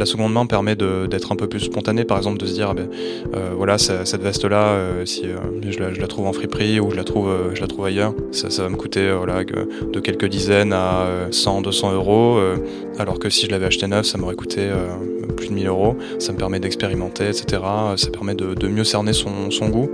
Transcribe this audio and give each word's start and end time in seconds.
La 0.00 0.06
seconde 0.06 0.32
main 0.32 0.46
permet 0.46 0.76
d'être 0.76 1.30
un 1.30 1.36
peu 1.36 1.46
plus 1.46 1.60
spontané, 1.60 2.06
par 2.06 2.16
exemple 2.16 2.38
de 2.38 2.46
se 2.46 2.54
dire, 2.54 2.68
ah 2.70 2.74
ben, 2.74 2.88
euh, 3.36 3.50
voilà, 3.54 3.76
cette 3.76 4.22
veste-là, 4.22 4.68
euh, 4.68 5.04
si 5.04 5.24
je 5.68 5.78
la, 5.78 6.06
trouve 6.06 6.26
en 6.26 6.32
friperie 6.32 6.80
ou 6.80 6.90
je 6.90 6.96
la 6.96 7.04
trouve, 7.04 7.30
je 7.52 7.60
la 7.60 7.66
trouve 7.66 7.84
ailleurs, 7.84 8.14
ça, 8.32 8.48
va 8.62 8.70
me 8.70 8.76
coûter 8.76 9.12
voilà, 9.12 9.44
de 9.44 10.00
quelques 10.00 10.24
dizaines 10.24 10.72
à 10.72 11.06
100, 11.30 11.60
200 11.60 11.92
euros, 11.92 12.40
alors 12.98 13.18
que 13.18 13.28
si 13.28 13.44
je 13.44 13.50
l'avais 13.50 13.66
acheté 13.66 13.86
neuf, 13.88 14.06
ça 14.06 14.16
m'aurait 14.16 14.36
coûté 14.36 14.70
plus 15.36 15.48
de 15.48 15.52
1000 15.52 15.66
euros. 15.66 15.94
Ça 16.18 16.32
me 16.32 16.38
permet 16.38 16.60
d'expérimenter, 16.60 17.28
etc. 17.28 17.60
Ça 17.96 18.08
permet 18.10 18.34
de, 18.34 18.68
mieux 18.68 18.84
cerner 18.84 19.12
son 19.12 19.68
goût. 19.68 19.90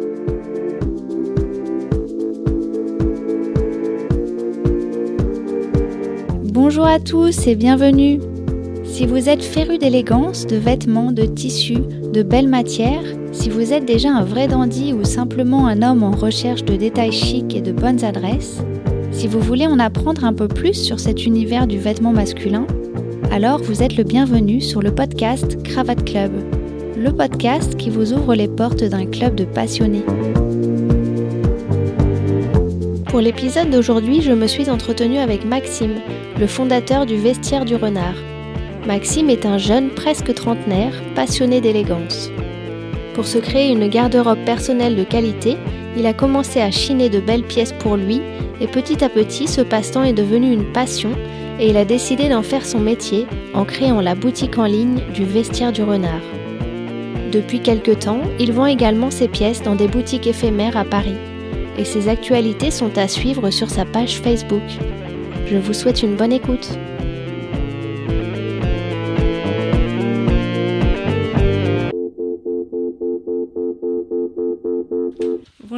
Bonjour 6.45 6.87
à 6.87 7.01
tous 7.01 7.49
et 7.49 7.57
bienvenue. 7.57 8.21
Si 8.97 9.05
vous 9.05 9.29
êtes 9.29 9.43
féru 9.45 9.77
d'élégance, 9.77 10.47
de 10.47 10.57
vêtements, 10.57 11.13
de 11.13 11.27
tissus, 11.27 11.83
de 12.15 12.23
belles 12.23 12.49
matières, 12.49 13.05
si 13.31 13.51
vous 13.51 13.75
êtes 13.75 13.85
déjà 13.85 14.09
un 14.09 14.25
vrai 14.25 14.49
dandy 14.49 14.95
ou 14.95 15.05
simplement 15.05 15.67
un 15.67 15.83
homme 15.83 16.03
en 16.03 16.13
recherche 16.13 16.65
de 16.65 16.77
détails 16.77 17.13
chics 17.13 17.55
et 17.55 17.61
de 17.61 17.73
bonnes 17.73 18.03
adresses, 18.03 18.63
si 19.13 19.29
vous 19.29 19.41
voulez 19.41 19.67
en 19.67 19.79
apprendre 19.81 20.25
un 20.25 20.33
peu 20.33 20.49
plus 20.49 20.73
sur 20.73 20.99
cet 20.99 21.27
univers 21.27 21.67
du 21.67 21.79
vêtement 21.79 22.13
masculin, 22.13 22.67
alors 23.31 23.63
vous 23.63 23.83
êtes 23.83 23.99
le 23.99 24.05
bienvenu 24.05 24.63
sur 24.63 24.81
le 24.81 24.95
podcast 24.95 25.63
Cravate 25.63 26.07
Club, 26.07 26.33
le 26.97 27.13
podcast 27.13 27.77
qui 27.77 27.91
vous 27.91 28.15
ouvre 28.15 28.35
les 28.35 28.49
portes 28.49 28.83
d'un 28.83 29.05
club 29.05 29.35
de 29.35 29.45
passionnés. 29.45 30.07
Pour 33.05 33.21
l'épisode 33.21 33.69
d'aujourd'hui, 33.69 34.23
je 34.23 34.33
me 34.33 34.47
suis 34.47 34.71
entretenue 34.71 35.19
avec 35.19 35.45
Maxime, 35.45 35.97
le 36.41 36.47
fondateur 36.47 37.05
du 37.05 37.17
Vestiaire 37.17 37.67
du 37.67 37.77
Renard. 37.77 38.15
Maxime 38.87 39.31
est 39.31 39.47
un 39.47 39.59
jeune 39.59 39.89
presque 39.89 40.33
trentenaire, 40.33 40.93
passionné 41.17 41.61
d'élégance. 41.61 42.31
Pour 43.15 43.27
se 43.27 43.39
créer 43.39 43.73
une 43.73 43.89
garde-robe 43.89 44.45
personnelle 44.45 44.95
de 44.95 45.03
qualité, 45.03 45.57
il 45.97 46.07
a 46.07 46.13
commencé 46.13 46.61
à 46.61 46.71
chiner 46.71 47.09
de 47.09 47.19
belles 47.19 47.43
pièces 47.43 47.73
pour 47.73 47.97
lui 47.97 48.21
et 48.61 48.69
petit 48.69 49.03
à 49.03 49.09
petit 49.09 49.49
ce 49.49 49.61
passe-temps 49.61 50.05
est 50.05 50.13
devenu 50.13 50.53
une 50.53 50.73
passion 50.73 51.11
et 51.59 51.69
il 51.69 51.77
a 51.77 51.85
décidé 51.85 52.29
d'en 52.29 52.45
faire 52.45 52.65
son 52.65 52.79
métier 52.79 53.27
en 53.55 53.65
créant 53.65 54.01
la 54.01 54.15
boutique 54.15 54.57
en 54.57 54.67
ligne 54.67 55.01
du 55.13 55.25
Vestiaire 55.25 55.73
du 55.73 55.83
Renard. 55.83 56.23
Depuis 57.33 57.61
quelque 57.61 57.91
temps, 57.91 58.21
il 58.39 58.53
vend 58.53 58.67
également 58.67 59.11
ses 59.11 59.27
pièces 59.27 59.63
dans 59.63 59.75
des 59.75 59.89
boutiques 59.89 60.29
éphémères 60.29 60.77
à 60.77 60.85
Paris 60.85 61.17
et 61.77 61.85
ses 61.85 62.09
actualités 62.09 62.71
sont 62.71 62.97
à 62.97 63.09
suivre 63.09 63.51
sur 63.51 63.69
sa 63.69 63.85
page 63.85 64.21
Facebook. 64.21 64.63
Je 65.51 65.57
vous 65.57 65.73
souhaite 65.73 66.05
une 66.05 66.15
bonne 66.15 66.33
écoute. 66.33 66.79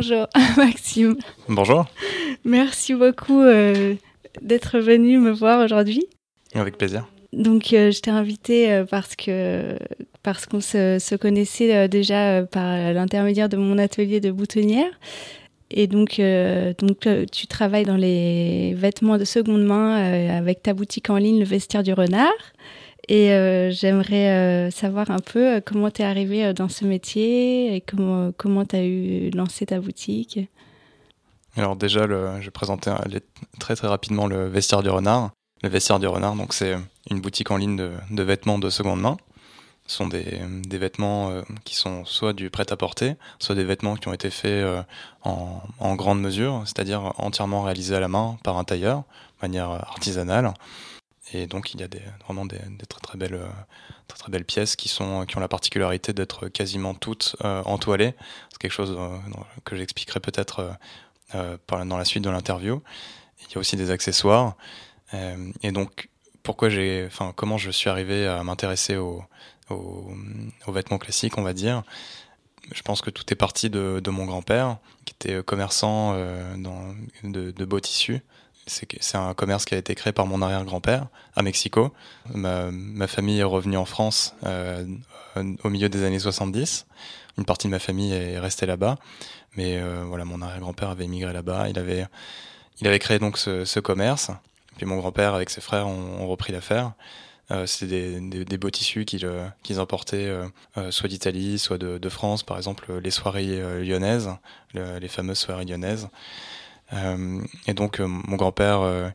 Bonjour 0.00 0.28
Maxime. 0.56 1.16
Bonjour. 1.48 1.84
Merci 2.44 2.94
beaucoup 2.94 3.40
euh, 3.40 3.96
d'être 4.40 4.78
venu 4.78 5.18
me 5.18 5.32
voir 5.32 5.64
aujourd'hui. 5.64 6.06
Avec 6.54 6.78
plaisir. 6.78 7.08
Donc 7.32 7.72
euh, 7.72 7.90
je 7.90 7.98
t'ai 7.98 8.12
invité 8.12 8.70
euh, 8.70 8.84
parce 8.84 9.16
que 9.16 9.76
parce 10.22 10.46
qu'on 10.46 10.60
se, 10.60 11.00
se, 11.00 11.16
connaissait 11.16 11.88
déjà 11.88 12.44
par 12.44 12.92
l'intermédiaire 12.92 13.48
de 13.48 13.56
mon 13.56 13.76
atelier 13.76 14.20
de 14.20 14.30
boutonnière 14.30 15.00
et 15.72 15.88
donc, 15.88 16.20
donc 16.78 17.08
tu 17.32 17.48
travailles 17.48 17.84
dans 17.84 17.96
les 17.96 18.74
vêtements 18.74 19.18
de 19.18 19.24
seconde 19.24 19.64
main 19.64 19.96
avec 20.30 20.62
ta 20.62 20.74
boutique 20.74 21.10
en 21.10 21.16
ligne, 21.16 21.40
le 21.40 21.44
vestiaire 21.44 21.82
du 21.82 21.92
renard. 21.92 22.30
Et 23.08 23.28
j'aimerais 23.70 24.70
savoir 24.70 25.10
un 25.10 25.18
peu 25.18 25.62
comment 25.64 25.90
tu 25.90 26.02
es 26.02 26.04
arrivé 26.04 26.52
dans 26.52 26.68
ce 26.68 26.84
métier 26.84 27.74
et 27.74 27.80
comment 27.80 28.32
comment 28.36 28.66
tu 28.66 28.76
as 28.76 28.84
eu 28.84 29.30
lancé 29.30 29.64
ta 29.64 29.80
boutique? 29.80 30.40
Alors 31.56 31.74
déjà, 31.74 32.06
le, 32.06 32.40
je 32.40 32.46
vais 32.46 32.50
présenter 32.50 32.92
très 33.58 33.74
très 33.76 33.88
rapidement 33.88 34.26
le 34.26 34.46
vestiaire 34.46 34.82
du 34.82 34.90
renard. 34.90 35.30
Le 35.62 35.68
vestiaire 35.68 35.98
du 35.98 36.06
renard, 36.06 36.36
donc 36.36 36.52
c'est 36.52 36.76
une 37.10 37.20
boutique 37.20 37.50
en 37.50 37.56
ligne 37.56 37.76
de, 37.76 38.22
vêtements 38.22 38.58
de 38.58 38.70
seconde 38.70 39.00
main 39.00 39.16
ce 39.88 39.96
sont 39.96 40.06
des, 40.06 40.42
vêtements 40.70 41.30
euh, 41.30 41.40
qui 41.64 41.74
sont 41.74 42.04
soit 42.04 42.34
du 42.34 42.50
prêt-à-porter, 42.50 43.14
soit 43.38 43.54
des 43.54 43.64
vêtements 43.64 43.96
qui 43.96 44.06
ont 44.08 44.12
été 44.12 44.28
faits 44.28 44.50
euh, 44.50 44.82
en, 45.24 45.62
en, 45.78 45.94
grande 45.96 46.20
mesure, 46.20 46.62
c'est-à-dire 46.66 47.14
entièrement 47.16 47.62
réalisés 47.62 47.96
à 47.96 48.00
la 48.00 48.08
main 48.08 48.36
par 48.44 48.58
un 48.58 48.64
tailleur, 48.64 48.98
de 48.98 49.46
manière 49.46 49.70
artisanale. 49.70 50.52
Et 51.32 51.46
donc 51.46 51.74
il 51.74 51.80
y 51.80 51.84
a 51.84 51.88
vraiment 52.24 52.46
des, 52.46 52.58
des 52.58 52.86
très, 52.86 53.00
très, 53.00 53.18
belles, 53.18 54.44
pièces 54.44 54.76
qui, 54.76 54.88
sont, 54.88 55.26
qui 55.26 55.36
ont 55.36 55.40
la 55.40 55.48
particularité 55.48 56.12
d'être 56.12 56.48
quasiment 56.48 56.94
toutes 56.94 57.36
euh, 57.44 57.62
entoilées. 57.64 58.14
C'est 58.50 58.58
quelque 58.58 58.72
chose 58.72 58.96
que 59.64 59.76
j'expliquerai 59.76 60.20
peut-être 60.20 60.76
dans 61.34 61.98
la 61.98 62.04
suite 62.06 62.24
de 62.24 62.30
l'interview. 62.30 62.82
Il 63.42 63.52
y 63.52 63.56
a 63.56 63.60
aussi 63.60 63.76
des 63.76 63.90
accessoires. 63.90 64.56
et 65.12 65.72
donc 65.72 66.08
pourquoi 66.48 66.68
enfin, 67.06 67.34
comment 67.36 67.58
je 67.58 67.70
suis 67.70 67.90
arrivé 67.90 68.26
à 68.26 68.42
m'intéresser 68.42 68.96
aux, 68.96 69.22
vêtements 70.66 70.96
classiques, 70.96 71.36
on 71.36 71.42
va 71.42 71.52
dire? 71.52 71.82
Je 72.72 72.80
pense 72.80 73.02
que 73.02 73.10
tout 73.10 73.24
est 73.30 73.36
parti 73.36 73.68
de, 73.68 74.10
mon 74.10 74.24
grand-père, 74.24 74.78
qui 75.04 75.12
était 75.12 75.42
commerçant 75.42 76.14
euh, 76.14 76.56
de, 77.22 77.64
beaux 77.66 77.80
tissus. 77.80 78.22
C'est 78.68 79.16
un 79.16 79.34
commerce 79.34 79.64
qui 79.64 79.74
a 79.74 79.78
été 79.78 79.94
créé 79.94 80.12
par 80.12 80.26
mon 80.26 80.42
arrière-grand-père 80.42 81.06
à 81.34 81.42
Mexico. 81.42 81.92
Ma, 82.34 83.06
famille 83.06 83.40
est 83.40 83.44
revenue 83.44 83.76
en 83.76 83.84
France 83.84 84.34
euh, 84.44 84.84
au 85.64 85.70
milieu 85.70 85.88
des 85.88 86.04
années 86.04 86.18
70. 86.18 86.86
Une 87.38 87.44
partie 87.44 87.66
de 87.66 87.70
ma 87.70 87.78
famille 87.78 88.12
est 88.12 88.38
restée 88.38 88.66
là-bas. 88.66 88.96
Mais 89.56 89.78
euh, 89.78 90.04
voilà, 90.06 90.24
mon 90.24 90.42
arrière-grand-père 90.42 90.90
avait 90.90 91.04
immigré 91.04 91.32
là-bas. 91.32 91.68
Il 91.68 91.78
avait, 91.78 92.06
il 92.80 92.86
avait 92.86 92.98
créé 92.98 93.18
donc 93.18 93.38
ce, 93.38 93.80
commerce. 93.80 94.30
Puis 94.76 94.86
mon 94.86 94.96
grand-père, 94.96 95.34
avec 95.34 95.50
ses 95.50 95.60
frères, 95.60 95.86
ont 95.88 96.26
repris 96.28 96.52
l'affaire. 96.52 96.92
Euh, 97.50 97.64
c'est 97.64 97.86
des, 97.86 98.20
des, 98.20 98.58
beaux 98.58 98.70
tissus 98.70 99.06
qu'ils 99.06 99.26
qu'ils 99.62 99.78
importaient 99.78 100.30
soit 100.90 101.08
d'Italie, 101.08 101.58
soit 101.58 101.78
de, 101.78 102.08
France, 102.08 102.42
par 102.42 102.58
exemple 102.58 102.92
les 102.98 103.10
soirées 103.10 103.82
lyonnaises, 103.82 104.30
les 104.74 105.08
fameuses 105.08 105.38
soirées 105.38 105.64
lyonnaises. 105.64 106.08
Et 106.92 107.74
donc 107.74 108.00
mon 108.00 108.36
grand-père 108.36 109.12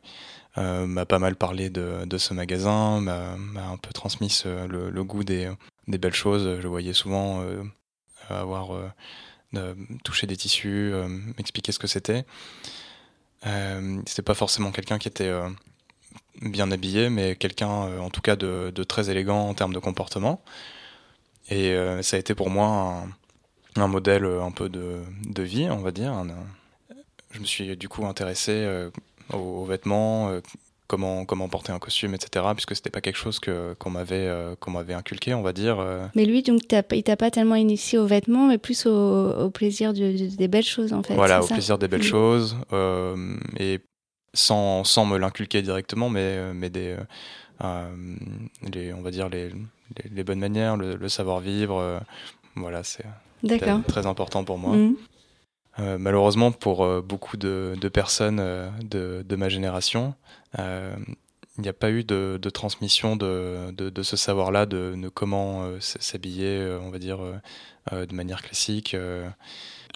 m'a 0.56 1.06
pas 1.06 1.18
mal 1.18 1.36
parlé 1.36 1.70
de, 1.70 2.04
de 2.04 2.18
ce 2.18 2.34
magasin, 2.34 3.00
m'a 3.00 3.36
un 3.66 3.76
peu 3.76 3.92
transmis 3.92 4.42
le, 4.44 4.90
le, 4.90 5.04
goût 5.04 5.24
des, 5.24 5.50
belles 5.88 6.14
choses. 6.14 6.60
Je 6.60 6.68
voyais 6.68 6.92
souvent 6.92 7.44
avoir 8.28 8.70
touché 10.04 10.26
des 10.26 10.36
tissus, 10.36 10.92
m'expliquer 11.36 11.72
ce 11.72 11.78
que 11.78 11.88
c'était. 11.88 12.24
c'était 13.42 14.22
pas 14.22 14.34
forcément 14.34 14.70
quelqu'un 14.70 14.98
qui 14.98 15.08
était 15.08 15.32
bien 16.42 16.70
habillé, 16.70 17.10
mais 17.10 17.36
quelqu'un 17.36 17.84
euh, 17.84 17.98
en 18.00 18.10
tout 18.10 18.20
cas 18.20 18.36
de, 18.36 18.70
très 18.84 19.10
élégant 19.10 19.48
en 19.48 19.54
termes 19.54 19.72
de 19.72 19.78
comportement. 19.78 20.42
Et 21.50 21.72
euh, 21.72 22.02
ça 22.02 22.16
a 22.16 22.20
été 22.20 22.34
pour 22.34 22.50
moi 22.50 23.04
un, 23.76 23.86
modèle 23.86 24.24
un 24.24 24.50
peu 24.50 24.68
de, 24.68 25.02
vie, 25.42 25.68
on 25.70 25.82
va 25.82 25.92
dire. 25.92 26.12
Je 27.34 27.40
me 27.40 27.44
suis 27.44 27.76
du 27.76 27.88
coup 27.88 28.06
intéressé 28.06 28.52
euh, 28.52 28.90
aux, 29.32 29.64
vêtements, 29.64 30.30
comment, 30.86 31.24
comment 31.24 31.48
porter 31.48 31.72
un 31.72 31.78
costume, 31.78 32.14
etc. 32.14 32.46
Puisque 32.54 32.76
c'était 32.76 32.90
pas 32.90 33.00
quelque 33.00 33.16
chose 33.18 33.38
que, 33.38 33.74
qu'on, 33.74 33.90
m'avait, 33.90 34.30
qu'on 34.60 34.70
m'avait 34.70 34.94
inculqué, 34.94 35.34
on 35.34 35.42
va 35.42 35.52
dire. 35.52 35.84
Mais 36.14 36.24
lui, 36.24 36.42
donc, 36.42 36.62
il 36.92 37.02
t'a 37.02 37.16
pas 37.16 37.30
tellement 37.30 37.54
initié 37.56 37.98
aux 37.98 38.06
vêtements, 38.06 38.46
mais 38.46 38.58
plus 38.58 38.86
au, 38.86 39.50
plaisir 39.50 39.92
des 39.92 40.48
belles 40.48 40.62
choses, 40.62 40.92
en 40.92 41.02
fait. 41.02 41.14
Voilà, 41.14 41.42
au 41.42 41.46
plaisir 41.46 41.78
des 41.78 41.88
belles 41.88 42.00
mm. 42.00 42.04
choses. 42.04 42.56
et 43.58 43.80
sans, 44.34 44.84
sans 44.84 45.06
me 45.06 45.16
l'inculquer 45.16 45.62
directement, 45.62 46.10
mais, 46.10 46.20
euh, 46.20 46.52
mais 46.54 46.68
des, 46.68 46.96
euh, 46.98 47.04
euh, 47.62 48.16
les, 48.72 48.92
on 48.92 49.00
va 49.00 49.10
dire 49.10 49.28
les, 49.28 49.50
les, 50.10 50.24
bonnes 50.24 50.40
manières, 50.40 50.76
le, 50.76 51.08
savoir-vivre. 51.08 52.00
voilà, 52.56 52.82
c'est 52.82 53.04
très 53.88 54.06
important 54.06 54.44
pour 54.44 54.58
moi. 54.58 54.76
Mhm. 55.78 55.96
malheureusement, 55.98 56.52
pour 56.52 57.02
beaucoup 57.02 57.36
de, 57.36 57.76
personnes 57.92 58.36
de, 58.82 59.24
de, 59.26 59.36
ma 59.36 59.48
génération, 59.48 60.14
il 60.58 61.62
n'y 61.62 61.68
a 61.68 61.72
pas 61.72 61.90
eu 61.90 62.04
de, 62.04 62.38
transmission 62.52 63.16
de, 63.16 63.92
ce 64.02 64.16
savoir-là, 64.16 64.66
de, 64.66 65.08
comment 65.12 65.68
s'habiller, 65.80 66.76
on 66.80 66.90
va 66.90 66.98
dire, 66.98 67.18
de 67.92 68.14
manière 68.14 68.42
classique. 68.42 68.96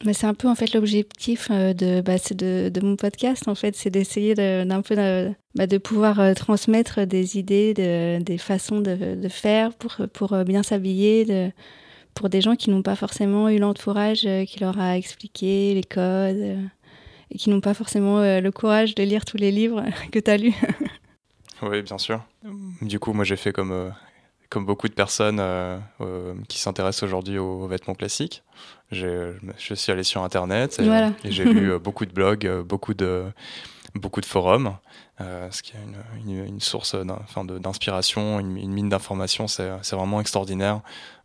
Mais 0.05 0.13
c'est 0.13 0.27
un 0.27 0.35
peu 0.35 0.49
en 0.49 0.55
fait 0.55 0.73
l'objectif 0.75 1.49
euh, 1.51 1.73
de, 1.73 2.01
bah, 2.01 2.17
de, 2.31 2.69
de, 2.69 2.81
mon 2.81 2.95
podcast 2.95 3.49
en 3.49 3.55
fait, 3.57 3.75
c'est 3.75 3.91
d'essayer 3.91 4.35
d'un 4.35 4.83
peu 4.83 4.95
de, 4.95 5.33
bah, 5.57 5.67
de 5.67 5.79
pouvoir 5.79 6.21
euh, 6.21 6.35
transmettre 6.35 7.05
des 7.05 7.37
idées, 7.37 7.75
de, 7.75 8.23
des 8.23 8.39
façons 8.39 8.81
de, 8.81 9.29
faire 9.29 9.75
pour, 9.75 9.97
pour 10.13 10.35
euh, 10.35 10.45
bien 10.45 10.63
s'habiller, 10.63 11.53
pour 12.19 12.29
des 12.29 12.41
gens 12.41 12.57
qui 12.57 12.71
n'ont 12.71 12.83
pas 12.83 12.97
forcément 12.97 13.49
eu 13.49 13.59
l'entourage 13.59 14.29
qui 14.49 14.59
leur 14.59 14.81
a 14.81 14.97
expliqué 14.97 15.73
les 15.73 15.85
codes 15.85 16.59
et 17.31 17.39
qui 17.39 17.49
n'ont 17.49 17.61
pas 17.61 17.75
forcément 17.75 18.21
le 18.21 18.51
courage 18.51 18.97
de 18.97 19.05
lire 19.05 19.25
tous 19.25 19.37
les 19.37 19.53
livres 19.53 19.85
que 20.11 20.19
tu 20.19 20.29
as 20.29 20.37
lus. 20.37 20.55
oui, 21.63 21.81
bien 21.83 21.97
sûr. 21.97 22.21
Du 22.83 22.99
coup, 22.99 23.13
moi 23.13 23.25
j'ai 23.25 23.37
fait 23.37 23.53
comme 23.53 23.93
comme 24.51 24.67
beaucoup 24.67 24.89
de 24.89 24.95
personnes 24.95 25.41
qui 26.49 26.59
s'intéressent 26.59 27.05
aujourd'hui 27.05 27.39
aux, 27.39 27.69
vêtements 27.69 27.95
classiques, 27.95 28.43
je 28.91 29.35
suis 29.57 29.93
allé 29.93 30.03
sur 30.03 30.25
Internet 30.25 30.81
et, 30.81 31.31
j'ai 31.31 31.45
lu 31.45 31.79
beaucoup 31.83 32.05
de 32.05 32.13
blogs, 32.13 32.51
beaucoup 32.65 32.95
de, 32.95 33.27
beaucoup 33.99 34.21
de 34.21 34.27
forums. 34.27 34.77
Euh, 35.21 35.49
ce 35.51 35.63
qui 35.63 35.73
est 35.73 36.25
une, 36.25 36.45
une, 36.45 36.61
source 36.61 36.95
d'inspiration, 36.95 38.39
une, 38.39 38.57
une, 38.57 38.73
mine 38.73 38.89
d'informations, 38.89 39.49
c'est 39.49 39.91
vraiment 39.93 40.21
extraordinaire. 40.21 40.81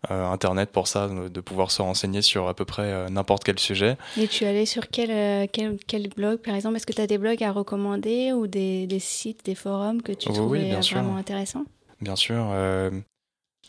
Euh, 0.10 0.26
Internet 0.26 0.72
pour 0.72 0.88
ça, 0.88 1.08
de 1.08 1.42
pouvoir 1.42 1.70
se 1.70 1.82
renseigner 1.82 2.22
sur 2.22 2.48
à 2.48 2.56
peu 2.56 2.66
près 2.66 2.84
euh, 2.84 3.10
n'importe 3.10 3.44
quel 3.44 3.60
sujet. 3.60 3.98
Et 4.18 4.28
tu 4.28 4.46
es 4.46 4.48
allé 4.48 4.66
sur 4.66 4.90
quel, 4.90 5.48
quel, 5.50 5.78
quel 5.88 6.10
blog, 6.10 6.40
par 6.40 6.56
exemple? 6.56 6.76
Est-ce 6.78 6.88
que 6.88 6.94
tu 6.94 7.02
as 7.02 7.08
des 7.08 7.20
blogs 7.20 7.44
à 7.44 7.52
recommander 7.52 8.34
ou 8.34 8.48
des, 8.48 8.88
des 8.88 9.00
sites, 9.00 9.46
des 9.46 9.56
forums 9.56 10.02
que 10.02 10.12
tu 10.12 10.30
trouves 10.30 10.58
vraiment 10.58 11.16
intéressants? 11.16 11.66
Bien 12.02 12.16
sûr. 12.16 12.52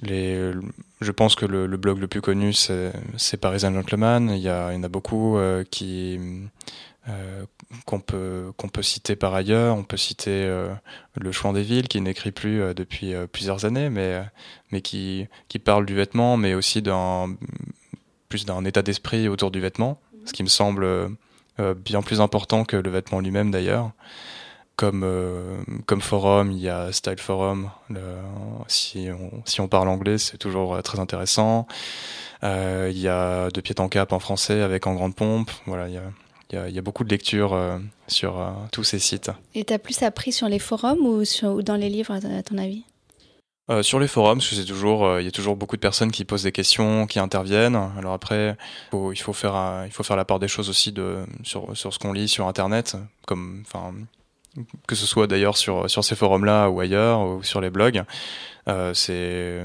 Les, 0.02 0.50
je 1.00 1.12
pense 1.12 1.36
que 1.36 1.46
le, 1.46 1.66
le, 1.66 1.76
blog 1.76 1.98
le 1.98 2.08
plus 2.08 2.20
connu, 2.20 2.52
c'est 2.52 3.36
Paris 3.40 3.60
Gentleman. 3.60 4.30
Il 4.30 4.40
y, 4.40 4.48
a, 4.48 4.72
il 4.72 4.76
y 4.76 4.78
en 4.78 4.82
a 4.82 4.88
beaucoup 4.88 5.38
qui 5.70 6.18
euh, 7.08 7.44
qu'on 7.84 8.00
peut 8.00 8.52
qu'on 8.56 8.68
peut 8.68 8.82
citer 8.82 9.14
par 9.14 9.34
ailleurs. 9.34 9.76
On 9.76 9.82
peut 9.82 9.98
citer 9.98 10.44
euh, 10.44 10.72
le 11.16 11.32
Chouan 11.32 11.52
des 11.52 11.62
villes 11.62 11.86
qui 11.86 12.00
n'écrit 12.00 12.32
plus 12.32 12.62
euh, 12.62 12.72
depuis 12.72 13.12
plusieurs 13.30 13.66
années, 13.66 13.90
mais 13.90 14.24
mais 14.72 14.80
qui 14.80 15.26
qui 15.48 15.58
parle 15.58 15.84
du 15.84 15.94
vêtement, 15.94 16.38
mais 16.38 16.54
aussi 16.54 16.82
plus 18.30 18.46
d'un 18.46 18.64
état 18.64 18.80
d'esprit 18.80 19.28
autour 19.28 19.50
du 19.50 19.60
vêtement, 19.60 20.00
ce 20.24 20.32
qui 20.32 20.42
me 20.42 20.48
semble 20.48 20.86
bien 21.58 22.02
plus 22.02 22.20
important 22.20 22.64
que 22.64 22.76
le 22.76 22.90
vêtement 22.90 23.20
lui-même 23.20 23.50
d'ailleurs. 23.50 23.92
Comme, 24.76 25.06
comme 25.86 26.00
forum, 26.00 26.50
il 26.50 26.58
y 26.58 26.68
a 26.68 26.90
Style 26.90 27.20
Forum. 27.20 27.70
si, 28.66 29.08
on, 29.08 29.42
si 29.44 29.60
on 29.60 29.68
parle 29.68 29.88
anglais, 29.88 30.18
c'est 30.18 30.36
toujours 30.36 30.82
très 30.82 30.98
intéressant. 30.98 31.68
il 32.42 32.98
y 32.98 33.06
a 33.06 33.50
De 33.50 33.60
Pied 33.60 33.78
en 33.78 33.88
Cap 33.88 34.12
en 34.12 34.18
français 34.18 34.62
avec 34.62 34.88
En 34.88 34.94
Grande 34.94 35.14
Pompe. 35.14 35.50
Voilà, 35.66 35.88
il 35.88 35.94
y 35.94 35.98
a, 35.98 36.02
il 36.68 36.74
y, 36.74 36.78
a 36.78 36.82
beaucoup 36.82 37.04
de 37.04 37.10
lectures 37.10 37.52
euh, 37.52 37.78
sur 38.06 38.38
euh, 38.38 38.50
tous 38.72 38.84
ces 38.84 38.98
sites. 38.98 39.30
Et 39.54 39.64
tu 39.64 39.72
as 39.72 39.78
plus 39.78 40.02
appris 40.02 40.32
sur 40.32 40.48
les 40.48 40.58
forums 40.58 41.06
ou, 41.06 41.24
sur, 41.24 41.62
dans 41.62 41.76
les 41.76 41.88
livres, 41.88 42.12
à 42.12 42.42
ton 42.42 42.58
avis? 42.58 42.84
Euh, 43.70 43.82
sur 43.82 43.98
les 43.98 44.08
forums, 44.08 44.38
parce 44.38 44.50
que 44.50 44.56
c'est 44.56 44.64
toujours, 44.64 45.18
il 45.18 45.24
y 45.24 45.28
a 45.28 45.30
toujours 45.30 45.56
beaucoup 45.56 45.76
de 45.76 45.80
personnes 45.80 46.12
qui 46.12 46.24
posent 46.24 46.42
des 46.42 46.52
questions, 46.52 47.06
qui 47.06 47.18
interviennent. 47.18 47.78
Alors 47.98 48.12
après, 48.12 48.56
il 48.92 49.20
faut 49.20 49.32
faire, 49.32 49.84
il 49.86 49.92
faut 49.92 50.02
faire 50.02 50.16
la 50.16 50.26
part 50.26 50.38
des 50.38 50.48
choses 50.48 50.68
aussi 50.68 50.92
de 50.92 51.24
sur, 51.42 51.74
sur 51.76 51.92
ce 51.92 51.98
qu'on 51.98 52.12
lit 52.12 52.28
sur 52.28 52.46
Internet, 52.46 52.96
comme, 53.26 53.62
enfin, 53.66 53.94
que 54.86 54.94
ce 54.94 55.06
soit 55.06 55.26
d'ailleurs 55.26 55.56
sur 55.56 55.88
sur 55.88 56.04
ces 56.04 56.14
forums-là 56.14 56.68
ou 56.68 56.80
ailleurs 56.80 57.22
ou 57.22 57.42
sur 57.42 57.62
les 57.62 57.70
blogs. 57.70 58.02
c'est, 58.92 59.64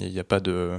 il 0.00 0.12
n'y 0.12 0.20
a 0.20 0.24
pas 0.24 0.38
de 0.38 0.78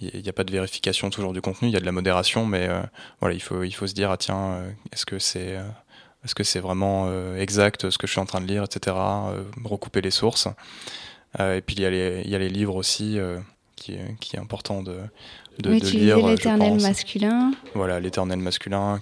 il 0.00 0.22
n'y 0.22 0.28
a 0.28 0.32
pas 0.32 0.44
de 0.44 0.52
vérification 0.52 1.10
toujours 1.10 1.32
du 1.32 1.40
contenu, 1.40 1.68
il 1.68 1.72
y 1.72 1.76
a 1.76 1.80
de 1.80 1.84
la 1.84 1.92
modération, 1.92 2.46
mais 2.46 2.68
euh, 2.68 2.80
voilà, 3.20 3.34
il 3.34 3.42
faut, 3.42 3.62
il 3.62 3.72
faut 3.72 3.86
se 3.86 3.94
dire, 3.94 4.10
ah 4.10 4.16
tiens, 4.16 4.52
euh, 4.52 4.70
est-ce 4.92 5.04
que 5.04 5.18
c'est 5.18 5.56
euh, 5.56 5.68
est-ce 6.24 6.34
que 6.34 6.44
c'est 6.44 6.60
vraiment 6.60 7.08
exact 7.36 7.90
ce 7.90 7.96
que 7.96 8.08
je 8.08 8.12
suis 8.12 8.20
en 8.20 8.26
train 8.26 8.40
de 8.40 8.46
lire, 8.46 8.64
etc. 8.64 8.96
recouper 9.64 10.00
les 10.00 10.10
sources. 10.10 10.48
et 11.38 11.62
puis 11.64 11.76
il 11.76 11.82
y, 11.82 11.86
a 11.86 11.90
les, 11.90 12.22
il 12.24 12.30
y 12.30 12.34
a 12.34 12.38
les 12.38 12.48
livres 12.48 12.74
aussi 12.74 13.18
qui, 13.76 13.96
qui 14.20 14.34
est 14.34 14.38
important 14.40 14.82
de, 14.82 14.98
de, 15.60 15.70
oui, 15.70 15.80
de 15.80 15.86
lire. 15.86 16.26
l'éternel 16.26 16.80
masculin. 16.80 17.52
Voilà, 17.74 18.00
l'éternel 18.00 18.40
masculin. 18.40 19.00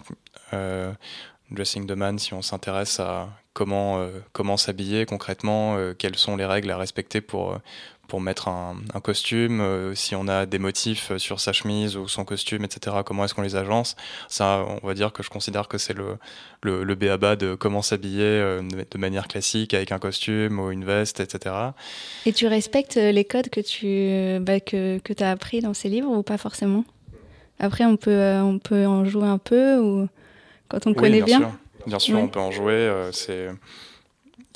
Dressing 1.51 1.87
the 1.87 1.93
Man, 1.93 2.19
si 2.19 2.35
on 2.35 2.43
s'intéresse 2.43 3.01
à 3.01 3.31
comment, 3.55 4.07
comment 4.33 4.59
s'habiller 4.59 5.07
concrètement, 5.07 5.79
quelles 5.99 6.17
sont 6.17 6.37
les 6.37 6.45
règles 6.45 6.71
à 6.71 6.77
respecter 6.77 7.23
pour, 7.23 7.59
pour 8.09 8.21
mettre 8.21 8.49
un, 8.49 8.77
costume, 9.03 9.61
euh, 9.61 9.95
si 9.95 10.15
on 10.15 10.29
a 10.29 10.47
des 10.47 10.59
motifs 10.59 11.17
sur 11.17 11.41
sa 11.41 11.53
chemise 11.53 11.97
ou 11.97 12.09
son 12.09 12.25
costume, 12.25 12.65
etc., 12.65 12.97
comment 13.05 13.25
est-ce 13.25 13.35
qu'on 13.35 13.43
les 13.43 13.57
agence? 13.57 13.97
Ça, 14.29 14.65
on 14.83 14.87
va 14.87 14.95
dire 14.95 15.13
que 15.13 15.23
je 15.23 15.31
considère 15.31 15.69
que 15.69 15.79
c'est 15.79 15.93
le, 15.93 16.17
le, 16.63 16.85
le 16.85 16.95
béaba 16.95 17.37
de 17.37 17.55
comment 17.55 17.83
s'habiller 17.83 18.23
euh, 18.25 18.63
de 18.63 18.99
manière 18.99 19.29
classique 19.29 19.75
avec 19.75 19.93
un 19.93 19.99
costume 19.99 20.59
ou 20.59 20.71
une 20.71 20.85
veste, 20.85 21.21
etc. 21.21 21.55
Et 22.25 22.33
tu 22.33 22.47
respectes 22.47 22.97
les 22.97 23.25
codes 23.25 23.49
que 23.51 23.61
tu 23.61 24.43
bah, 24.45 24.61
que, 24.61 24.99
que 24.99 25.13
as 25.23 25.31
appris 25.31 25.61
dans 25.61 25.75
ces 25.75 25.89
livres 25.89 26.11
ou 26.11 26.23
pas 26.23 26.39
forcément? 26.39 26.85
Après, 27.59 27.85
on 27.85 27.97
peut, 27.97 28.11
euh, 28.11 28.43
on 28.43 28.59
peut 28.59 28.87
en 28.87 29.05
jouer 29.05 29.27
un 29.29 29.39
peu 29.39 29.79
ou 29.79 30.09
quand 30.69 30.87
on 30.87 30.95
connaît 30.95 31.23
bien 31.23 31.39
Bien? 31.39 31.39
sûr, 31.39 31.53
bien 31.87 31.99
sûr 31.99 32.19
on 32.19 32.29
peut 32.29 32.41
en 32.41 32.51
jouer. 32.51 32.91
c'est 33.13 33.49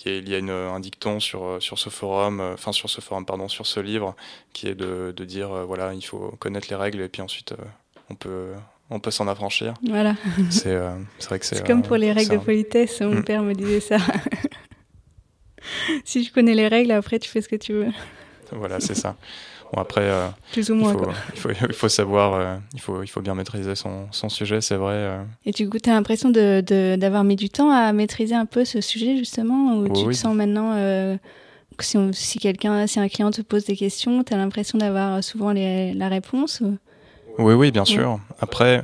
il 0.06 0.28
y 0.28 0.34
a 0.34 0.38
une, 0.38 0.50
un 0.50 0.80
dicton 0.80 1.20
sur, 1.20 1.44
euh, 1.44 1.60
sur 1.60 1.78
ce 1.78 1.90
forum, 1.90 2.40
euh, 2.40 2.54
enfin 2.54 2.72
sur 2.72 2.88
ce 2.88 3.00
forum, 3.00 3.26
pardon, 3.26 3.48
sur 3.48 3.66
ce 3.66 3.80
livre, 3.80 4.14
qui 4.52 4.68
est 4.68 4.74
de, 4.74 5.12
de 5.16 5.24
dire, 5.24 5.52
euh, 5.52 5.64
voilà, 5.64 5.94
il 5.94 6.02
faut 6.02 6.34
connaître 6.38 6.68
les 6.70 6.76
règles 6.76 7.00
et 7.00 7.08
puis 7.08 7.22
ensuite 7.22 7.54
on 8.08 8.14
peut, 8.14 8.52
on 8.90 9.00
peut 9.00 9.10
s'en 9.10 9.28
affranchir. 9.28 9.74
Voilà. 9.88 10.14
C'est 10.50 10.76
vrai 11.26 11.38
que 11.38 11.46
c'est. 11.46 11.66
comme 11.66 11.82
pour 11.82 11.96
les 11.96 12.12
règles 12.12 12.32
de 12.32 12.38
politesse, 12.38 13.00
mon 13.00 13.16
mm. 13.16 13.24
père 13.24 13.42
me 13.42 13.54
disait 13.54 13.80
ça. 13.80 13.98
si 16.04 16.24
tu 16.24 16.32
connais 16.32 16.54
les 16.54 16.68
règles, 16.68 16.92
après 16.92 17.18
tu 17.18 17.28
fais 17.28 17.42
ce 17.42 17.48
que 17.48 17.56
tu 17.56 17.72
veux. 17.72 17.88
Voilà, 18.52 18.80
c'est 18.80 18.94
ça. 18.94 19.16
Bon, 19.72 19.80
après, 19.80 20.02
euh, 20.02 20.26
Plus 20.52 20.70
ou 20.70 20.74
moins, 20.74 20.92
il, 20.92 20.98
faut, 20.98 21.10
il, 21.34 21.40
faut, 21.54 21.66
il, 21.68 21.74
faut, 21.74 21.88
savoir, 21.88 22.34
euh, 22.34 22.56
il, 22.74 22.80
faut, 22.80 23.02
il 23.02 23.06
faut 23.06 23.20
bien 23.20 23.34
maîtriser 23.34 23.74
son, 23.74 24.08
son 24.10 24.28
sujet, 24.28 24.60
c'est 24.60 24.76
vrai. 24.76 24.94
Euh. 24.94 25.22
Et 25.46 25.52
du 25.52 25.68
coup, 25.68 25.78
tu 25.78 25.88
as 25.90 25.92
l'impression 25.92 26.30
d'avoir 26.30 26.62
de, 26.62 26.96
d'avoir 26.96 27.24
mis 27.24 27.36
du 27.36 27.50
temps 27.50 27.70
à 27.70 27.92
maîtriser 27.92 28.34
un 28.34 28.46
peu 28.46 28.64
ce 28.64 28.80
sujet, 28.80 29.16
justement, 29.16 29.76
ou 29.76 29.88
tu 29.88 30.04
te 30.04 30.12
sens 30.12 30.34
maintenant 30.34 30.74
que 31.76 31.84
si, 31.84 31.98
si 32.12 32.38
quelqu'un, 32.38 32.86
si 32.86 32.98
un 32.98 33.08
client 33.08 33.30
te 33.30 33.42
pose 33.42 33.64
des 33.64 33.76
questions, 33.76 34.24
tu 34.24 34.34
as 34.34 34.36
l'impression 34.36 34.78
d'avoir 34.78 35.22
souvent 35.22 35.52
les, 35.52 35.94
la 35.94 36.08
réponse 36.08 36.62
Oui, 37.38 37.54
oui, 37.54 37.70
bien 37.70 37.84
sûr. 37.84 38.18
Après, 38.40 38.82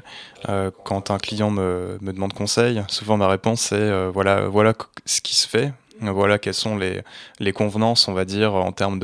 quand 0.84 1.10
un 1.10 1.18
client 1.18 1.50
me, 1.50 1.98
me 2.00 2.12
demande 2.12 2.32
conseil, 2.32 2.82
souvent 2.86 3.16
ma 3.16 3.26
réponse 3.26 3.60
c'est 3.60 4.08
voilà, 4.10 4.46
voilà 4.46 4.72
ce 5.04 5.20
qui 5.20 5.34
se 5.34 5.48
fait, 5.48 5.72
voilà 6.00 6.38
quelles 6.38 6.54
sont 6.54 6.76
les, 6.76 7.52
convenances, 7.52 8.08
on 8.08 8.12
va 8.12 8.24
dire, 8.24 8.54
en 8.54 8.72
termes 8.72 9.00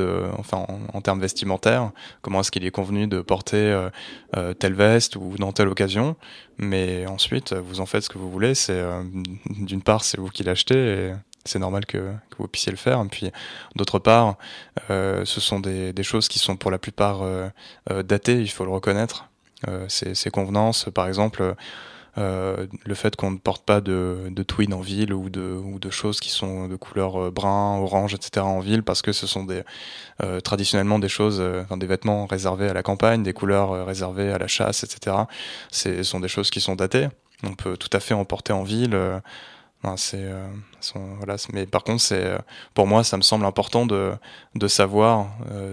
vestimentaires. 1.19 1.91
Comment 2.21 2.41
est-ce 2.41 2.51
qu'il 2.51 2.65
est 2.65 2.71
convenu 2.71 3.07
de 3.07 3.21
porter 3.21 3.57
euh, 3.57 3.89
euh, 4.37 4.53
telle 4.53 4.73
veste 4.73 5.15
ou 5.15 5.35
dans 5.37 5.51
telle 5.51 5.67
occasion. 5.67 6.15
Mais 6.57 7.05
ensuite, 7.07 7.53
vous 7.53 7.79
en 7.79 7.85
faites 7.85 8.03
ce 8.03 8.09
que 8.09 8.17
vous 8.17 8.29
voulez. 8.29 8.55
C'est 8.55 8.73
euh, 8.73 9.03
d'une 9.49 9.81
part, 9.81 10.03
c'est 10.03 10.19
vous 10.19 10.29
qui 10.29 10.43
l'achetez 10.43 10.75
et 10.75 11.13
c'est 11.45 11.59
normal 11.59 11.85
que, 11.85 12.13
vous 12.37 12.47
puissiez 12.47 12.71
le 12.71 12.77
faire. 12.77 13.03
Puis, 13.09 13.31
d'autre 13.75 13.99
part, 13.99 14.35
ce 14.89 15.23
sont 15.25 15.59
des, 15.59 16.03
choses 16.03 16.27
qui 16.27 16.39
sont 16.39 16.55
pour 16.55 16.71
la 16.71 16.77
plupart 16.77 17.21
datées. 18.03 18.41
Il 18.41 18.49
faut 18.49 18.63
le 18.63 18.71
reconnaître. 18.71 19.29
ces 19.87 20.31
convenances, 20.31 20.89
par 20.93 21.07
exemple 21.07 21.55
euh, 22.17 22.67
le 22.85 22.95
fait 22.95 23.15
qu'on 23.15 23.31
ne 23.31 23.37
porte 23.37 23.65
pas 23.65 23.81
de, 23.81 24.27
de 24.29 24.43
tweed 24.43 24.71
en 24.73 24.81
ville 24.81 25.13
ou 25.13 25.29
de, 25.29 25.41
ou 25.41 25.79
de 25.79 25.89
choses 25.89 26.19
qui 26.19 26.29
sont 26.29 26.67
de 26.67 26.75
couleur 26.75 27.19
euh, 27.19 27.31
brun, 27.31 27.77
orange, 27.79 28.13
etc. 28.13 28.45
en 28.45 28.59
ville 28.59 28.83
parce 28.83 29.01
que 29.01 29.11
ce 29.11 29.25
sont 29.25 29.43
des, 29.43 29.63
euh, 30.21 30.39
traditionnellement 30.39 30.99
des 30.99 31.09
choses, 31.09 31.39
euh, 31.39 31.63
des 31.75 31.87
vêtements 31.87 32.27
réservés 32.27 32.69
à 32.69 32.73
la 32.73 32.83
campagne, 32.83 33.23
des 33.23 33.33
couleurs 33.33 33.85
réservées 33.85 34.31
à 34.31 34.37
la 34.37 34.47
chasse, 34.47 34.83
etc. 34.83 35.15
Ce 35.71 36.03
sont 36.03 36.19
des 36.19 36.27
choses 36.27 36.51
qui 36.51 36.61
sont 36.61 36.75
datées. 36.75 37.07
On 37.43 37.55
peut 37.55 37.77
tout 37.77 37.89
à 37.93 37.99
fait 37.99 38.13
en 38.13 38.25
porter 38.25 38.53
en 38.53 38.63
ville. 38.63 38.97
c'est, 39.97 40.31
voilà, 41.17 41.35
mais 41.51 41.65
par 41.65 41.83
contre, 41.83 42.01
c'est, 42.01 42.37
pour 42.73 42.87
moi, 42.87 43.03
ça 43.03 43.17
me 43.17 43.21
semble 43.21 43.45
important 43.45 43.85
de, 43.85 44.13
de 44.55 44.67
savoir 44.67 45.27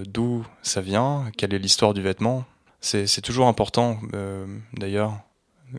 d'où 0.08 0.44
ça 0.62 0.80
vient, 0.80 1.26
quelle 1.36 1.54
est 1.54 1.58
l'histoire 1.58 1.94
du 1.94 2.02
vêtement. 2.02 2.44
C'est 2.80 3.20
toujours 3.20 3.46
important, 3.46 4.00
d'ailleurs, 4.72 5.20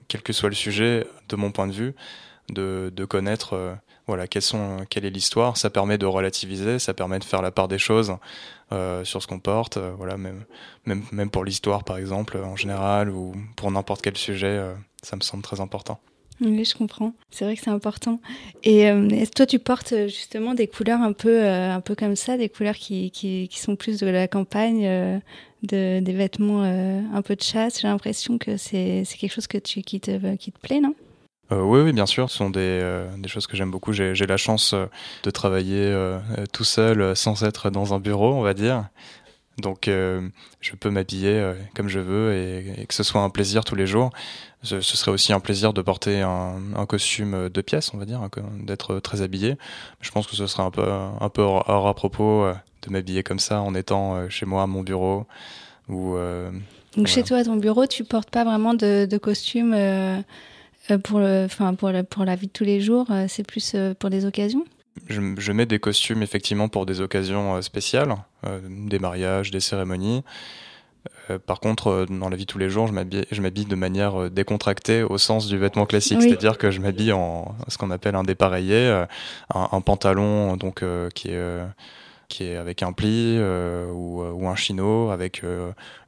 quel 0.08 0.22
que 0.22 0.34
soit 0.34 0.50
le 0.50 0.56
sujet, 0.56 1.08
de 1.30 1.36
mon 1.36 1.52
point 1.52 1.68
de 1.68 1.74
vue, 1.74 1.94
de, 2.50 3.06
connaître 3.06 3.54
euh, 3.54 3.74
voilà, 4.08 4.28
quelle 4.28 5.06
est 5.06 5.10
l'histoire. 5.10 5.58
Ça 5.58 5.70
permet 5.70 5.98
de 5.98 6.06
relativiser, 6.06 6.80
ça 6.80 6.94
permet 6.94 7.20
de 7.20 7.24
faire 7.24 7.42
la 7.42 7.52
part 7.52 7.68
des 7.68 7.80
choses 7.80 8.16
euh, 8.72 9.04
sur 9.04 9.22
ce 9.22 9.28
qu'on 9.28 9.40
porte. 9.40 9.78
Euh, 9.78 9.94
voilà, 9.98 10.18
même, 10.18 10.44
même, 10.86 11.04
même 11.12 11.30
pour 11.30 11.44
l'histoire, 11.44 11.84
par 11.84 11.98
exemple, 11.98 12.38
en 12.38 12.56
général, 12.56 13.10
ou 13.10 13.34
pour 13.56 13.72
n'importe 13.72 14.02
quel 14.02 14.18
sujet, 14.18 14.62
ça 15.02 15.16
me 15.16 15.22
semble 15.22 15.44
très 15.44 15.62
important. 15.62 16.00
Oui, 16.44 16.66
je 16.66 16.76
comprends. 16.76 17.14
C'est 17.30 17.46
vrai 17.46 17.56
que 17.56 17.62
c'est 17.62 17.70
important. 17.70 18.20
Et 18.64 18.92
toi, 19.36 19.46
tu 19.46 19.60
portes 19.60 19.94
justement 20.08 20.56
des 20.56 20.68
couleurs 20.68 21.00
un 21.02 21.14
peu, 21.14 21.46
un 21.48 21.82
peu 21.82 21.94
comme 21.94 22.16
ça, 22.16 22.36
des 22.36 22.50
couleurs 22.50 22.76
qui, 22.76 23.12
qui 23.12 23.60
sont 23.60 23.76
plus 23.76 24.00
de 24.00 24.08
la 24.08 24.28
campagne, 24.28 25.22
de, 25.64 26.00
des 26.00 26.14
vêtements 26.14 26.64
euh, 26.64 27.02
un 27.14 27.22
peu 27.22 27.36
de 27.36 27.42
chasse. 27.42 27.82
J'ai 27.82 27.88
l'impression 27.88 28.38
que 28.38 28.58
c'est 28.58 29.04
quelque 29.20 29.34
chose 29.34 29.48
que 29.48 29.58
tu, 29.58 29.82
qui, 29.82 30.00
te, 30.00 30.36
qui 30.36 30.52
te 30.52 30.60
plaît, 30.60 30.80
non? 30.80 30.96
Euh, 31.52 31.62
oui, 31.62 31.92
bien 31.92 32.06
sûr. 32.06 32.30
Ce 32.30 32.38
sont 32.38 32.50
des, 32.50 32.60
euh, 32.60 33.10
des 33.18 33.28
choses 33.28 33.48
que 33.48 33.58
j'aime 33.58 33.72
beaucoup. 33.72 33.94
J'ai 33.94 34.14
la 34.14 34.38
chance 34.38 34.74
de 35.24 35.32
travailler 35.32 35.94
tout 36.54 36.64
seul 36.64 37.16
sans 37.16 37.44
être 37.44 37.70
dans 37.70 37.94
un 37.94 38.00
bureau, 38.00 38.34
on 38.34 38.42
va 38.42 38.54
dire. 38.54 38.86
Donc, 39.58 39.88
je 39.88 40.76
peux 40.80 40.90
m'habiller 40.90 41.54
comme 41.76 41.90
je 41.90 42.00
veux 42.00 42.34
et, 42.34 42.86
que 42.86 42.94
ce 42.94 43.04
soit 43.04 43.22
un 43.22 43.30
plaisir 43.30 43.66
tous 43.66 43.76
les 43.76 43.86
jours. 43.86 44.12
Ce, 44.64 44.80
serait 44.80 45.12
aussi 45.12 45.34
un 45.34 45.40
plaisir 45.40 45.74
de 45.74 45.82
porter 45.82 46.22
un, 46.22 46.56
un 46.76 46.86
costume 46.86 47.50
de 47.50 47.62
pièces, 47.62 47.94
on 47.94 47.98
va 47.98 48.06
dire, 48.06 48.22
d'être 48.60 49.00
très 49.00 49.22
habillé. 49.22 49.58
Je 50.00 50.12
pense 50.12 50.28
que 50.28 50.36
ce 50.36 50.48
serait 50.48 50.64
un 50.64 50.72
peu, 50.72 50.90
un 50.90 51.30
peu 51.30 51.42
hors, 51.42 51.88
à 51.88 51.94
propos 51.94 52.46
m'habiller 52.90 53.24
comme 53.24 53.40
ça 53.40 53.62
en 53.62 53.76
étant 53.76 54.30
chez 54.30 54.46
moi 54.46 54.64
à 54.64 54.68
mon 54.68 54.82
bureau. 54.82 55.26
Ou, 55.90 56.16
Donc 56.96 57.08
chez 57.08 57.24
toi, 57.24 57.38
à 57.38 57.44
ton 57.44 57.58
bureau, 57.58 57.86
tu 57.86 58.04
portes 58.04 58.30
pas 58.30 58.44
vraiment 58.44 58.74
de, 58.74 59.06
de 59.06 59.18
costume 59.18 59.76
pour, 61.04 61.20
le, 61.20 61.48
pour, 61.76 61.92
pour 62.10 62.26
la 62.26 62.36
vie 62.36 62.48
de 62.48 62.52
tous 62.52 62.64
les 62.64 62.82
jours, 62.82 63.08
c'est 63.28 63.46
plus 63.46 63.76
pour 64.00 64.10
des 64.10 64.26
occasions? 64.26 64.66
Je, 65.08 65.22
je, 65.38 65.52
mets 65.52 65.66
des 65.66 65.80
costumes 65.80 66.22
effectivement 66.22 66.68
pour 66.68 66.86
des 66.86 67.02
occasions 67.02 67.62
spéciales, 67.62 68.16
des 68.70 69.00
mariages, 69.00 69.52
des 69.52 69.60
cérémonies. 69.60 70.24
Euh, 71.30 71.40
par 71.40 71.60
contre, 71.60 71.88
euh, 71.88 72.06
dans 72.06 72.30
la 72.30 72.36
vie 72.36 72.46
de 72.46 72.52
tous 72.52 72.58
les 72.58 72.70
jours, 72.70 72.88
je 72.88 72.94
m'habille 73.42 73.66
de 73.66 73.76
manière 73.76 74.22
euh, 74.22 74.30
décontractée 74.30 75.04
au 75.04 75.18
sens 75.18 75.48
du 75.48 75.58
vêtement 75.58 75.86
classique, 75.86 76.22
c'est-à-dire 76.22 76.58
que 76.58 76.72
je 76.72 76.80
m'habille 76.80 77.12
en 77.12 77.56
ce 77.68 77.78
qu'on 77.78 77.92
appelle 77.92 78.16
un 78.16 78.24
dépareillé, 78.24 79.06
un, 79.54 79.82
pantalon 79.82 80.58
donc 80.58 80.84
qui 81.14 81.30
est 81.30 81.60
qui 82.32 82.46
est 82.46 82.56
avec 82.56 82.82
un 82.82 82.94
pli 82.94 83.38
ou, 83.40 84.24
ou, 84.24 84.48
un 84.48 84.56
chino 84.56 85.12
avec 85.12 85.44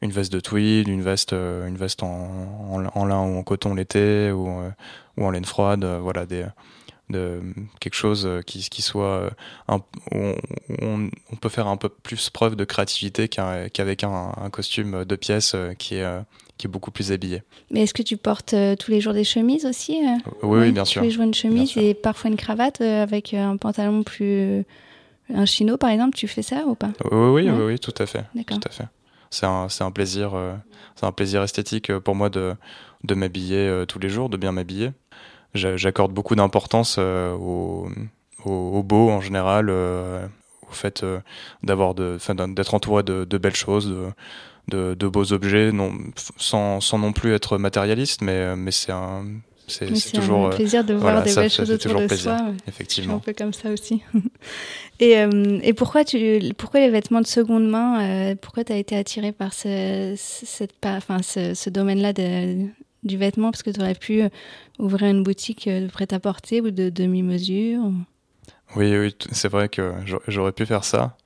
une 0.02 0.12
veste 0.12 0.34
de 0.34 0.40
tweed, 0.40 0.88
une 0.88 1.02
veste, 1.02 1.34
une 1.34 1.76
veste 1.76 2.02
en, 2.02 2.90
en, 2.96 3.06
lin 3.06 3.22
ou 3.22 3.38
en 3.38 3.44
coton 3.44 3.76
l'été 3.76 4.32
ou, 4.32 4.48
ou 5.18 5.26
en 5.26 5.32
laine 5.32 5.46
froide, 5.46 5.86
voilà 6.02 6.26
des, 6.26 6.46
de 7.10 7.42
quelque 7.80 7.96
chose 7.96 8.28
qui, 8.46 8.68
qui 8.70 8.82
soit 8.82 9.32
un, 9.68 9.80
on, 10.12 10.36
on, 10.82 11.36
peut 11.40 11.50
faire 11.50 11.68
un 11.68 11.78
peu 11.78 11.90
plus 11.90 12.30
preuve 12.30 12.56
de 12.56 12.66
créativité 12.66 13.28
qu'avec 13.28 14.04
un, 14.04 14.32
un, 14.38 14.50
costume 14.50 15.06
de 15.06 15.16
pièces 15.16 15.54
euh, 15.56 15.74
qui 15.74 15.96
est, 15.96 16.04
euh, 16.04 16.22
qui 16.58 16.68
est 16.68 16.70
beaucoup 16.70 16.92
plus 16.92 17.12
habillé. 17.12 17.44
Mais 17.72 17.82
est-ce 17.82 17.94
que 17.94 18.04
tu 18.04 18.18
portes 18.18 18.54
euh, 18.54 18.76
tous 18.76 18.92
les 18.92 19.02
jours 19.02 19.14
des 19.14 19.24
chemises 19.24 19.66
aussi 19.66 20.00
oui, 20.42 20.60
oui, 20.60 20.72
bien 20.72 20.86
sûr. 20.86 21.02
Tous 21.02 21.06
les 21.06 21.12
jours 21.12 21.24
une 21.24 21.34
chemise 21.34 21.78
et 21.78 21.94
parfois 21.94 22.30
une 22.30 22.38
cravate 22.38 22.82
avec 22.82 23.34
un 23.34 23.58
pantalon 23.58 24.04
plus. 24.04 24.66
Un 25.34 25.46
chino 25.46 25.78
par 25.78 25.90
exemple, 25.90 26.18
tu 26.18 26.28
fais 26.28 26.42
ça 26.42 26.66
ou 26.66 26.76
pas 26.76 26.92
oui 27.12 27.44
oui, 27.44 27.50
oui, 27.50 27.64
oui, 27.66 27.80
tout 27.80 27.94
à 27.98 28.06
fait. 28.06 28.26
Tout 28.46 28.60
à 28.66 28.70
fait. 28.70 28.88
C'est 29.30 29.46
un, 29.46 29.68
un, 29.80 29.92
plaisir, 29.92 30.34
c'est 30.96 31.06
un 31.06 31.12
plaisir 31.12 31.42
esthétique 31.42 31.92
pour 32.00 32.14
moi 32.14 32.30
de, 32.30 32.56
de 33.04 33.16
m'habiller 33.16 33.84
tous 33.88 33.98
les 33.98 34.10
jours, 34.10 34.30
de 34.30 34.38
bien 34.38 34.52
m'habiller 34.52 34.92
j'accorde 35.54 36.14
beaucoup 36.14 36.36
d'importance 36.36 36.98
euh, 37.00 37.34
au, 37.34 37.90
au, 38.46 38.84
beau 38.84 39.10
en 39.10 39.22
général, 39.22 39.68
euh, 39.70 40.26
au 40.70 40.74
fait 40.74 41.04
euh, 41.04 41.20
d'avoir 41.64 41.94
d'être 41.94 42.74
entouré 42.74 43.04
de, 43.04 43.24
de, 43.26 43.38
belles 43.38 43.56
choses, 43.56 43.94
de, 44.68 44.94
de, 44.96 45.08
beaux 45.08 45.34
objets, 45.34 45.72
non, 45.72 45.94
sans, 46.38 46.82
sans 46.82 46.98
non 46.98 47.14
plus 47.14 47.34
être 47.34 47.58
matérialiste, 47.58 48.22
mais, 48.22 48.56
mais 48.56 48.72
c'est 48.72 48.92
un 48.92 49.26
c'est 49.68 50.12
toujours 50.14 50.48
un 50.48 50.50
plaisir 50.50 50.84
de 50.84 50.94
voir 50.94 51.24
des 51.24 51.34
belles 51.34 51.50
choses 51.50 51.72
autour 51.72 52.00
de 52.00 52.08
plaisir, 52.08 52.38
soi. 52.38 52.54
Effectivement. 52.68 53.16
un 53.16 53.20
peu 53.20 53.34
comme 53.34 53.54
ça 53.54 53.70
aussi. 53.72 54.02
et, 55.00 55.14
et 55.64 55.74
pourquoi, 55.74 56.04
tu, 56.04 56.40
pourquoi 56.58 56.80
les 56.80 56.90
vêtements 56.90 57.22
de 57.22 57.28
seconde 57.28 57.68
main 57.68 58.36
Pourquoi 58.42 58.64
tu 58.64 58.74
as 58.74 58.78
été 58.78 58.96
attiré 58.96 59.32
par 59.32 59.54
ce, 59.54 60.14
cette, 60.18 60.74
enfin, 60.86 61.22
ce, 61.22 61.54
ce 61.54 61.70
domaine-là 61.70 62.14
du 63.04 63.18
vêtement? 63.18 63.52
Parce 63.52 63.64
que 63.64 63.70
tu 63.70 63.80
aurais 63.80 63.96
pu 63.96 64.22
euh, 64.22 64.30
ouvrir 64.80 65.10
une 65.10 65.24
boutique 65.24 65.68
euh, 65.68 65.82
de 65.82 65.88
prêt-à-porter 65.88 66.62
ou 66.62 66.72
de 66.72 66.90
demi-mesure 66.90 67.82
Oui, 68.76 68.98
oui, 68.98 69.16
c'est 69.32 69.50
vrai 69.50 69.70
que 69.70 69.94
j'aurais 70.28 70.52
pu 70.52 70.66
faire 70.66 70.84
ça. 70.84 71.18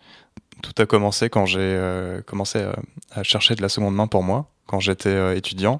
Tout 0.61 0.73
a 0.81 0.85
commencé 0.85 1.29
quand 1.29 1.45
j'ai 1.45 1.59
euh, 1.59 2.21
commencé 2.21 2.65
à, 3.11 3.23
chercher 3.23 3.55
de 3.55 3.61
la 3.61 3.69
seconde 3.69 3.95
main 3.95 4.07
pour 4.07 4.23
moi, 4.23 4.49
quand 4.67 4.79
j'étais 4.79 5.37
étudiant. 5.37 5.77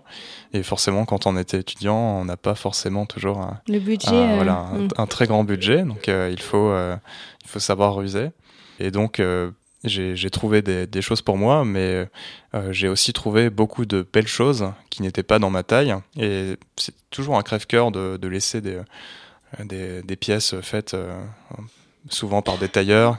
Et 0.54 0.64
forcément, 0.64 1.06
quand 1.06 1.28
on 1.28 1.38
était 1.38 1.60
étudiant, 1.60 1.98
on 1.98 2.26
n'a 2.26 2.38
pas 2.38 2.56
forcément 2.56 3.06
toujours 3.06 3.40
un, 3.40 3.60
Le 3.68 3.80
budget, 3.80 4.36
voilà, 4.36 4.70
un, 4.98 5.04
mm. 5.04 5.08
très 5.08 5.28
grand 5.28 5.44
budget. 5.44 5.84
Donc 5.84 6.08
il, 6.08 6.42
faut, 6.42 6.74
il 6.74 7.48
faut 7.48 7.60
savoir 7.60 7.96
ruser. 7.96 8.30
Et 8.80 8.92
donc, 8.92 9.22
j'ai 9.84 10.30
trouvé 10.30 10.62
des, 10.62 10.88
des, 10.88 11.02
choses 11.02 11.22
pour 11.22 11.38
moi, 11.38 11.64
mais 11.66 12.08
euh, 12.56 12.72
j'ai 12.72 12.88
aussi 12.88 13.14
trouvé 13.14 13.50
beaucoup 13.50 13.86
de 13.86 14.06
belles 14.12 14.28
choses 14.28 14.72
qui 14.90 15.02
n'étaient 15.02 15.24
pas 15.24 15.40
dans 15.40 15.50
ma 15.50 15.64
taille. 15.64 15.96
Et 16.18 16.56
c'est 16.76 16.94
toujours 17.10 17.38
un 17.38 17.44
crève-cœur 17.44 17.92
de, 17.92 18.18
de, 18.18 18.28
laisser 18.28 18.62
des, 18.62 18.76
euh, 19.60 19.64
des, 19.64 20.02
des, 20.02 20.16
pièces 20.16 20.60
faites 20.62 20.94
euh, 20.94 21.16
souvent 22.10 22.42
par 22.42 22.58
des 22.58 22.70
tailleurs 22.70 23.18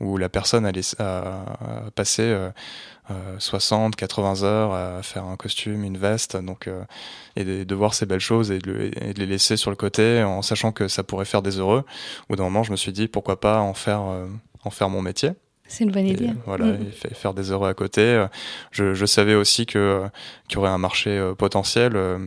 où 0.00 0.16
la 0.16 0.28
personne 0.28 0.64
a, 0.64 0.72
a, 1.00 1.90
passé 1.94 2.36
60, 3.38 3.96
80 3.96 4.42
heures 4.42 4.72
à 4.72 5.02
faire 5.02 5.24
un 5.24 5.36
costume, 5.36 5.84
une 5.84 5.98
veste, 5.98 6.36
donc 6.36 6.68
et 7.36 7.44
de, 7.44 7.74
voir 7.74 7.94
ces 7.94 8.06
belles 8.06 8.20
choses 8.20 8.50
et 8.50 8.58
de, 8.58 8.90
et 9.00 9.14
de, 9.14 9.18
les 9.18 9.26
laisser 9.26 9.56
sur 9.56 9.70
le 9.70 9.76
côté 9.76 10.22
en 10.22 10.42
sachant 10.42 10.72
que 10.72 10.88
ça 10.88 11.02
pourrait 11.02 11.24
faire 11.24 11.42
des 11.42 11.58
heureux. 11.58 11.84
Au 12.28 12.36
d'un 12.36 12.44
moment, 12.44 12.62
je 12.62 12.70
me 12.70 12.76
suis 12.76 12.92
dit 12.92 13.08
pourquoi 13.08 13.40
pas 13.40 13.60
en 13.60 13.74
faire, 13.74 14.02
en 14.64 14.70
faire 14.70 14.90
mon 14.90 15.02
métier. 15.02 15.32
C'est 15.68 15.84
une 15.84 15.90
bonne 15.90 16.06
idée. 16.06 16.30
voilà, 16.46 16.64
mm. 16.64 16.90
faire 17.14 17.34
des 17.34 17.52
heureux 17.52 17.68
à 17.68 17.74
côté. 17.74 18.26
Je, 18.72 18.94
je 18.94 19.06
savais 19.06 19.34
aussi 19.34 19.66
que 19.66 20.08
qu'il 20.48 20.56
y 20.56 20.58
aurait 20.58 20.70
un 20.70 20.78
marché 20.78 21.10
euh, 21.10 21.34
potentiel, 21.34 21.92
euh, 21.94 22.18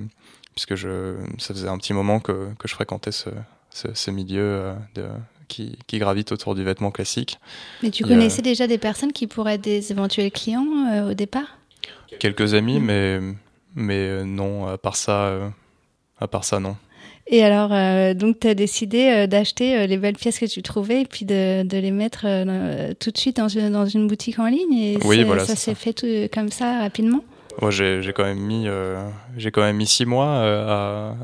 puisque 0.53 0.75
je, 0.75 1.17
ça 1.39 1.53
faisait 1.53 1.67
un 1.67 1.77
petit 1.77 1.93
moment 1.93 2.19
que, 2.19 2.53
que 2.59 2.67
je 2.67 2.75
fréquentais 2.75 3.11
ce, 3.11 3.29
ce, 3.71 4.11
milieu 4.11 4.43
euh, 4.43 4.73
de, 4.93 5.07
qui, 5.51 5.77
qui, 5.87 5.99
gravite 5.99 6.31
autour 6.31 6.55
du 6.55 6.63
vêtement 6.63 6.91
classique. 6.91 7.37
Mais 7.83 7.91
tu 7.91 8.03
connaissais 8.03 8.41
déjà 8.41 8.67
des 8.67 8.77
personnes 8.77 9.11
qui 9.11 9.27
pourraient 9.27 9.55
être 9.55 9.61
des 9.61 9.91
éventuels 9.91 10.31
clients 10.31 11.07
au 11.09 11.13
départ? 11.13 11.57
Quelques 12.19 12.53
amis, 12.53 12.79
mm. 12.79 12.83
mais, 12.83 13.19
mais 13.75 14.23
non, 14.23 14.67
à 14.67 14.77
part 14.77 14.95
ça, 14.95 15.51
à 16.19 16.27
part 16.27 16.43
ça, 16.43 16.59
non. 16.59 16.75
Et 17.27 17.43
alors, 17.43 17.69
euh, 17.71 18.13
donc, 18.13 18.41
tu 18.41 18.47
as 18.47 18.53
décidé 18.53 19.09
euh, 19.09 19.27
d'acheter 19.27 19.77
euh, 19.77 19.85
les 19.85 19.97
belles 19.97 20.17
pièces 20.17 20.37
que 20.37 20.45
tu 20.45 20.61
trouvais 20.61 21.01
et 21.01 21.05
puis 21.05 21.25
de, 21.25 21.63
de 21.63 21.77
les 21.77 21.91
mettre 21.91 22.25
tout 22.99 23.11
de 23.11 23.17
suite 23.17 23.37
dans 23.37 23.47
une, 23.47 23.71
dans 23.71 23.85
une, 23.85 24.07
boutique 24.07 24.37
en 24.39 24.47
ligne. 24.47 24.73
Et 24.73 24.97
oui, 25.05 25.23
voilà, 25.23 25.45
ça 25.45 25.55
s'est 25.55 25.75
fait 25.75 25.93
tout, 25.93 26.07
comme 26.33 26.49
ça 26.49 26.79
rapidement? 26.79 27.23
Moi, 27.59 27.71
j'ai 27.71 28.13
quand 28.13 28.23
même 28.23 29.75
mis 29.75 29.87
six 29.87 30.05
mois 30.05 30.27
à, 30.27 31.15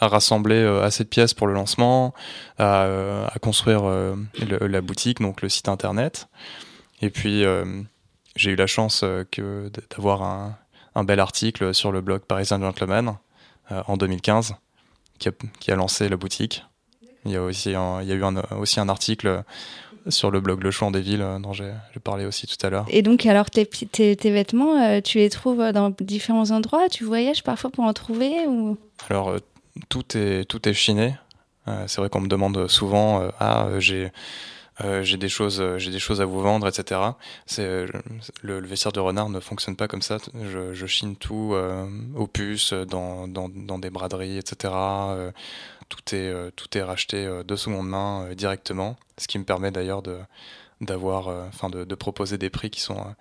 à, 0.00 0.08
rassembler 0.08 0.62
assez 0.82 1.04
de 1.04 1.08
pièces 1.08 1.34
pour 1.34 1.46
le 1.46 1.52
lancement, 1.52 2.14
à, 2.58 3.30
construire 3.42 3.84
la 3.84 4.80
boutique, 4.80 5.20
donc 5.20 5.42
le 5.42 5.48
site 5.48 5.68
internet. 5.68 6.28
Et 7.02 7.10
puis 7.10 7.44
j'ai 8.36 8.50
eu 8.50 8.56
la 8.56 8.66
chance 8.66 9.04
d'avoir 9.90 10.22
un, 10.94 11.04
bel 11.04 11.20
article 11.20 11.74
sur 11.74 11.92
le 11.92 12.00
blog 12.00 12.22
Parisien 12.22 12.60
Gentleman 12.60 13.16
en 13.70 13.96
2015 13.96 14.54
qui 15.18 15.70
a, 15.70 15.76
lancé 15.76 16.08
la 16.08 16.16
boutique. 16.16 16.64
Il 17.24 17.32
y 17.32 17.36
a, 17.36 17.40
eu 17.40 18.24
aussi 18.58 18.80
un 18.80 18.88
article 18.88 19.44
sur 20.08 20.30
le 20.30 20.40
blog 20.40 20.62
Le 20.62 20.70
Chouan 20.70 20.90
des 20.90 21.00
Villes 21.00 21.26
dont 21.40 21.52
j'ai 21.52 21.72
parlé 22.02 22.26
aussi 22.26 22.46
tout 22.46 22.66
à 22.66 22.70
l'heure. 22.70 22.86
Et 22.88 23.02
donc, 23.02 23.26
alors, 23.26 23.50
tes, 23.50 23.66
tes, 23.66 24.16
tes, 24.16 24.30
vêtements, 24.30 24.80
euh, 24.80 25.00
tu 25.00 25.18
les 25.18 25.30
trouves 25.30 25.72
dans 25.72 25.90
différents 26.00 26.50
endroits? 26.50 26.88
Tu 26.88 27.04
voyages 27.04 27.42
parfois 27.42 27.70
pour 27.70 27.84
en 27.84 27.92
trouver 27.92 28.46
ou... 28.46 28.76
Alors, 29.08 29.30
euh, 29.30 29.38
tout, 29.88 30.16
est, 30.16 30.44
tout 30.44 30.68
est 30.68 30.74
chiné. 30.74 31.14
Euh, 31.68 31.84
c'est 31.86 32.00
vrai 32.00 32.10
qu'on 32.10 32.20
me 32.20 32.28
demande 32.28 32.68
souvent 32.68 33.22
Ah, 33.40 33.68
j'ai 33.78 34.12
euh, 34.80 35.02
j'ai 35.02 35.16
des 35.16 35.28
choses, 35.28 35.60
euh, 35.60 35.78
j'ai 35.78 35.90
des 35.90 35.98
choses 36.00 36.20
à 36.20 36.24
vous 36.24 36.40
vendre, 36.40 36.66
etc. 36.66 37.00
C'est 37.46 37.62
euh, 37.62 37.86
le, 38.42 38.60
vestiaire 38.60 38.92
de 38.92 39.00
renard 39.00 39.28
ne 39.28 39.38
fonctionne 39.40 39.76
pas 39.76 39.86
comme 39.86 40.02
ça. 40.02 40.18
Je, 40.34 40.86
chine 40.86 41.16
tout 41.16 41.52
euh, 41.54 41.86
aux 42.16 42.26
puces, 42.26 42.72
dans, 42.72 43.28
dans, 43.28 43.78
des 43.78 43.90
braderies, 43.90 44.38
etc. 44.38 44.72
tout 45.88 46.14
est 46.14 46.50
tout 46.56 46.78
est 46.78 46.82
racheté 46.82 47.42
de 47.44 47.56
seconde 47.56 47.88
main 47.88 48.32
directement, 48.34 48.96
ce 49.18 49.28
qui 49.28 49.38
me 49.38 49.44
permet 49.44 49.70
d'ailleurs 49.70 50.02
de 50.02 50.18
d'avoir, 50.80 51.28
enfin 51.28 51.70
de, 51.70 51.94
proposer 51.94 52.38
des 52.38 52.50
prix 52.50 52.70
qui 52.70 52.80
sont 52.80 53.14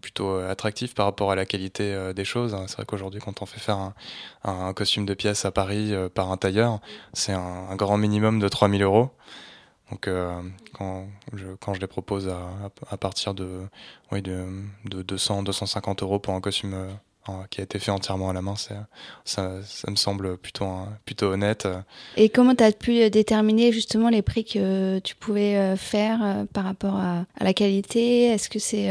plutôt 0.00 0.36
attractifs 0.38 0.94
par 0.94 1.06
rapport 1.06 1.30
à 1.30 1.34
la 1.34 1.44
qualité 1.44 2.12
des 2.14 2.24
choses. 2.24 2.56
C'est 2.66 2.76
vrai 2.76 2.86
qu'aujourd'hui, 2.86 3.20
quand 3.20 3.42
on 3.42 3.46
fait 3.46 3.60
faire 3.60 3.92
un, 4.44 4.72
costume 4.72 5.06
de 5.06 5.14
pièce 5.14 5.44
à 5.44 5.50
Paris 5.50 5.92
par 6.14 6.30
un 6.30 6.36
tailleur, 6.36 6.80
c'est 7.12 7.32
un, 7.32 7.74
grand 7.76 7.98
minimum 7.98 8.38
de 8.40 8.48
3000 8.48 8.82
euros. 8.82 9.10
Donc 9.90 10.06
euh, 10.06 10.40
quand, 10.72 11.06
je, 11.32 11.46
quand 11.60 11.74
je 11.74 11.80
les 11.80 11.86
propose 11.86 12.28
à, 12.28 12.96
partir 12.96 13.34
de, 13.34 13.62
oui, 14.12 14.22
de, 14.22 14.46
de 14.84 15.02
200, 15.02 15.42
250 15.42 16.02
euros 16.02 16.18
pour 16.18 16.34
un 16.34 16.40
costume 16.40 16.74
euh, 16.74 17.32
qui 17.50 17.60
a 17.60 17.64
été 17.64 17.78
fait 17.78 17.90
entièrement 17.90 18.30
à 18.30 18.32
la 18.32 18.42
main, 18.42 18.54
ça, 18.56 18.86
ça 19.24 19.90
me 19.90 19.96
semble 19.96 20.36
plutôt, 20.36 20.68
plutôt 21.04 21.26
honnête. 21.26 21.68
Et 22.16 22.28
comment 22.28 22.54
tu 22.54 22.64
as 22.64 22.72
pu 22.72 23.08
déterminer 23.10 23.72
justement 23.72 24.08
les 24.08 24.22
prix 24.22 24.44
que 24.44 24.98
tu 25.00 25.14
pouvais 25.16 25.56
euh, 25.56 25.76
faire 25.76 26.46
par 26.52 26.64
rapport 26.64 26.96
à, 26.96 27.24
à 27.38 27.44
la 27.44 27.52
qualité? 27.52 28.26
Est-ce 28.26 28.48
que 28.48 28.58
c'est 28.58 28.90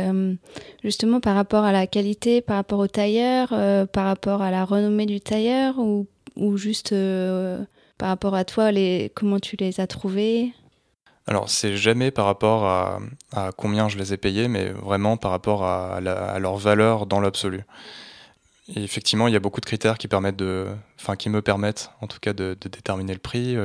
justement 0.83 1.19
par 1.21 1.35
rapport 1.35 1.63
à 1.63 1.71
la 1.71 1.87
qualité, 1.87 2.41
par 2.41 2.57
rapport 2.57 2.79
au 2.79 2.87
tailleur, 2.87 3.49
par 3.89 4.05
rapport 4.05 4.41
à 4.41 4.51
la 4.51 4.65
renommée 4.65 5.05
du 5.05 5.21
tailleur 5.21 5.79
ou, 5.79 6.07
ou 6.35 6.57
juste 6.57 6.93
par 7.99 8.07
rapport 8.07 8.33
à 8.33 8.45
toi, 8.45 8.71
les, 8.71 9.11
comment 9.13 9.39
tu 9.39 9.57
les 9.57 9.81
as 9.81 9.87
trouvés? 9.87 10.53
Alors, 11.29 11.47
c'est 11.47 11.77
jamais 11.77 12.09
par 12.09 12.25
rapport 12.25 12.65
à, 12.65 12.99
combien 13.55 13.87
je 13.87 13.99
les 13.99 14.13
ai 14.13 14.17
payés, 14.17 14.47
mais 14.47 14.69
vraiment 14.69 15.15
par 15.15 15.29
rapport 15.29 15.63
à, 15.63 16.01
leur 16.01 16.57
valeur 16.57 17.05
dans 17.05 17.19
l'absolu. 17.19 17.65
effectivement, 18.75 19.27
il 19.27 19.33
y 19.33 19.37
a 19.37 19.39
beaucoup 19.39 19.61
de 19.61 19.65
critères 19.67 19.99
qui 19.99 20.07
permettent 20.07 20.41
enfin 20.99 21.15
qui 21.15 21.29
me 21.29 21.43
permettent 21.43 21.91
en 22.01 22.07
tout 22.07 22.17
cas 22.19 22.33
de, 22.33 22.57
déterminer 22.59 23.13
le 23.13 23.19
prix, 23.19 23.55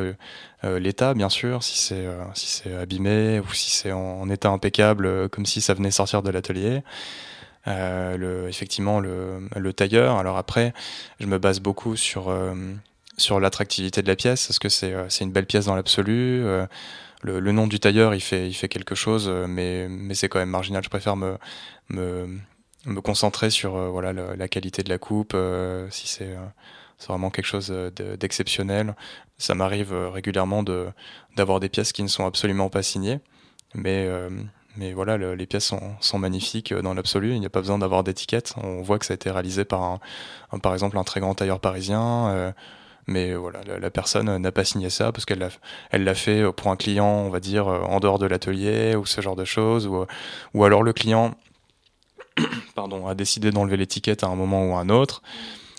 l'état 0.63 1.15
bien 1.15 1.31
sûr, 1.31 1.63
si 1.63 1.79
c'est 1.79 2.07
si 2.35 2.49
c'est 2.49 2.75
abîmé 2.75 3.41
ou 3.41 3.51
si 3.55 3.71
c'est 3.71 3.93
en, 3.93 4.29
état 4.29 4.51
impeccable, 4.51 5.31
comme 5.31 5.47
si 5.47 5.63
ça 5.63 5.73
venait 5.73 5.91
sortir 5.91 6.23
de 6.23 6.31
l'atelier. 6.31 6.83
effectivement 7.67 9.01
le, 9.01 9.49
le, 9.57 9.73
tailleur. 9.73 10.19
Alors 10.19 10.37
après, 10.37 10.75
je 11.19 11.27
me 11.27 11.39
base 11.39 11.61
beaucoup 11.61 11.97
sur 11.97 12.31
l'attractivité 13.41 14.03
de 14.03 14.09
la 14.09 14.17
pièce. 14.17 14.51
Est-ce 14.51 14.61
que 14.61 14.69
c'est 14.69 14.93
une 15.23 15.33
belle 15.33 15.47
pièce 15.47 15.65
dans 15.65 15.77
l'absolu 15.77 16.45
le, 17.25 17.53
nom 17.53 17.67
du 17.67 17.81
tailleur, 17.81 18.15
il 18.15 18.21
fait, 18.21 18.51
quelque 18.69 18.95
chose, 18.95 19.29
mais, 19.49 19.89
mais 19.89 20.15
c'est 20.15 20.29
quand 20.29 20.39
même 20.39 20.51
marginal. 20.51 20.85
Je 20.85 20.91
préfère 20.91 21.17
me, 21.17 21.39
concentrer 23.03 23.49
sur 23.49 23.77
euh, 23.77 24.35
la, 24.37 24.49
qualité 24.49 24.83
de 24.83 24.91
la 24.91 24.99
coupe, 24.99 25.33
euh, 25.35 25.89
si 25.91 26.07
c'est 26.07 26.29
euh, 26.29 26.45
vraiment 27.09 27.31
quelque 27.31 27.47
chose 27.47 27.71
d'exceptionnel. 28.21 28.95
Ça 29.39 29.55
m'arrive 29.55 29.95
régulièrement 29.95 30.63
d'avoir 31.37 31.61
des 31.61 31.71
pièces 31.71 31.93
qui 31.93 32.03
ne 32.03 32.09
sont 32.09 32.27
absolument 32.27 32.69
pas 32.69 32.83
signées, 32.83 33.21
mais 33.75 34.07
voilà, 34.93 35.17
les 35.17 35.47
pièces 35.47 35.65
sont, 35.65 35.97
sont 36.01 36.19
magnifiques 36.19 36.75
dans 36.75 36.93
l'absolu. 36.93 37.33
Il 37.33 37.41
n'y 37.41 37.47
a 37.47 37.51
pas 37.51 37.61
besoin 37.61 37.79
d'avoir 37.79 38.05
d'étiquette. 38.05 38.55
On 38.63 38.83
voit 38.83 38.99
que 38.99 39.07
ça 39.07 39.15
a 39.15 39.17
été 39.17 39.31
réalisé 39.31 39.65
par 39.65 39.83
un, 39.83 40.59
par 40.59 40.75
exemple 40.75 40.99
un 40.99 41.05
très 41.05 41.21
grand 41.21 41.35
tailleur 41.35 41.59
parisien. 41.59 42.55
Mais 43.07 43.35
voilà, 43.35 43.61
la, 43.65 43.91
personne 43.91 44.37
n'a 44.37 44.53
pas 44.53 44.65
signé 44.65 44.91
ça 44.91 45.13
parce 45.13 45.25
qu'elle 45.25 45.39
l'a, 45.39 45.51
elle 45.91 46.05
l'a 46.05 46.15
fait 46.15 46.51
pour 46.53 46.71
un 46.71 46.77
client, 46.77 47.07
on 47.07 47.31
va 47.31 47.41
dire, 47.41 47.67
en 47.67 48.01
dehors 48.01 48.19
de 48.19 48.27
l'atelier 48.27 48.97
ou 48.97 49.05
ce 49.07 49.21
genre 49.21 49.37
de 49.37 49.45
choses. 49.45 49.87
Ou, 49.87 50.07
ou 50.55 50.65
alors 50.65 50.83
le 50.83 50.93
client 50.93 51.35
pardon, 52.75 53.07
a 53.07 53.15
décidé 53.15 53.51
d'enlever 53.51 53.77
l'étiquette 53.77 54.25
à 54.25 54.29
un 54.29 54.35
moment 54.35 54.67
ou 54.67 54.75
à 54.75 54.81
un 54.81 54.89
autre. 54.89 55.23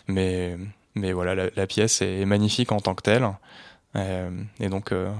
Mais, 0.07 0.57
mais 0.95 1.11
voilà, 1.11 1.49
la, 1.55 1.67
pièce 1.67 2.01
est 2.01 2.25
magnifique 2.25 2.71
en 2.71 2.79
tant 2.79 2.95
que 2.95 3.01
telle. 3.01 3.29
Euh, 3.95 4.29
et 4.59 4.69
donc, 4.69 4.91
euh, 4.91 5.11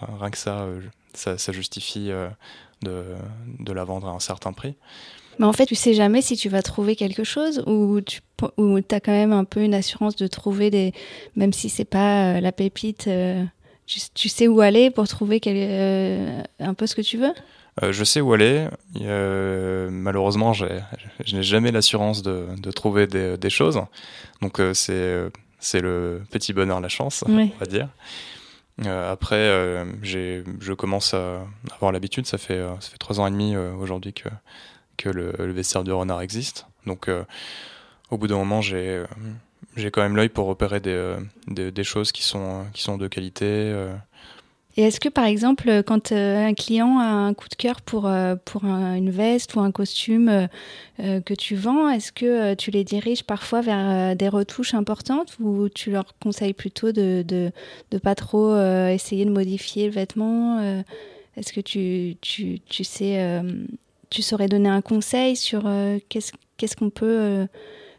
rien 0.00 0.30
que 0.30 0.38
ça, 0.38 0.60
euh, 0.60 0.80
ça, 1.14 1.52
justifie 1.52 2.10
de, 2.82 3.16
de, 3.58 3.72
la 3.72 3.84
vendre 3.84 4.08
à 4.08 4.10
un 4.10 4.20
certain 4.20 4.52
prix. 4.52 4.76
Mais 5.38 5.46
en 5.46 5.52
fait, 5.52 5.66
tu 5.66 5.74
sais 5.74 5.94
jamais 5.94 6.22
si 6.22 6.36
tu 6.36 6.48
vas 6.48 6.62
trouver 6.62 6.96
quelque 6.96 7.24
chose 7.24 7.62
ou 7.66 8.00
tu 8.00 8.20
ou 8.56 8.76
as 8.76 9.00
quand 9.00 9.12
même 9.12 9.32
un 9.32 9.44
peu 9.44 9.60
une 9.62 9.74
assurance 9.74 10.16
de 10.16 10.26
trouver 10.26 10.70
des. 10.70 10.92
Même 11.36 11.52
si 11.52 11.68
c'est 11.68 11.84
pas 11.84 12.40
la 12.40 12.52
pépite, 12.52 13.08
tu, 13.86 14.28
sais 14.28 14.48
où 14.48 14.60
aller 14.60 14.90
pour 14.90 15.08
trouver 15.08 15.40
un 16.58 16.74
peu 16.74 16.86
ce 16.86 16.94
que 16.94 17.02
tu 17.02 17.18
veux? 17.18 17.32
Euh, 17.82 17.92
je 17.92 18.04
sais 18.04 18.20
où 18.20 18.32
aller. 18.32 18.66
Euh, 19.00 19.88
malheureusement, 19.90 20.52
je 20.52 20.66
n'ai 21.32 21.42
jamais 21.42 21.70
l'assurance 21.70 22.22
de, 22.22 22.46
de, 22.60 22.70
trouver 22.70 23.06
des, 23.06 23.36
des, 23.36 23.50
choses. 23.50 23.80
Donc 24.42 24.60
euh, 24.60 24.74
c'est 24.74 25.30
c'est 25.58 25.80
le 25.80 26.22
petit 26.30 26.52
bonheur, 26.52 26.80
la 26.80 26.88
chance, 26.88 27.24
on 27.26 27.50
va 27.58 27.66
dire. 27.66 27.88
Euh, 28.86 29.12
après, 29.12 29.36
euh, 29.36 29.84
je 30.02 30.72
commence 30.72 31.14
à 31.14 31.46
avoir 31.74 31.92
l'habitude. 31.92 32.26
Ça 32.26 32.38
fait 32.38 32.60
ça 32.80 32.90
fait 32.90 32.98
trois 32.98 33.20
ans 33.20 33.26
et 33.26 33.30
demi 33.30 33.56
aujourd'hui 33.56 34.12
que 34.12 34.28
que 35.00 35.08
le, 35.08 35.32
le, 35.38 35.52
vestiaire 35.52 35.84
du 35.84 35.92
renard 35.92 36.20
existe. 36.20 36.66
Donc 36.86 37.08
au 38.10 38.18
bout 38.18 38.26
d'un 38.26 38.36
moment, 38.36 38.60
j'ai 38.60 39.04
j'ai 39.76 39.90
quand 39.90 40.02
même 40.02 40.16
l'œil 40.16 40.28
pour 40.28 40.46
repérer 40.46 40.80
des, 40.80 41.16
des, 41.46 41.70
des, 41.70 41.84
choses 41.84 42.12
qui 42.12 42.22
sont 42.22 42.64
qui 42.72 42.82
sont 42.82 42.98
de 42.98 43.08
qualité 43.08 43.72
et 44.76 44.84
est-ce 44.84 45.00
que 45.00 45.08
par 45.08 45.24
exemple, 45.24 45.82
quand 45.82 46.12
euh, 46.12 46.46
un 46.46 46.54
client 46.54 46.98
a 47.00 47.04
un 47.04 47.34
coup 47.34 47.48
de 47.48 47.54
cœur 47.54 47.80
pour, 47.80 48.06
euh, 48.06 48.36
pour 48.44 48.64
une 48.64 49.10
veste 49.10 49.54
ou 49.56 49.60
un 49.60 49.72
costume 49.72 50.48
euh, 51.00 51.20
que 51.20 51.34
tu 51.34 51.56
vends, 51.56 51.88
est-ce 51.88 52.12
que 52.12 52.54
tu 52.54 52.70
les 52.70 52.84
diriges 52.84 53.24
parfois 53.24 53.62
vers 53.62 54.14
des 54.14 54.28
retouches 54.28 54.74
importantes 54.74 55.36
ou 55.40 55.68
tu 55.68 55.90
leur 55.90 56.14
conseilles 56.22 56.52
plutôt 56.52 56.92
de 56.92 57.24
de, 57.26 57.50
de 57.90 57.98
pas 57.98 58.14
trop 58.14 58.56
essayer 58.86 59.24
de 59.24 59.30
modifier 59.30 59.86
le 59.86 59.92
vêtement 59.92 60.60
Est-ce 61.36 61.52
que 61.52 61.60
tu, 61.60 62.16
tu, 62.20 62.60
tu 62.60 62.84
sais, 62.84 63.42
tu 64.10 64.22
saurais 64.22 64.48
donner 64.48 64.68
un 64.68 64.82
conseil 64.82 65.36
sur 65.36 65.70
qu'est-ce 66.08 66.32
qu'est-ce 66.56 66.76
qu'on 66.76 66.90
peut 66.90 67.46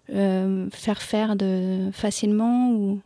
faire 0.09 1.01
faire 1.01 1.35
de 1.35 1.89
facilement 1.93 2.71
ou? 2.71 3.01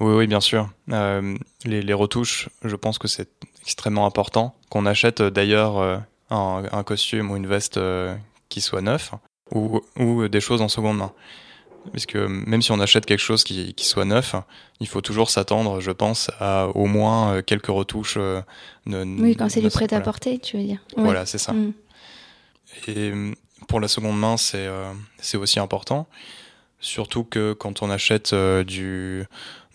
Oui, 0.00 0.14
oui, 0.14 0.26
bien 0.26 0.40
sûr. 0.40 0.70
Euh, 0.92 1.36
les, 1.64 1.82
les, 1.82 1.92
retouches, 1.92 2.48
je 2.62 2.76
pense 2.76 2.98
que 2.98 3.08
c'est 3.08 3.28
extrêmement 3.62 4.06
important. 4.06 4.54
Qu'on 4.70 4.86
achète 4.86 5.20
euh, 5.20 5.30
d'ailleurs 5.30 5.78
euh, 5.78 5.98
un, 6.30 6.62
un, 6.70 6.82
costume 6.84 7.30
ou 7.30 7.36
une 7.36 7.46
veste 7.46 7.78
euh, 7.78 8.14
qui 8.48 8.60
soit 8.60 8.80
neuf 8.80 9.12
ou, 9.50 9.80
ou, 9.98 10.28
des 10.28 10.40
choses 10.40 10.62
en 10.62 10.68
seconde 10.68 10.98
main. 10.98 11.12
Parce 11.92 12.06
que 12.06 12.18
même 12.18 12.60
si 12.62 12.70
on 12.70 12.80
achète 12.80 13.06
quelque 13.06 13.20
chose 13.20 13.44
qui, 13.44 13.74
qui 13.74 13.86
soit 13.86 14.04
neuf, 14.04 14.34
il 14.78 14.86
faut 14.86 15.00
toujours 15.00 15.30
s'attendre, 15.30 15.80
je 15.80 15.90
pense, 15.90 16.30
à 16.38 16.68
au 16.74 16.86
moins 16.86 17.40
quelques 17.40 17.68
retouches. 17.68 18.18
oui, 18.86 19.36
quand 19.36 19.48
c'est 19.48 19.62
du 19.62 19.70
prêt-à-porter, 19.70 20.38
tu 20.38 20.58
veux 20.58 20.64
dire. 20.64 20.80
Voilà, 20.96 21.24
c'est 21.24 21.38
ça. 21.38 21.52
Mm. 21.52 21.72
Et 22.86 23.12
pour 23.66 23.80
la 23.80 23.88
seconde 23.88 24.18
main, 24.18 24.36
c'est 24.36 24.68
c'est 25.20 25.36
aussi 25.36 25.58
important. 25.60 26.06
Surtout 26.80 27.24
que 27.24 27.54
quand 27.54 27.82
on 27.82 27.90
achète 27.90 28.34
du 28.66 29.26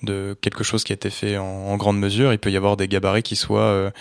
de 0.04 0.38
quelque 0.42 0.64
chose 0.64 0.84
qui 0.84 0.92
a 0.92 0.96
été 0.96 1.10
fait 1.10 1.38
en, 1.38 1.76
grande 1.78 1.98
mesure, 1.98 2.34
il 2.34 2.40
peut 2.40 2.52
y 2.52 2.58
avoir 2.58 2.78
des 2.78 2.88
gabarits 2.88 3.24
qui 3.24 3.36
soient 3.36 3.62
euh, 3.62 3.92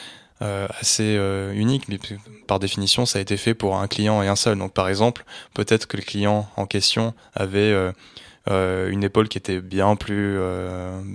euh, 0.43 0.67
assez 0.81 1.17
euh, 1.17 1.53
uniques, 1.55 1.89
mais 1.89 1.99
par 2.47 2.59
définition, 2.59 3.07
ça 3.07 3.19
a 3.19 3.23
été 3.23 3.37
fait 3.37 3.55
pour 3.55 3.77
un 3.77 3.87
client 3.87 4.23
et 4.23 4.29
un 4.29 4.37
seul. 4.37 4.59
Donc, 4.59 4.73
par 4.73 4.89
exemple, 4.89 5.25
peut-être 5.55 5.87
que 5.87 5.97
le 5.97 6.03
client 6.03 6.49
en 6.57 6.67
question 6.67 7.15
avait 7.35 7.75
une 8.49 9.05
épaule 9.05 9.29
qui 9.29 9.39
était 9.39 9.61
bien 9.61 9.95
plus, 9.97 10.39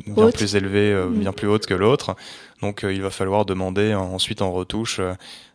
bien 0.07 0.31
plus 0.31 0.55
élevée, 0.55 0.93
mm. 0.93 1.19
bien 1.19 1.33
plus 1.33 1.47
haute 1.47 1.65
que 1.65 1.73
l'autre. 1.73 2.15
Donc, 2.61 2.83
il 2.83 3.01
va 3.01 3.09
falloir 3.09 3.45
demander 3.45 3.93
ensuite 3.93 4.41
en 4.41 4.51
retouche 4.51 5.01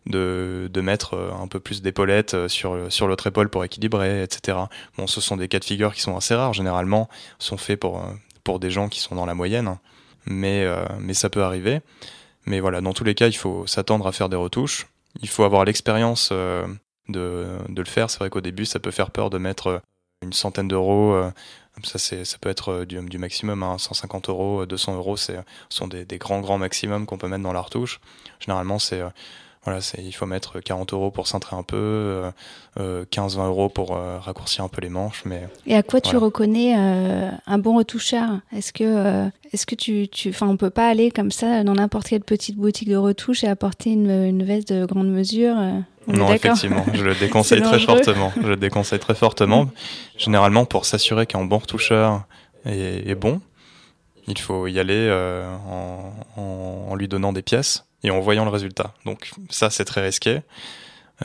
de, 0.05 0.69
de 0.71 0.81
mettre 0.81 1.17
un 1.39 1.47
peu 1.47 1.59
plus 1.59 1.81
d'épaulettes 1.81 2.47
sur, 2.47 2.91
sur 2.91 3.07
l'autre 3.07 3.27
épaule 3.27 3.49
pour 3.49 3.63
équilibrer, 3.65 4.23
etc. 4.23 4.57
Bon, 4.97 5.07
ce 5.07 5.19
sont 5.19 5.35
des 5.35 5.47
cas 5.47 5.59
de 5.59 5.65
figure 5.65 5.93
qui 5.93 6.01
sont 6.01 6.15
assez 6.15 6.35
rares. 6.35 6.53
Généralement, 6.53 7.09
sont 7.39 7.57
faits 7.57 7.79
pour 7.79 8.05
pour 8.43 8.59
des 8.59 8.71
gens 8.71 8.89
qui 8.89 8.99
sont 8.99 9.15
dans 9.15 9.25
la 9.25 9.33
moyenne, 9.33 9.77
mais, 10.25 10.63
euh, 10.63 10.85
mais 10.99 11.13
ça 11.13 11.29
peut 11.29 11.43
arriver. 11.43 11.81
Mais 12.45 12.59
voilà, 12.59 12.81
dans 12.81 12.93
tous 12.93 13.03
les 13.03 13.15
cas, 13.15 13.27
il 13.27 13.37
faut 13.37 13.65
s'attendre 13.67 14.05
à 14.07 14.11
faire 14.11 14.29
des 14.29 14.35
retouches. 14.35 14.87
Il 15.21 15.29
faut 15.29 15.43
avoir 15.43 15.65
l'expérience 15.65 16.29
euh, 16.31 16.65
de, 17.07 17.47
de, 17.69 17.81
le 17.81 17.87
faire. 17.87 18.09
C'est 18.09 18.19
vrai 18.19 18.29
qu'au 18.29 18.41
début, 18.41 18.65
ça 18.65 18.79
peut 18.79 18.91
faire 18.91 19.11
peur 19.11 19.29
de 19.29 19.37
mettre 19.37 19.67
euh, 19.67 19.79
une 20.23 20.33
centaine 20.33 20.67
d'euros. 20.67 21.21
Ça, 21.83 21.97
ça 21.97 22.37
peut 22.39 22.49
être 22.49 22.85
du, 22.85 22.99
du 23.01 23.17
maximum, 23.17 23.63
hein, 23.63 23.77
150 23.77 24.29
euros, 24.29 24.65
200 24.65 24.95
euros, 24.95 25.17
c'est, 25.17 25.37
sont 25.69 25.87
des, 25.87 26.05
des 26.05 26.17
grands, 26.17 26.41
grands 26.41 26.57
maximums 26.57 27.05
qu'on 27.05 27.17
peut 27.17 27.27
mettre 27.27 27.43
dans 27.43 27.53
la 27.53 27.61
retouche. 27.61 27.99
Généralement, 28.39 28.79
c'est 28.79 29.01
voilà, 29.65 29.79
c'est, 29.79 30.03
il 30.03 30.11
faut 30.11 30.25
mettre 30.25 30.59
40 30.59 30.91
euros 30.91 31.09
pour 31.09 31.27
cintrer 31.27 31.55
un 31.55 31.63
peu, 31.63 31.77
euh, 32.77 33.05
15-20 33.05 33.39
euh, 33.39 33.47
euros 33.47 33.69
pour 33.69 33.95
euh, 33.95 34.19
raccourcir 34.19 34.63
un 34.63 34.67
peu 34.67 34.81
les 34.81 34.89
manches. 34.89 35.23
Mais, 35.25 35.47
Et 35.65 35.75
à 35.75 35.83
quoi 35.83 36.01
tu 36.01 36.17
reconnais 36.17 36.75
euh, 36.77 37.29
un 37.47 37.57
bon 37.59 37.77
retoucheur? 37.77 38.39
Est-ce 38.53 38.73
que, 38.73 39.29
est-ce 39.53 39.65
que 39.65 39.75
tu, 39.75 40.09
tu, 40.09 40.29
enfin, 40.29 40.47
on 40.47 40.57
peut 40.57 40.69
pas 40.69 40.89
aller 40.89 41.11
comme 41.11 41.31
ça 41.31 41.63
dans 41.63 41.75
n'importe 41.75 42.07
quelle 42.07 42.23
petite 42.23 42.57
boutique 42.57 42.89
de 42.89 42.97
retouche 42.97 43.43
et 43.45 43.47
apporter 43.47 43.91
une, 43.91 44.09
une 44.09 44.43
veste 44.43 44.73
de 44.73 44.85
grande 44.85 45.09
mesure 45.09 45.55
non, 46.07 46.33
effectivement, 46.33 46.85
je 46.93 47.03
le 47.03 47.15
déconseille 47.19 47.61
très 47.61 47.79
fortement. 47.79 48.31
Je 48.41 48.47
le 48.47 48.55
déconseille 48.55 48.99
très 48.99 49.15
fortement. 49.15 49.69
Généralement, 50.17 50.65
pour 50.65 50.85
s'assurer 50.85 51.25
qu'un 51.25 51.43
bon 51.45 51.57
retoucheur 51.57 52.25
est, 52.65 53.09
est, 53.09 53.15
bon, 53.15 53.41
il 54.27 54.37
faut 54.37 54.67
y 54.67 54.79
aller 54.79 55.09
en, 55.67 56.13
en, 56.37 56.87
en 56.89 56.95
lui 56.95 57.07
donnant 57.07 57.33
des 57.33 57.41
pièces 57.41 57.85
et 58.03 58.11
en 58.11 58.19
voyant 58.19 58.45
le 58.45 58.51
résultat. 58.51 58.93
Donc 59.05 59.31
ça, 59.49 59.69
c'est 59.69 59.85
très 59.85 60.01
risqué. 60.01 60.41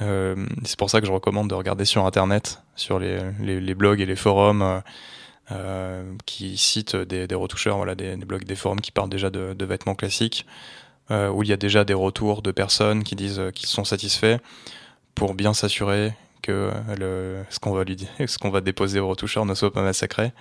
Euh, 0.03 0.47
c'est 0.65 0.79
pour 0.79 0.91
ça 0.91 1.01
que 1.01 1.07
je 1.07 1.13
recommande 1.13 1.49
de 1.49 1.55
regarder 1.55 1.85
sur 1.85 2.07
Internet, 2.07 2.63
sur 2.77 2.99
les, 2.99 3.21
les, 3.41 3.61
les 3.61 3.75
blogs 3.75 4.01
et 4.01 4.07
les 4.07 4.17
forums 4.17 4.63
euh, 4.63 4.81
euh 5.51 6.13
qui 6.27 6.57
citent 6.57 6.97
des, 6.97 7.27
des 7.27 7.35
retoucheurs, 7.35 7.77
voilà, 7.77 7.95
des, 7.95 8.17
des, 8.17 8.25
blogs, 8.25 8.45
des 8.45 8.55
forums 8.55 8.81
qui 8.81 8.93
parlent 8.93 9.09
déjà 9.09 9.31
de, 9.31 9.55
de 9.55 9.65
vêtements 9.65 9.95
classiques, 9.95 10.47
euh, 11.11 11.31
où 11.31 11.43
il 11.43 11.49
y 11.49 11.53
a 11.53 11.57
déjà 11.57 11.85
des 11.85 11.95
retours 11.95 12.43
de 12.43 12.51
personnes 12.51 13.05
qui 13.05 13.17
disent 13.17 13.43
qu'ils 13.55 13.69
sont 13.69 13.85
satisfaits, 13.85 14.39
pour 15.15 15.35
bien 15.35 15.55
s'assurer 15.55 16.13
que 16.43 16.71
le, 16.97 17.43
ce 17.51 17.59
qu'on 17.59 17.73
va 17.73 17.85
lui 17.85 17.97
dire, 17.97 18.09
ce 18.27 18.39
qu'on 18.39 18.51
va 18.51 18.61
déposer 18.61 19.01
au 19.01 19.09
retoucheur 19.09 19.45
ne 19.45 19.55
soit 19.55 19.73
pas 19.73 19.83
massacré. 19.83 20.33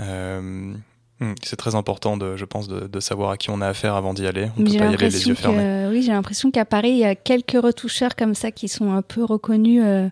Euh, 0.00 0.74
Hmm, 1.20 1.32
c'est 1.42 1.56
très 1.56 1.74
important, 1.74 2.16
de, 2.16 2.36
je 2.36 2.44
pense, 2.44 2.68
de, 2.68 2.86
de, 2.86 3.00
savoir 3.00 3.30
à 3.30 3.36
qui 3.36 3.50
on 3.50 3.60
a 3.60 3.66
affaire 3.66 3.96
avant 3.96 4.14
d'y 4.14 4.26
aller. 4.26 4.50
On 4.56 4.62
peut 4.62 4.78
pas 4.78 4.84
y 4.84 4.94
aller 4.94 4.96
les 5.10 5.28
yeux 5.28 5.34
fermés. 5.34 5.88
oui, 5.90 6.02
j'ai 6.02 6.12
l'impression 6.12 6.52
qu'à 6.52 6.64
Paris, 6.64 6.90
il 6.90 6.98
y 6.98 7.04
a 7.04 7.16
quelques 7.16 7.60
retoucheurs 7.60 8.14
comme 8.14 8.34
ça 8.34 8.52
qui 8.52 8.68
sont 8.68 8.92
un 8.92 9.02
peu 9.02 9.24
reconnus 9.24 9.82
euh, 9.84 10.08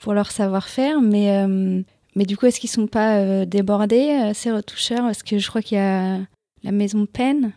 pour 0.00 0.14
leur 0.14 0.32
savoir-faire, 0.32 1.00
mais, 1.00 1.30
euh, 1.30 1.80
mais 2.16 2.24
du 2.24 2.36
coup, 2.36 2.46
est-ce 2.46 2.58
qu'ils 2.58 2.70
sont 2.70 2.88
pas 2.88 3.18
euh, 3.18 3.44
débordés, 3.44 4.32
ces 4.34 4.50
retoucheurs? 4.50 5.02
Parce 5.02 5.22
que 5.22 5.38
je 5.38 5.48
crois 5.48 5.62
qu'il 5.62 5.78
y 5.78 5.80
a 5.80 6.18
la 6.64 6.72
maison 6.72 7.06
Pen, 7.06 7.52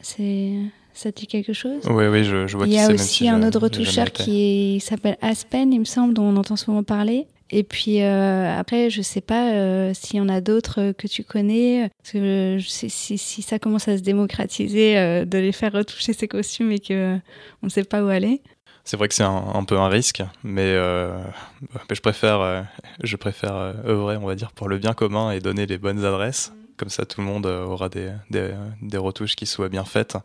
c'est... 0.00 0.54
Ça 0.98 1.12
te 1.12 1.20
dit 1.20 1.28
quelque 1.28 1.52
chose? 1.52 1.84
Oui, 1.88 2.08
oui, 2.08 2.24
je, 2.24 2.48
je 2.48 2.56
vois 2.56 2.66
Il 2.66 2.72
y 2.72 2.78
a 2.80 2.90
aussi 2.90 3.28
un 3.28 3.46
autre 3.46 3.60
retoucheur 3.60 4.10
qui 4.10 4.80
s'appelle 4.80 5.16
Aspen, 5.22 5.72
il 5.72 5.78
me 5.78 5.84
semble, 5.84 6.12
dont 6.12 6.24
on 6.24 6.36
entend 6.36 6.56
souvent 6.56 6.82
parler. 6.82 7.28
Et 7.50 7.62
puis 7.62 8.02
après, 8.02 8.90
je 8.90 9.00
sais 9.00 9.20
pas 9.20 9.94
s'il 9.94 10.16
y 10.16 10.20
en 10.20 10.28
a 10.28 10.40
d'autres 10.40 10.90
que 10.98 11.06
tu 11.06 11.22
connais, 11.22 11.88
parce 12.02 12.14
que 12.14 12.58
si, 12.60 13.16
si, 13.16 13.42
ça 13.42 13.60
commence 13.60 13.86
à 13.86 13.96
se 13.96 14.02
démocratiser, 14.02 15.24
de 15.24 15.38
les 15.38 15.52
faire 15.52 15.72
retoucher 15.72 16.14
ces 16.14 16.26
costumes 16.26 16.72
et 16.72 16.80
que 16.80 17.16
on 17.62 17.66
ne 17.66 17.70
sait 17.70 17.84
pas 17.84 18.02
où 18.02 18.08
aller. 18.08 18.42
C'est 18.82 18.96
vrai 18.96 19.06
que 19.06 19.14
c'est 19.14 19.22
un, 19.22 19.64
peu 19.64 19.78
un 19.78 19.88
risque, 19.88 20.24
mais, 20.42 20.74
je 20.74 22.00
préfère, 22.02 22.66
je 23.04 23.14
préfère 23.14 23.54
œuvrer, 23.86 24.16
on 24.16 24.26
va 24.26 24.34
dire, 24.34 24.50
pour 24.50 24.68
le 24.68 24.78
bien 24.78 24.94
commun 24.94 25.30
et 25.30 25.38
donner 25.38 25.66
les 25.66 25.78
bonnes 25.78 26.04
adresses 26.04 26.52
comme 26.78 26.88
ça, 26.88 27.04
tout 27.04 27.20
le 27.20 27.26
monde 27.26 27.46
euh, 27.46 27.64
aura 27.64 27.88
des, 27.88 28.12
des, 28.30 28.96
retouches 28.96 29.36
qui 29.36 29.44
soient 29.44 29.68
bien 29.68 29.84
faites. 29.84 30.16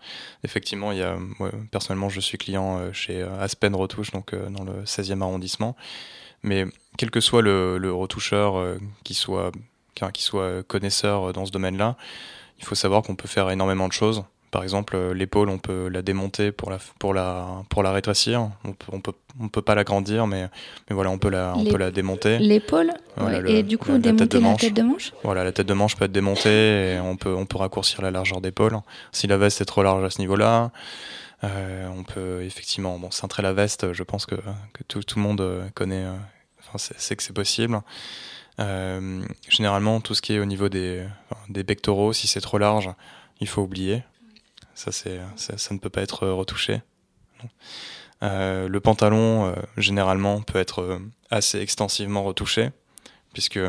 Effectivement, 0.43 0.91
il 0.91 0.99
y 0.99 1.01
a, 1.01 1.17
personnellement, 1.71 2.09
je 2.09 2.21
suis 2.21 2.37
client 2.37 2.79
euh, 2.79 2.93
chez 2.93 3.21
euh, 3.21 3.39
Aspen 3.41 3.75
Retouche, 3.75 4.11
donc 4.11 4.33
dans 4.33 4.63
le 4.63 4.83
16e 4.83 5.21
arrondissement. 5.21 5.75
Mais 6.43 6.65
quel 6.97 7.11
que 7.11 7.19
soit 7.19 7.41
le, 7.41 7.91
retoucheur 7.91 8.77
soit, 9.11 9.51
qui 10.13 10.23
soit 10.23 10.63
connaisseur 10.63 11.33
dans 11.33 11.45
ce 11.45 11.51
domaine-là, 11.51 11.97
il 12.59 12.65
faut 12.65 12.75
savoir 12.75 13.01
qu'on 13.01 13.15
peut 13.15 13.27
faire 13.27 13.49
énormément 13.49 13.87
de 13.87 13.93
choses. 13.93 14.23
Par 14.53 14.61
exemple, 14.61 14.95
euh, 14.95 15.15
l'épaule, 15.15 15.49
on 15.49 15.57
peut 15.57 15.87
la 15.87 16.03
démonter 16.03 16.51
pour 16.51 16.69
la, 16.69 16.77
pour 16.99 17.15
la, 17.15 17.63
pour 17.69 17.81
la 17.81 17.91
rétrécir. 17.91 18.51
On 18.63 18.73
peut, 18.73 18.91
on 18.91 19.01
peut, 19.01 19.13
on 19.41 19.49
peut 19.49 19.63
pas 19.63 19.73
l'agrandir, 19.73 20.27
mais, 20.27 20.47
mais 20.87 20.93
voilà, 20.93 21.09
on 21.09 21.17
peut 21.17 21.31
la, 21.31 21.53
on 21.55 21.65
peut 21.65 21.77
la 21.77 21.89
démonter. 21.89 22.37
L'épaule 22.37 22.93
Et 23.47 23.63
du 23.63 23.79
coup, 23.79 23.97
démonter 23.97 24.11
la 24.11 24.55
tête 24.55 24.73
de 24.75 24.83
manche 24.83 25.13
Voilà, 25.23 25.43
la 25.43 25.51
tête 25.53 25.65
de 25.65 25.73
manche 25.73 25.95
peut 25.95 26.05
être 26.05 26.11
démontée 26.11 26.93
et 26.93 26.99
on 26.99 27.17
peut, 27.17 27.33
on 27.33 27.47
peut 27.47 27.57
raccourcir 27.57 28.03
la 28.03 28.11
largeur 28.11 28.41
d'épaule. 28.41 28.77
Si 29.11 29.25
la 29.25 29.37
veste 29.37 29.59
est 29.61 29.65
trop 29.65 29.81
large 29.81 30.03
à 30.03 30.11
ce 30.11 30.19
niveau-là, 30.19 30.69
euh, 31.43 31.87
on 31.97 32.03
peut 32.03 32.43
effectivement 32.43 32.99
bon, 32.99 33.09
cintrer 33.09 33.41
la 33.41 33.53
veste. 33.53 33.91
Je 33.91 34.03
pense 34.03 34.27
que, 34.27 34.35
que 34.35 34.83
tout, 34.87 35.01
tout 35.01 35.17
le 35.17 35.23
monde 35.23 35.71
connaît, 35.73 36.05
euh, 36.05 36.13
enfin, 36.59 36.77
c'est 36.77 37.15
que 37.15 37.23
c'est 37.23 37.33
possible. 37.33 37.81
généralement, 39.49 39.99
tout 39.99 40.13
ce 40.13 40.21
qui 40.21 40.33
est 40.33 40.39
au 40.39 40.45
niveau 40.45 40.69
des, 40.69 41.07
des 41.49 41.63
pectoraux, 41.63 42.13
si 42.13 42.27
c'est 42.27 42.41
trop 42.41 42.59
large, 42.59 42.91
il 43.39 43.47
faut 43.47 43.63
oublier. 43.63 44.03
Ça, 44.75 44.91
ne 45.71 45.77
peut 45.77 45.89
pas 45.89 46.01
être 46.01 46.23
euh, 46.23 46.33
retouché. 46.33 46.81
Euh, 48.23 48.67
le 48.67 48.79
pantalon, 48.79 49.45
euh, 49.45 49.53
généralement, 49.77 50.41
peut 50.41 50.59
être 50.59 50.99
assez 51.29 51.59
extensivement 51.59 52.23
retouché, 52.23 52.71
puisque 53.33 53.59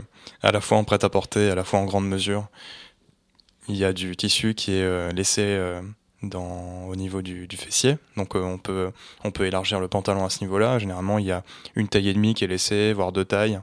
à 0.43 0.53
la 0.53 0.61
fois 0.61 0.79
en 0.79 0.85
prêt-à-porter, 0.85 1.51
à 1.51 1.55
la 1.55 1.64
fois 1.64 1.81
en 1.81 1.85
grande 1.85 2.09
mesure, 2.09 2.49
il 3.69 3.77
y 3.77 3.85
a 3.85 3.93
du 3.93 4.17
tissu 4.17 4.55
qui 4.55 4.73
est 4.73 5.12
laissé 5.12 5.59
au 6.23 6.97
niveau 6.97 7.23
du, 7.23 7.49
fessier. 7.57 7.97
Donc 8.17 8.35
on, 8.35 8.59
peut, 8.59 8.93
on 9.25 9.31
peut 9.31 9.47
élargir 9.47 9.81
le 9.81 9.88
pantalon 9.88 10.25
à 10.25 10.31
ce 10.31 10.40
niveau-là. 10.40 10.79
Généralement, 10.79 11.19
il 11.19 11.25
y 11.25 11.33
a 11.33 11.43
une 11.75 11.88
taille 11.88 12.11
et 12.11 12.14
demie 12.14 12.35
qui 12.35 12.45
est 12.45 12.49
laissée, 12.49 12.93
voire 12.93 13.11
deux 13.11 13.25
tailles. 13.25 13.61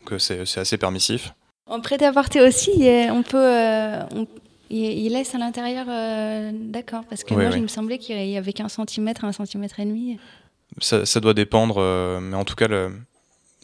Donc 0.00 0.20
c'est, 0.20 0.40
assez 0.56 0.78
permissif. 0.78 1.34
En 1.66 1.80
prêt-à-porter 1.80 2.42
aussi, 2.42 2.88
on 3.10 3.24
peut, 3.24 4.28
il, 4.74 5.12
laisse 5.12 5.34
à 5.34 5.38
l'intérieur, 5.38 5.86
euh, 5.88 6.50
d'accord, 6.52 7.04
parce 7.08 7.24
que 7.24 7.34
moi, 7.34 7.50
il 7.54 7.62
me 7.62 7.68
semblait 7.68 7.98
qu'il 7.98 8.26
y 8.26 8.36
avait 8.36 8.52
qu'un 8.52 8.68
centimètre, 8.68 9.24
un 9.24 9.32
centimètre 9.32 9.78
et 9.80 9.84
demi. 9.84 10.18
Ça, 10.80 11.06
ça 11.06 11.20
doit 11.20 11.34
dépendre, 11.34 11.76
euh, 11.78 12.20
mais 12.20 12.36
en 12.36 12.44
tout 12.44 12.56
cas, 12.56 12.66
le, 12.66 12.90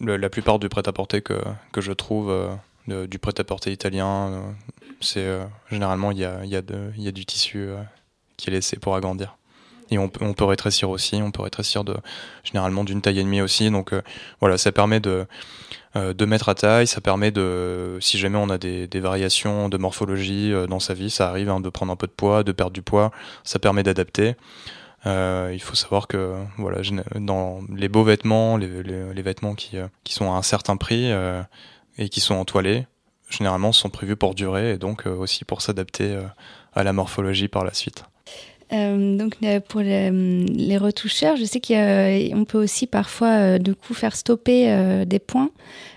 la 0.00 0.30
plupart 0.30 0.58
du 0.58 0.68
prêt-à-porter 0.68 1.20
que, 1.20 1.34
que 1.72 1.80
je 1.80 1.92
trouve, 1.92 2.30
euh, 2.88 3.06
du 3.06 3.18
prêt-à-porter 3.18 3.72
italien, 3.72 4.54
c'est 5.00 5.26
généralement, 5.70 6.12
il 6.12 6.18
y 6.18 6.24
a, 6.24 6.44
y, 6.44 6.56
a 6.56 6.62
y 6.96 7.08
a 7.08 7.12
du 7.12 7.26
tissu 7.26 7.68
qui 8.36 8.50
est 8.50 8.52
laissé 8.52 8.76
pour 8.78 8.94
agrandir. 8.94 9.36
Et 9.92 9.98
on, 9.98 10.10
on, 10.20 10.34
peut 10.34 10.44
rétrécir 10.44 10.88
aussi, 10.90 11.16
on 11.16 11.32
peut 11.32 11.42
rétrécir 11.42 11.82
de, 11.82 11.96
généralement 12.44 12.84
d'une 12.84 13.02
taille 13.02 13.18
et 13.18 13.24
demie 13.24 13.40
aussi. 13.40 13.70
Donc 13.70 13.92
voilà, 14.40 14.58
ça 14.58 14.70
permet 14.70 15.00
de, 15.00 15.26
de 15.94 16.24
mettre 16.24 16.48
à 16.48 16.54
taille, 16.54 16.86
ça 16.86 17.00
permet 17.00 17.30
de, 17.32 17.98
si 18.00 18.18
jamais 18.18 18.38
on 18.38 18.48
a 18.48 18.58
des, 18.58 18.88
variations 19.00 19.68
de 19.68 19.76
morphologie 19.76 20.52
euh, 20.52 20.66
dans 20.66 20.78
sa 20.78 20.94
vie, 20.94 21.10
ça 21.10 21.28
arrive 21.28 21.50
hein, 21.50 21.60
de 21.60 21.68
prendre 21.68 21.92
un 21.92 21.96
peu 21.96 22.06
de 22.06 22.12
poids, 22.12 22.44
de 22.44 22.52
perdre 22.52 22.72
du 22.72 22.82
poids, 22.82 23.10
ça 23.42 23.58
permet 23.58 23.82
d'adapter. 23.82 24.36
Euh, 25.06 25.50
il 25.52 25.60
faut 25.60 25.74
savoir 25.74 26.06
que 26.06 26.36
voilà, 26.58 26.80
dans 27.16 27.60
les 27.74 27.88
beaux 27.88 28.04
vêtements, 28.04 28.56
les, 28.56 29.22
vêtements 29.22 29.54
qui, 29.54 29.78
qui, 30.04 30.14
sont 30.14 30.32
à 30.32 30.36
un 30.36 30.42
certain 30.42 30.76
prix 30.76 31.10
et 31.98 32.08
qui 32.08 32.20
sont 32.20 32.34
entoilés, 32.34 32.86
généralement 33.30 33.72
sont 33.72 33.88
prévus 33.88 34.16
pour 34.16 34.34
durer 34.34 34.72
et 34.72 34.78
donc 34.78 35.06
aussi 35.06 35.44
pour 35.46 35.62
s'adapter 35.62 36.20
à 36.74 36.84
la 36.84 36.92
morphologie 36.92 37.48
par 37.48 37.64
la 37.64 37.72
suite. 37.72 38.04
Euh, 38.72 39.16
donc 39.16 39.36
pour 39.68 39.80
les, 39.80 40.78
retoucheurs, 40.78 41.36
je 41.36 41.44
sais 41.44 41.60
qu'on 41.60 42.44
peut 42.44 42.58
aussi 42.58 42.86
parfois 42.86 43.28
euh, 43.28 43.58
du 43.58 43.74
coup 43.74 43.94
faire 43.94 44.14
stopper 44.14 44.70
euh, 44.70 45.04
des 45.04 45.18
points, 45.18 45.50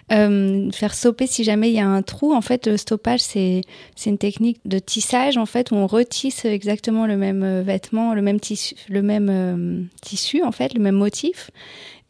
faire 0.09 0.93
stopper 0.93 1.27
si 1.27 1.43
jamais 1.43 1.69
il 1.69 1.75
y 1.75 1.79
a 1.79 1.88
un 1.88 2.01
trou. 2.01 2.33
En 2.33 2.41
fait, 2.41 2.67
le 2.67 2.77
stoppage 2.77 3.21
c'est 3.21 3.62
une 4.05 4.17
technique 4.17 4.59
de 4.65 4.79
tissage 4.79 5.38
en 5.38 5.45
fait 5.45 5.71
où 5.71 5.75
on 5.75 5.88
retisse 5.88 6.45
exactement 6.45 7.05
le 7.05 7.17
même 7.17 7.62
vêtement, 7.62 8.13
le 8.13 8.21
même 8.21 8.39
tissu, 8.39 8.75
le 8.89 9.01
même 9.01 9.88
tissu 10.01 10.43
en 10.43 10.51
fait, 10.51 10.73
le 10.73 10.79
même 10.79 10.95
motif. 10.95 11.51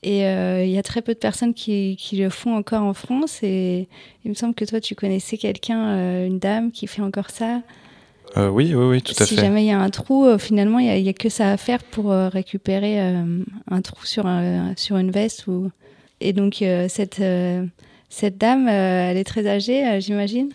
Et 0.05 0.19
il 0.19 0.69
y 0.69 0.77
a 0.77 0.83
très 0.83 1.01
peu 1.01 1.13
de 1.13 1.19
personnes 1.19 1.53
qui, 1.53 1.97
le 2.13 2.29
font 2.29 2.55
encore 2.55 2.83
en 2.83 2.93
France. 2.93 3.39
Et 3.41 3.87
il 4.25 4.29
me 4.29 4.35
semble 4.35 4.53
que 4.53 4.65
toi, 4.65 4.81
tu 4.81 4.95
connaissais 4.95 5.37
quelqu'un, 5.37 6.25
une 6.25 6.39
dame, 6.39 6.71
qui 6.71 6.87
fait 6.87 7.01
encore 7.01 7.29
ça. 7.29 7.61
Euh, 8.37 8.49
oui, 8.49 8.73
oui, 8.73 8.85
oui, 8.85 9.01
tout 9.01 9.13
à 9.13 9.25
fait. 9.25 9.35
Si 9.35 9.35
jamais 9.35 9.63
il 9.63 9.67
y 9.67 9.71
a 9.71 9.79
un 9.79 9.89
trou, 9.89 10.25
euh, 10.25 10.37
finalement, 10.37 10.79
il 10.79 11.03
n'y 11.03 11.09
a, 11.09 11.13
que 11.13 11.29
ça 11.29 11.51
à 11.51 11.57
faire 11.57 11.83
pour 11.83 12.11
euh, 12.11 12.29
récupérer 12.29 12.99
un 12.99 13.81
trou 13.81 14.05
sur, 14.05 14.25
sur 14.75 14.97
une 14.97 15.11
veste. 15.11 15.47
Ou... 15.47 15.71
Et 16.21 16.33
donc, 16.33 16.63
cette, 16.87 17.21
cette 18.09 18.37
dame, 18.37 18.67
elle 18.67 19.17
est 19.17 19.23
très 19.23 19.47
âgée, 19.47 19.99
j'imagine? 20.01 20.51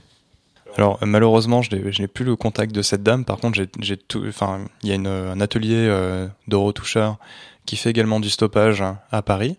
Alors 0.77 0.99
malheureusement, 1.05 1.63
je 1.63 1.75
n'ai 1.75 2.09
plus 2.09 2.25
le 2.25 2.37
contact 2.37 2.75
de 2.75 2.83
cette 2.83 3.03
dame. 3.03 3.25
Par 3.25 3.39
contre, 3.39 3.59
j'ai 3.81 3.97
tout. 3.97 4.23
Enfin, 4.29 4.61
il 4.83 4.91
y 4.91 4.93
a 4.93 4.97
un 4.97 5.41
atelier 5.41 5.89
de 6.49 6.57
retoucheur 6.57 7.19
qui 7.65 7.77
fait 7.77 7.91
également 7.91 8.21
du 8.21 8.31
stoppage 8.31 8.85
à 9.11 9.23
Paris, 9.23 9.57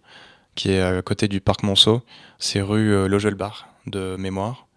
qui 0.55 0.71
est 0.71 0.81
à 0.81 1.01
côté 1.01 1.27
du 1.27 1.41
parc 1.41 1.63
Monceau. 1.63 2.01
C'est 2.37 2.61
rue 2.61 3.07
Logelbach 3.07 3.65
de 3.87 4.15
mémoire. 4.17 4.67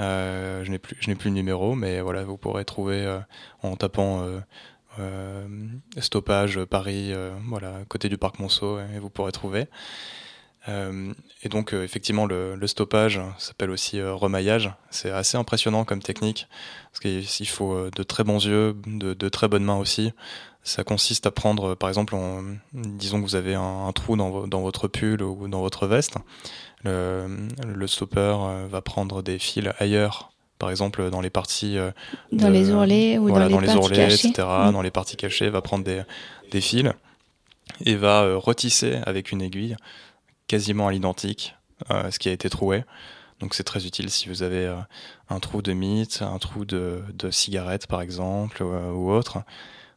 Euh, 0.00 0.64
je 0.64 0.70
n'ai 0.70 0.78
plus, 0.78 0.96
plus 0.96 1.30
le 1.30 1.34
numéro, 1.34 1.74
mais 1.74 2.00
voilà, 2.00 2.24
vous 2.24 2.36
pourrez 2.36 2.64
trouver 2.64 3.04
euh, 3.04 3.20
en 3.62 3.76
tapant 3.76 4.26
euh, 4.98 5.46
stoppage 5.98 6.64
Paris, 6.64 7.12
voilà, 7.46 7.80
côté 7.88 8.08
du 8.08 8.18
parc 8.18 8.38
Monceau, 8.38 8.78
et 8.78 8.98
vous 8.98 9.10
pourrez 9.10 9.32
trouver. 9.32 9.66
et 10.68 11.48
donc 11.48 11.72
effectivement 11.72 12.26
le, 12.26 12.66
stoppage 12.66 13.20
s'appelle 13.38 13.70
aussi 13.70 14.00
remaillage. 14.00 14.72
C'est 14.90 15.10
assez 15.10 15.36
impressionnant 15.36 15.84
comme 15.84 16.00
technique 16.00 16.48
parce 16.92 17.00
qu'il 17.00 17.48
faut 17.48 17.90
de 17.90 18.02
très 18.04 18.22
bons 18.22 18.44
yeux, 18.46 18.76
de, 18.86 19.28
très 19.28 19.48
bonnes 19.48 19.64
mains 19.64 19.78
aussi. 19.78 20.12
Ça 20.66 20.82
consiste 20.82 21.26
à 21.26 21.30
prendre, 21.30 21.74
par 21.74 21.90
exemple, 21.90 22.16
disons 22.72 23.18
que 23.20 23.26
vous 23.26 23.34
avez 23.36 23.54
un, 23.54 23.86
un 23.86 23.92
trou 23.92 24.16
dans, 24.16 24.46
dans, 24.46 24.62
votre 24.62 24.88
pull 24.88 25.22
ou 25.22 25.46
dans 25.46 25.60
votre 25.60 25.86
veste. 25.86 26.16
Le, 26.84 27.26
le 27.66 27.86
stopper 27.86 28.34
euh, 28.40 28.66
va 28.70 28.80
prendre 28.80 29.22
des 29.22 29.38
fils 29.38 29.70
ailleurs 29.78 30.32
par 30.58 30.70
exemple 30.70 31.10
dans 31.10 31.20
les 31.20 31.30
parties 31.30 31.78
euh, 31.78 31.90
dans 32.30 32.50
les 32.50 32.70
ourlets 32.70 33.18
ou 33.18 33.30
dans, 33.30 33.48
les, 33.48 33.58
les 33.58 33.74
ourlets 33.74 33.96
cachées. 33.96 34.28
etc 34.28 34.46
mm. 34.68 34.72
dans 34.72 34.82
les 34.82 34.90
parties 34.90 35.16
cachées 35.16 35.48
va 35.48 35.62
prendre 35.62 35.82
des, 35.82 36.02
des 36.50 36.60
fils 36.60 36.92
et 37.84 37.96
va 37.96 38.22
euh, 38.22 38.36
retisser 38.36 39.00
avec 39.06 39.32
une 39.32 39.40
aiguille 39.42 39.76
quasiment 40.46 40.88
à 40.88 40.92
l'identique 40.92 41.56
ce 41.90 42.18
qui 42.18 42.28
a 42.28 42.32
été 42.32 42.48
troué 42.48 42.84
donc 43.40 43.54
c'est 43.54 43.64
très 43.64 43.84
utile 43.86 44.10
si 44.10 44.28
vous 44.28 44.42
avez 44.42 44.72
un 45.28 45.40
trou 45.40 45.60
de 45.60 45.72
mythe 45.72 46.22
un 46.22 46.38
trou 46.38 46.64
de, 46.64 47.02
de 47.12 47.30
cigarette 47.30 47.86
par 47.86 48.00
exemple 48.00 48.62
ou 48.62 49.10
autre 49.10 49.38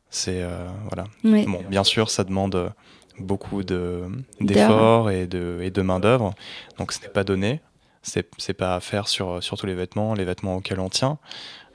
c'est 0.09 0.43
voilà 0.89 1.05
bon 1.23 1.61
bien 1.69 1.83
sûr 1.83 2.09
ça 2.09 2.23
demande 2.23 2.71
beaucoup 3.19 3.63
d'efforts 3.63 5.11
et 5.11 5.27
de, 5.27 5.59
et 5.61 5.71
de 5.71 5.81
main-d'œuvre. 5.81 6.33
Donc 6.77 6.91
ce 6.91 7.01
n'est 7.01 7.09
pas 7.09 7.23
donné. 7.23 7.61
C'est 8.03 8.53
pas 8.53 8.75
à 8.75 8.79
faire 8.79 9.09
sur, 9.09 9.43
sur 9.43 9.57
tous 9.57 9.65
les 9.65 9.73
vêtements, 9.73 10.13
les 10.13 10.23
vêtements 10.23 10.55
auxquels 10.55 10.79
on 10.79 10.87
tient, 10.87 11.17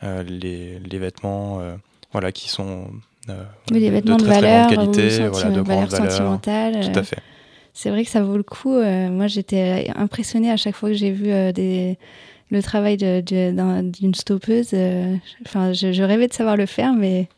euh, 0.02 0.22
les, 0.22 0.78
les, 0.78 0.98
vêtements 0.98 1.60
euh, 1.60 1.76
voilà, 2.10 2.32
qui 2.32 2.48
sont 2.48 2.86
euh, 3.28 3.44
les 3.70 3.90
vêtements 3.90 4.16
de, 4.16 4.22
très, 4.24 4.40
valeur, 4.40 4.66
très 4.66 4.76
grande 4.76 4.96
qualité, 4.96 5.28
voilà, 5.28 5.50
de 5.50 5.60
valeur 5.60 5.90
sentimentale. 5.90 6.90
Tout 6.90 6.98
à 6.98 7.02
fait. 7.02 7.18
C'est 7.74 7.90
vrai 7.90 8.02
que 8.04 8.10
ça 8.10 8.22
vaut 8.22 8.38
le 8.38 8.42
coup. 8.42 8.72
moi, 8.72 9.26
j'étais 9.26 9.90
impressionnée 9.94 10.50
à 10.50 10.56
chaque 10.56 10.74
fois 10.74 10.88
que 10.88 10.94
j'ai 10.94 11.10
vu 11.10 11.52
des, 11.52 11.98
le 12.50 12.62
travail 12.62 12.96
d'une 12.96 14.14
stoppeuse. 14.14 14.74
Enfin, 15.46 15.74
je, 15.74 15.92
je, 15.92 16.02
rêvais 16.02 16.28
de 16.28 16.32
savoir 16.32 16.56
le 16.56 16.64
faire, 16.64 16.94
mais 16.94 17.28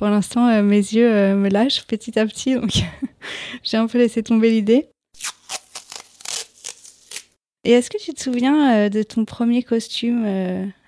pour 0.00 0.08
l'instant, 0.08 0.48
euh, 0.48 0.62
mes 0.62 0.78
yeux 0.78 1.12
euh, 1.12 1.36
me 1.36 1.50
lâchent 1.50 1.86
petit 1.86 2.18
à 2.18 2.24
petit, 2.24 2.54
donc 2.54 2.70
j'ai 3.62 3.76
un 3.76 3.86
peu 3.86 3.98
laissé 3.98 4.22
tomber 4.22 4.48
l'idée. 4.48 4.88
Et 7.64 7.72
est-ce 7.72 7.90
que 7.90 8.02
tu 8.02 8.14
te 8.14 8.22
souviens 8.22 8.74
euh, 8.74 8.88
de 8.88 9.02
ton 9.02 9.26
premier 9.26 9.62
costume, 9.62 10.24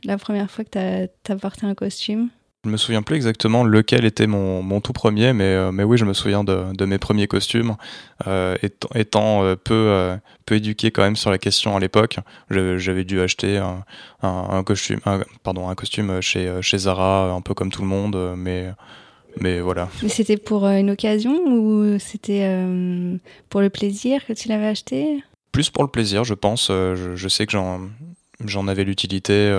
la 0.04 0.16
première 0.16 0.50
fois 0.50 0.64
que 0.64 0.70
tu 0.70 1.32
as, 1.32 1.36
porté 1.36 1.66
un 1.66 1.74
costume? 1.74 2.30
Je 2.64 2.70
me 2.70 2.78
souviens 2.78 3.02
plus 3.02 3.16
exactement 3.16 3.64
lequel 3.64 4.06
était 4.06 4.26
mon, 4.26 4.80
tout 4.80 4.94
premier, 4.94 5.34
mais, 5.34 5.70
mais 5.72 5.84
oui, 5.84 5.98
je 5.98 6.06
me 6.06 6.14
souviens 6.14 6.42
de, 6.42 6.84
mes 6.86 6.96
premiers 6.96 7.26
costumes. 7.26 7.76
Étant, 8.94 9.56
peu, 9.62 10.16
peu 10.46 10.54
éduqué 10.54 10.90
quand 10.90 11.02
même 11.02 11.16
sur 11.16 11.30
la 11.30 11.36
question 11.36 11.76
à 11.76 11.80
l'époque, 11.80 12.16
j'avais 12.48 13.04
dû 13.04 13.20
acheter 13.20 13.58
un, 14.22 14.62
costume, 14.62 15.00
pardon, 15.42 15.68
un 15.68 15.74
costume 15.74 16.22
chez, 16.22 16.62
chez 16.62 16.78
Zara, 16.78 17.30
un 17.30 17.42
peu 17.42 17.52
comme 17.52 17.70
tout 17.70 17.82
le 17.82 17.88
monde, 17.88 18.16
mais, 18.38 18.72
mais 19.40 19.60
voilà. 19.60 19.88
Mais 20.02 20.08
c'était 20.08 20.36
pour 20.36 20.66
une 20.66 20.90
occasion 20.90 21.32
ou 21.46 21.98
c'était 21.98 22.66
pour 23.48 23.60
le 23.60 23.70
plaisir 23.70 24.24
que 24.26 24.32
tu 24.32 24.48
l'avais 24.48 24.66
acheté? 24.66 25.22
Plus 25.52 25.70
pour 25.70 25.82
le 25.82 25.90
plaisir, 25.90 26.24
je 26.24 26.34
pense. 26.34 26.68
Je, 26.68 27.12
je 27.14 27.28
sais 27.28 27.46
que 27.46 27.52
j'en 28.44 28.68
avais 28.68 28.84
l'utilité 28.84 29.50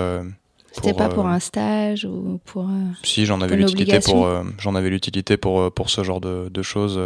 c'était 0.73 0.93
pas 0.93 1.07
pour 1.07 1.27
euh, 1.27 1.31
un 1.31 1.39
stage 1.39 2.03
ou 2.05 2.39
pour. 2.45 2.63
Euh, 2.63 2.91
si, 3.03 3.25
j'en 3.25 3.41
avais 3.41 3.55
l'utilité 3.55 3.99
pour, 3.99 4.25
euh, 4.25 4.43
j'en 4.57 4.73
avais 4.73 4.89
l'utilité 4.89 5.37
pour 5.37 5.71
pour 5.71 5.91
ce 5.91 6.03
genre 6.03 6.19
de, 6.19 6.49
de 6.49 6.61
choses, 6.63 6.99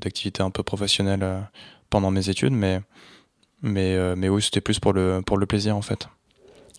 d'activités 0.00 0.42
un 0.42 0.50
peu 0.50 0.62
professionnelles 0.62 1.26
pendant 1.90 2.10
mes 2.10 2.30
études, 2.30 2.54
mais 2.54 2.80
mais 3.60 4.16
mais 4.16 4.30
oui, 4.30 4.40
c'était 4.40 4.62
plus 4.62 4.80
pour 4.80 4.94
le 4.94 5.20
pour 5.24 5.36
le 5.36 5.44
plaisir 5.44 5.76
en 5.76 5.82
fait. 5.82 6.08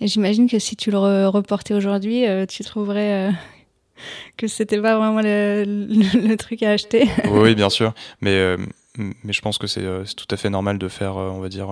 J'imagine 0.01 0.49
que 0.49 0.59
si 0.59 0.75
tu 0.75 0.89
le 0.89 1.27
reportais 1.27 1.75
aujourd'hui, 1.75 2.25
tu 2.49 2.63
trouverais 2.63 3.31
que 4.37 4.47
c'était 4.47 4.81
pas 4.81 4.97
vraiment 4.97 5.21
le, 5.21 5.63
le, 5.65 6.35
truc 6.35 6.63
à 6.63 6.71
acheter. 6.71 7.07
oui, 7.29 7.55
bien 7.55 7.69
sûr, 7.77 7.93
mais 8.21 8.55
mais 8.97 9.33
je 9.33 9.41
pense 9.41 9.57
que 9.57 9.67
c'est 9.67 9.83
tout 10.15 10.27
à 10.31 10.37
fait 10.37 10.49
normal 10.49 10.77
de 10.77 10.87
faire, 10.87 11.17
on 11.17 11.39
va 11.39 11.49
dire. 11.49 11.69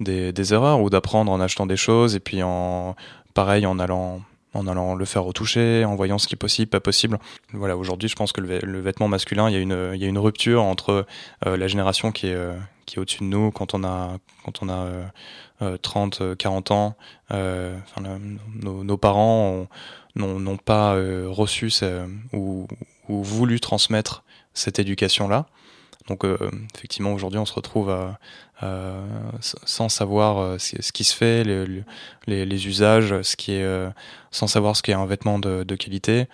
Des, 0.00 0.32
des, 0.32 0.54
erreurs 0.54 0.80
ou 0.80 0.90
d'apprendre 0.90 1.30
en 1.30 1.38
achetant 1.38 1.66
des 1.66 1.76
choses 1.76 2.16
et 2.16 2.20
puis 2.20 2.42
en, 2.42 2.96
pareil 3.34 3.66
en 3.66 3.78
allant 3.78 4.20
en 4.54 4.66
allant 4.66 4.94
le 4.94 5.04
faire 5.04 5.24
retoucher, 5.24 5.84
en 5.84 5.96
voyant 5.96 6.18
ce 6.18 6.26
qui 6.26 6.34
est 6.34 6.36
possible, 6.36 6.68
pas 6.68 6.80
possible. 6.80 7.18
Voilà, 7.52 7.76
aujourd'hui, 7.76 8.08
je 8.08 8.16
pense 8.16 8.32
que 8.32 8.40
le, 8.40 8.80
vêtement 8.80 9.08
masculin, 9.08 9.48
il 9.48 9.54
y 9.54 9.56
a 9.56 10.08
une, 10.08 10.18
rupture 10.18 10.62
entre 10.62 11.06
euh, 11.46 11.56
la 11.56 11.68
génération 11.68 12.12
qui 12.12 12.28
est, 12.28 12.34
euh, 12.34 12.54
qui 12.86 12.96
est 12.96 12.98
au-dessus 12.98 13.20
de 13.20 13.24
nous 13.24 13.50
quand 13.50 13.74
on 13.74 13.84
a, 13.84 14.18
quand 14.44 14.62
on 14.62 14.68
a 14.68 14.86
euh, 15.62 15.76
30, 15.78 16.20
euh, 16.20 16.34
40 16.34 16.70
ans. 16.70 16.96
Nos, 17.30 18.96
parents 18.96 19.66
n'ont 20.16 20.56
pas 20.58 20.94
reçu 21.28 21.70
ou, 22.32 22.66
voulu 23.08 23.60
transmettre 23.60 24.24
cette 24.54 24.78
éducation-là. 24.78 25.46
Donc 26.08 26.24
effectivement, 26.74 27.12
aujourd'hui, 27.12 27.38
on 27.38 27.46
se 27.46 27.52
retrouve 27.52 27.90
à, 27.90 28.18
euh, 28.62 29.00
sans 29.40 29.88
savoir 29.88 30.38
euh, 30.38 30.56
ce 30.58 30.92
qui 30.92 31.02
se 31.02 31.16
fait, 31.16 31.42
les, 31.42 31.64
les, 32.28 32.46
les 32.46 32.66
usages, 32.68 33.20
ce 33.22 33.34
qui 33.34 33.52
est, 33.52 33.64
euh, 33.64 33.88
sans 34.30 34.46
savoir 34.46 34.76
ce 34.76 34.82
qu'est 34.82 34.92
un 34.92 35.06
vêtement 35.06 35.40
de, 35.40 35.64
de 35.64 35.74
qualité. 35.74 36.26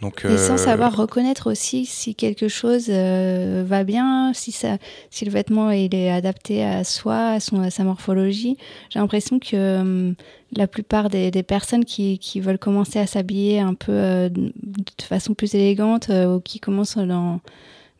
Donc, 0.00 0.24
et 0.24 0.36
sans 0.36 0.56
savoir 0.56 0.94
reconnaître 0.94 1.50
aussi 1.50 1.86
si 1.86 2.14
quelque 2.14 2.46
chose 2.46 2.90
va 2.90 3.84
bien, 3.84 4.32
si, 4.34 4.52
ça, 4.52 4.76
si 5.10 5.24
le 5.24 5.30
vêtement 5.30 5.70
il 5.70 5.94
est 5.94 6.10
adapté 6.10 6.64
à 6.64 6.84
soi, 6.84 7.28
à, 7.28 7.40
son, 7.40 7.60
à 7.62 7.70
sa 7.70 7.84
morphologie. 7.84 8.58
J'ai 8.90 8.98
l'impression 8.98 9.38
que 9.38 10.14
la 10.54 10.66
plupart 10.66 11.08
des, 11.10 11.30
des, 11.30 11.42
personnes 11.42 11.84
qui, 11.84 12.18
qui 12.18 12.40
veulent 12.40 12.58
commencer 12.58 12.98
à 12.98 13.06
s'habiller 13.06 13.60
un 13.60 13.74
peu 13.74 14.28
de 14.30 15.02
façon 15.02 15.32
plus 15.32 15.54
élégante 15.54 16.10
ou 16.10 16.40
qui 16.40 16.60
commencent 16.60 16.98
dans, 16.98 17.40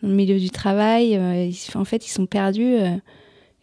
dans, 0.04 0.14
milieu 0.14 0.38
du 0.38 0.50
travail, 0.50 1.18
en 1.74 1.84
fait, 1.84 2.06
ils 2.06 2.10
sont 2.10 2.26
perdus 2.26 2.78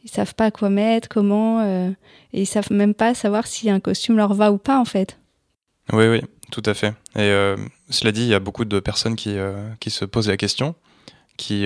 ils 0.04 0.10
savent 0.10 0.36
pas 0.36 0.52
quoi 0.52 0.70
mettre, 0.70 1.08
comment, 1.08 1.62
euh, 1.62 1.90
et 2.34 2.42
ils 2.42 2.48
savent 2.48 2.72
même 2.72 2.94
pas 2.94 3.14
savoir 3.14 3.48
si 3.48 3.70
un 3.70 3.80
costume 3.80 4.18
leur 4.18 4.34
va 4.34 4.52
ou 4.52 4.58
pas 4.58 4.80
en 4.80 4.86
fait. 4.86 5.18
Oui, 5.94 6.08
oui, 6.08 6.22
tout 6.52 6.64
à 6.66 6.74
fait. 6.74 6.90
Et 7.16 7.20
euh, 7.20 7.58
cela 7.90 8.12
dit, 8.12 8.22
il 8.22 8.28
y 8.28 8.34
a 8.34 8.40
beaucoup 8.40 8.66
de 8.66 8.80
personnes 8.80 9.16
qui, 9.16 9.38
euh, 9.38 9.70
qui 9.80 9.90
se 9.90 10.06
posent 10.06 10.28
la 10.28 10.38
question, 10.38 10.76
qui, 11.38 11.66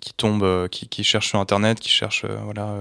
qui 0.00 0.14
tombent, 0.14 0.68
qui, 0.68 0.88
qui, 0.88 1.04
cherchent 1.04 1.28
sur 1.28 1.38
Internet, 1.38 1.80
qui 1.80 1.88
cherchent, 1.88 2.24
voilà, 2.24 2.74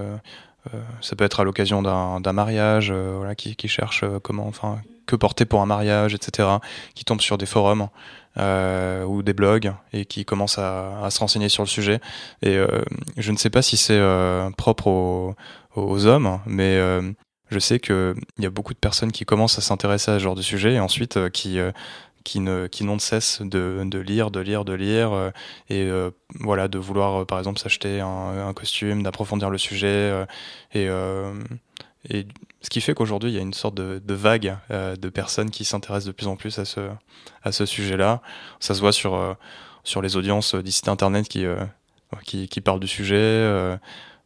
ça 1.02 1.16
peut 1.16 1.24
être 1.24 1.40
à 1.40 1.44
l'occasion 1.44 1.82
d'un 1.82 2.34
mariage, 2.34 2.92
voilà, 2.92 3.36
qui, 3.36 3.56
qui 3.56 3.68
cherchent 3.68 4.06
comment, 4.22 4.48
enfin, 4.48 4.82
que 5.08 5.16
porter 5.16 5.46
pour 5.46 5.62
un 5.62 5.66
mariage, 5.66 6.14
etc., 6.14 6.50
qui 6.94 7.04
tombent 7.04 7.22
sur 7.22 7.38
des 7.40 7.48
forums 7.48 7.88
euh, 8.40 9.04
ou 9.04 9.24
des 9.24 9.34
blogs 9.34 9.74
et 9.94 10.06
qui 10.06 10.26
commencent 10.26 10.58
à, 10.60 11.08
se 11.10 11.20
renseigner 11.20 11.50
sur 11.50 11.64
le 11.64 11.68
sujet. 11.68 12.00
Et 12.42 12.56
euh, 12.56 12.68
je 13.18 13.32
ne 13.32 13.38
sais 13.38 13.50
pas 13.50 13.62
si 13.62 13.78
c'est 13.78 13.98
euh, 13.98 14.50
propre 14.52 14.88
aux, 14.88 15.36
aux, 15.76 16.06
hommes, 16.06 16.40
mais 16.46 16.78
euh, 16.78 17.02
je 17.50 17.60
sais 17.60 17.80
qu'il 17.80 18.16
y 18.40 18.46
a 18.46 18.50
beaucoup 18.50 18.74
de 18.74 18.80
personnes 18.80 19.12
qui 19.12 19.26
commencent 19.26 19.58
à 19.58 19.62
s'intéresser 19.62 20.12
à 20.12 20.20
ce 20.20 20.24
genre 20.24 20.36
de 20.36 20.42
sujet 20.42 20.74
et 20.74 20.80
ensuite 20.80 21.18
euh, 21.18 21.30
qui 21.30 21.58
qui 22.24 22.42
ne 22.42 22.68
qui 22.68 22.84
n'ont 22.84 22.98
de 22.98 23.02
cesse 23.02 23.42
de, 23.42 23.84
de, 23.86 24.00
lire, 24.00 24.32
de 24.32 24.42
lire, 24.42 24.66
de 24.66 24.74
lire 24.74 25.32
et 25.70 25.90
voilà 26.42 26.68
de 26.68 26.78
vouloir 26.78 27.26
par 27.26 27.38
exemple 27.40 27.58
s'acheter 27.58 28.02
un, 28.02 28.50
un, 28.50 28.54
costume, 28.54 29.02
d'approfondir 29.02 29.50
le 29.50 29.58
sujet 29.58 30.26
et 30.74 30.90
et 32.10 32.28
ce 32.62 32.70
qui 32.70 32.82
fait 32.82 32.94
qu'aujourd'hui, 32.94 33.32
il 33.32 33.36
y 33.36 33.40
a 33.40 33.42
une 33.42 33.54
sorte 33.54 33.76
de, 33.76 34.02
de 34.04 34.14
vague 34.14 34.58
euh, 34.72 34.96
de 34.96 35.10
personnes 35.10 35.50
qui 35.50 35.66
s'intéressent 35.66 36.08
de 36.08 36.12
plus 36.12 36.28
en 36.28 36.36
plus 36.36 36.58
à 36.60 36.66
ce, 36.66 36.90
à 37.44 37.52
ce 37.52 37.66
sujet-là. 37.66 38.22
Ça 38.60 38.74
se 38.74 38.80
voit 38.80 38.94
sur, 38.94 39.16
euh, 39.16 39.34
sur 39.84 40.02
les 40.02 40.18
audiences 40.18 40.54
des 40.54 40.72
sites 40.72 40.90
internet 40.90 41.28
qui, 41.28 41.46
euh, 41.46 41.64
qui, 42.26 42.48
qui, 42.48 42.62
parlent 42.62 42.80
du 42.80 42.88
sujet. 42.88 43.16
Euh, 43.16 43.78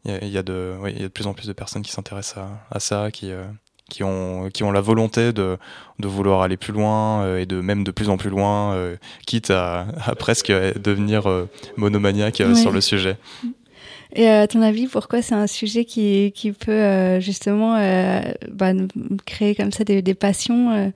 il 0.05 0.11
y, 0.11 0.13
a, 0.13 0.23
il, 0.23 0.29
y 0.29 0.37
a 0.37 0.43
de, 0.43 0.75
oui, 0.81 0.91
il 0.95 1.01
y 1.01 1.05
a 1.05 1.07
de 1.07 1.13
plus 1.13 1.27
en 1.27 1.33
plus 1.33 1.47
de 1.47 1.53
personnes 1.53 1.83
qui 1.83 1.91
s'intéressent 1.91 2.43
à, 2.43 2.75
à, 2.75 2.79
ça, 2.79 3.11
qui, 3.11 3.31
euh, 3.31 3.45
qui, 3.89 4.03
ont, 4.03 4.49
qui 4.49 4.63
ont 4.63 4.71
la 4.71 4.81
volonté 4.81 5.33
de, 5.33 5.57
de 5.99 6.07
vouloir 6.07 6.41
aller 6.41 6.57
plus 6.57 6.73
loin 6.73 7.37
et 7.37 7.45
de 7.45 7.61
même 7.61 7.83
de 7.83 7.91
plus 7.91 8.09
en 8.09 8.17
plus 8.17 8.31
loin, 8.31 8.75
quitte 9.27 9.51
à, 9.51 9.85
à, 10.03 10.15
presque 10.15 10.51
devenir 10.51 11.29
monomaniaque 11.77 12.41
sur 12.55 12.71
le 12.71 12.81
sujet. 12.81 13.17
Et 14.13 14.27
à 14.27 14.47
ton 14.47 14.61
avis, 14.61 14.87
pourquoi 14.87 15.21
c'est 15.21 15.35
un 15.35 15.47
sujet 15.47 15.85
qui, 15.85 16.31
qui 16.35 16.51
peut 16.51 16.71
euh, 16.71 17.19
justement 17.19 17.75
euh, 17.75 18.21
bah, 18.51 18.73
créer 19.25 19.55
comme 19.55 19.71
ça 19.71 19.83
des, 19.83 20.01
des 20.01 20.13
passions 20.13 20.71
euh, 20.71 20.89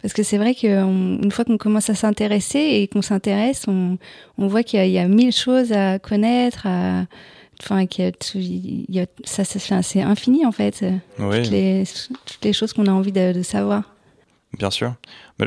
Parce 0.00 0.14
que 0.14 0.22
c'est 0.22 0.38
vrai 0.38 0.54
qu'une 0.54 1.30
fois 1.30 1.44
qu'on 1.44 1.58
commence 1.58 1.90
à 1.90 1.94
s'intéresser 1.94 2.58
et 2.58 2.88
qu'on 2.88 3.02
s'intéresse, 3.02 3.66
on, 3.68 3.98
on 4.38 4.46
voit 4.46 4.62
qu'il 4.62 4.84
y, 4.84 4.92
y, 4.92 4.98
a 4.98 5.06
mille 5.06 5.32
choses 5.32 5.72
à 5.72 5.98
connaître, 5.98 6.66
à, 6.66 7.04
enfin, 7.62 7.86
qu'il 7.86 8.12
y 8.34 8.86
y 8.88 9.00
a, 9.00 9.06
ça, 9.24 9.44
ça 9.44 9.82
c'est 9.82 10.02
infini 10.02 10.46
en 10.46 10.52
fait. 10.52 10.84
Oui. 11.18 11.42
Toutes, 11.42 11.50
les, 11.50 11.84
toutes 12.24 12.44
les 12.44 12.52
choses 12.54 12.72
qu'on 12.72 12.86
a 12.86 12.92
envie 12.92 13.12
de, 13.12 13.32
de, 13.32 13.42
savoir. 13.42 13.82
Bien 14.58 14.70
sûr. 14.70 14.94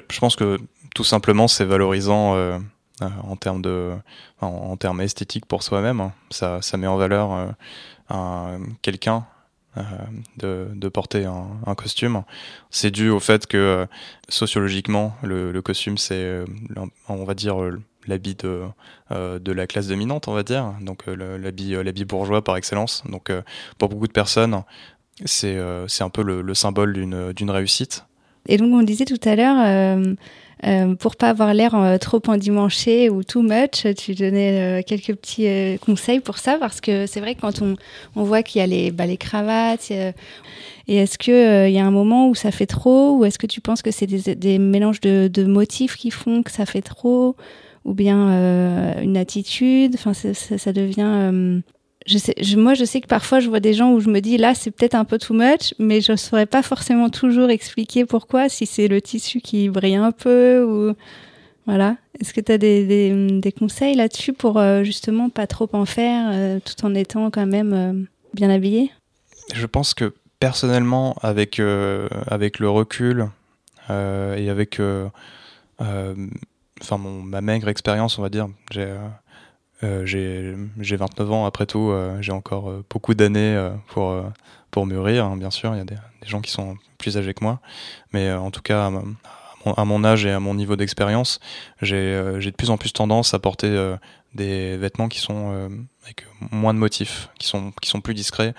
Je 0.09 0.19
pense 0.19 0.35
que 0.35 0.59
tout 0.95 1.03
simplement, 1.03 1.47
c'est 1.47 1.65
valorisant 1.65 2.35
euh, 2.35 2.37
euh, 2.37 2.59
en 3.01 3.35
termes 3.35 3.61
de 3.61 3.93
en, 4.41 4.77
termes 4.77 5.01
esthétiques 5.01 5.45
pour 5.45 5.63
soi-même. 5.63 5.99
Hein. 6.01 6.13
Ça, 6.29 6.61
ça 6.61 6.77
met 6.77 6.87
en 6.87 6.97
valeur 6.97 7.53
euh, 8.11 8.59
quelqu'un 8.81 9.25
euh, 9.77 9.81
de, 10.37 10.67
de, 10.73 10.87
porter 10.87 11.25
un, 11.25 11.75
costume. 11.75 12.23
C'est 12.69 12.91
dû 12.91 13.09
au 13.09 13.19
fait 13.19 13.45
que 13.45 13.57
euh, 13.57 13.85
sociologiquement, 14.29 15.17
le, 15.21 15.59
costume, 15.59 15.97
c'est, 15.97 16.15
euh, 16.15 16.45
on 17.09 17.25
va 17.25 17.33
dire, 17.33 17.57
l'habit 18.07 18.35
de, 18.35 18.63
de 19.11 19.51
la 19.51 19.67
classe 19.67 19.87
dominante, 19.87 20.29
on 20.29 20.33
va 20.33 20.43
dire, 20.43 20.75
donc 20.79 21.07
l'habit, 21.07 21.71
l'habit 21.71 22.05
bourgeois 22.05 22.41
par 22.41 22.55
excellence. 22.55 23.03
Donc 23.09 23.31
pour 23.77 23.89
beaucoup 23.89 24.07
de 24.07 24.13
personnes, 24.13 24.63
c'est, 25.25 25.57
c'est 25.87 26.03
un 26.03 26.09
peu 26.09 26.23
le, 26.23 26.41
le 26.41 26.53
symbole 26.53 26.93
d'une, 26.93 27.33
d'une 27.33 27.49
réussite. 27.49 28.05
Et 28.47 28.57
donc 28.57 28.73
on 28.73 28.83
disait 28.83 29.05
tout 29.05 29.19
à 29.23 29.35
l'heure, 29.35 29.57
euh, 29.59 30.13
pour 30.99 31.15
pas 31.15 31.29
avoir 31.29 31.53
l'air 31.53 31.75
euh, 31.75 31.97
trop 31.97 32.21
endimanché 32.27 33.09
ou 33.09 33.23
too 33.23 33.43
much, 33.43 33.85
tu 33.95 34.15
donnais 34.15 34.79
euh, 34.79 34.81
quelques 34.83 35.13
petits 35.15 35.47
euh, 35.47 35.77
conseils 35.77 36.19
pour 36.19 36.39
ça 36.39 36.57
parce 36.59 36.81
que 36.81 37.05
c'est 37.05 37.19
vrai 37.19 37.35
que 37.35 37.41
quand 37.41 37.61
on, 37.61 37.75
on 38.15 38.23
voit 38.23 38.41
qu'il 38.41 38.59
y 38.59 38.63
a 38.63 38.67
les, 38.67 38.91
bah, 38.91 39.05
les 39.05 39.17
cravates, 39.17 39.91
et 39.91 40.13
est-ce 40.87 41.17
que 41.17 41.67
il 41.67 41.73
y 41.73 41.79
a 41.79 41.85
un 41.85 41.91
moment 41.91 42.29
où 42.29 42.35
ça 42.35 42.51
fait 42.51 42.65
trop 42.65 43.17
ou 43.17 43.25
est-ce 43.25 43.37
que 43.37 43.47
tu 43.47 43.61
penses 43.61 43.81
que 43.81 43.91
c'est 43.91 44.07
des, 44.07 44.35
des 44.35 44.57
mélanges 44.57 45.01
de, 45.01 45.45
motifs 45.45 45.97
qui 45.97 46.09
font 46.09 46.41
que 46.41 46.51
ça 46.51 46.65
fait 46.65 46.81
trop 46.81 47.35
ou 47.85 47.93
bien 47.93 48.97
une 49.01 49.17
attitude 49.17 49.95
Enfin, 49.95 50.13
ça, 50.13 50.73
devient 50.73 51.61
moi, 52.57 52.73
je 52.75 52.85
sais 52.85 53.01
que 53.01 53.07
parfois, 53.07 53.39
je 53.39 53.49
vois 53.49 53.59
des 53.59 53.73
gens 53.73 53.91
où 53.91 53.99
je 53.99 54.09
me 54.09 54.19
dis, 54.19 54.37
là, 54.37 54.53
c'est 54.53 54.71
peut-être 54.71 54.95
un 54.95 55.05
peu 55.05 55.17
too 55.17 55.33
much, 55.33 55.73
mais 55.79 56.01
je 56.01 56.11
ne 56.11 56.17
saurais 56.17 56.45
pas 56.45 56.61
forcément 56.61 57.09
toujours 57.09 57.49
expliquer 57.49 58.05
pourquoi, 58.05 58.49
si 58.49 58.65
c'est 58.65 58.87
le 58.87 59.01
tissu 59.01 59.41
qui 59.41 59.69
brille 59.69 59.95
un 59.95 60.11
peu 60.11 60.63
ou. 60.63 60.95
Voilà. 61.65 61.97
Est-ce 62.19 62.33
que 62.33 62.41
tu 62.41 62.51
as 62.51 62.57
des, 62.57 63.53
conseils 63.57 63.95
là-dessus 63.95 64.33
pour 64.33 64.57
euh, 64.59 64.83
justement 64.83 65.29
pas 65.29 65.47
trop 65.47 65.67
en 65.73 65.85
faire, 65.85 66.29
euh, 66.31 66.59
tout 66.63 66.85
en 66.85 66.93
étant 66.93 67.31
quand 67.31 67.47
même 67.47 67.73
euh, 67.73 67.93
bien 68.33 68.49
habillé? 68.49 68.91
Je 69.53 69.65
pense 69.65 69.93
que 69.93 70.13
personnellement, 70.39 71.15
avec, 71.21 71.59
euh, 71.59 72.07
avec 72.27 72.59
le 72.59 72.69
recul 72.69 73.29
et 73.89 74.49
avec 74.49 74.81
enfin 76.81 76.97
ma 76.97 77.41
maigre 77.41 77.67
expérience, 77.67 78.17
on 78.17 78.23
va 78.23 78.29
dire, 78.29 78.47
j'ai 78.71 78.91
euh, 79.83 80.05
j'ai 80.05 80.95
29 80.95 81.31
ans 81.31 81.45
après 81.45 81.65
tout, 81.65 81.89
euh, 81.89 82.21
j'ai 82.21 82.31
encore 82.31 82.69
euh, 82.69 82.85
beaucoup 82.89 83.13
d'années 83.13 83.71
pour, 83.87 84.15
pour 84.71 84.85
mûrir, 84.85 85.25
hein, 85.25 85.37
bien 85.37 85.51
sûr, 85.51 85.73
il 85.73 85.77
y 85.77 85.81
a 85.81 85.85
des, 85.85 85.97
gens 86.25 86.41
qui 86.41 86.51
sont 86.51 86.77
plus 86.97 87.17
âgés 87.17 87.33
que 87.33 87.43
moi, 87.43 87.59
mais 88.11 88.31
en 88.31 88.49
tout 88.51 88.61
cas, 88.61 88.87
à, 88.87 88.89
mon 88.89 89.15
à 89.77 89.85
mon 89.85 90.03
âge 90.03 90.25
et 90.25 90.31
à 90.31 90.39
mon 90.39 90.53
niveau 90.53 90.75
d'expérience, 90.75 91.39
j'ai 91.81 92.15
de 92.15 92.55
plus 92.55 92.69
en 92.69 92.77
plus 92.77 92.93
tendance 92.93 93.33
à 93.33 93.39
porter 93.39 93.95
des 94.35 94.77
vêtements 94.77 95.07
qui 95.07 95.19
sont 95.19 95.69
avec 96.03 96.25
moins 96.51 96.73
de 96.73 96.79
motifs, 96.79 97.29
qui 97.39 97.47
sont, 97.47 97.71
qui 97.81 97.89
sont 97.89 97.99
plus 97.99 98.13
discrets, 98.13 98.53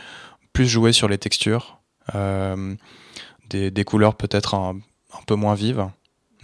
plus 0.52 0.66
joués 0.66 0.92
sur 0.92 1.08
les 1.08 1.18
textures, 1.18 1.78
des, 2.12 3.70
des, 3.70 3.84
couleurs 3.84 4.16
peut-être 4.16 4.54
un, 4.54 4.80
un, 5.12 5.22
peu 5.26 5.36
moins 5.36 5.54
vives 5.54 5.88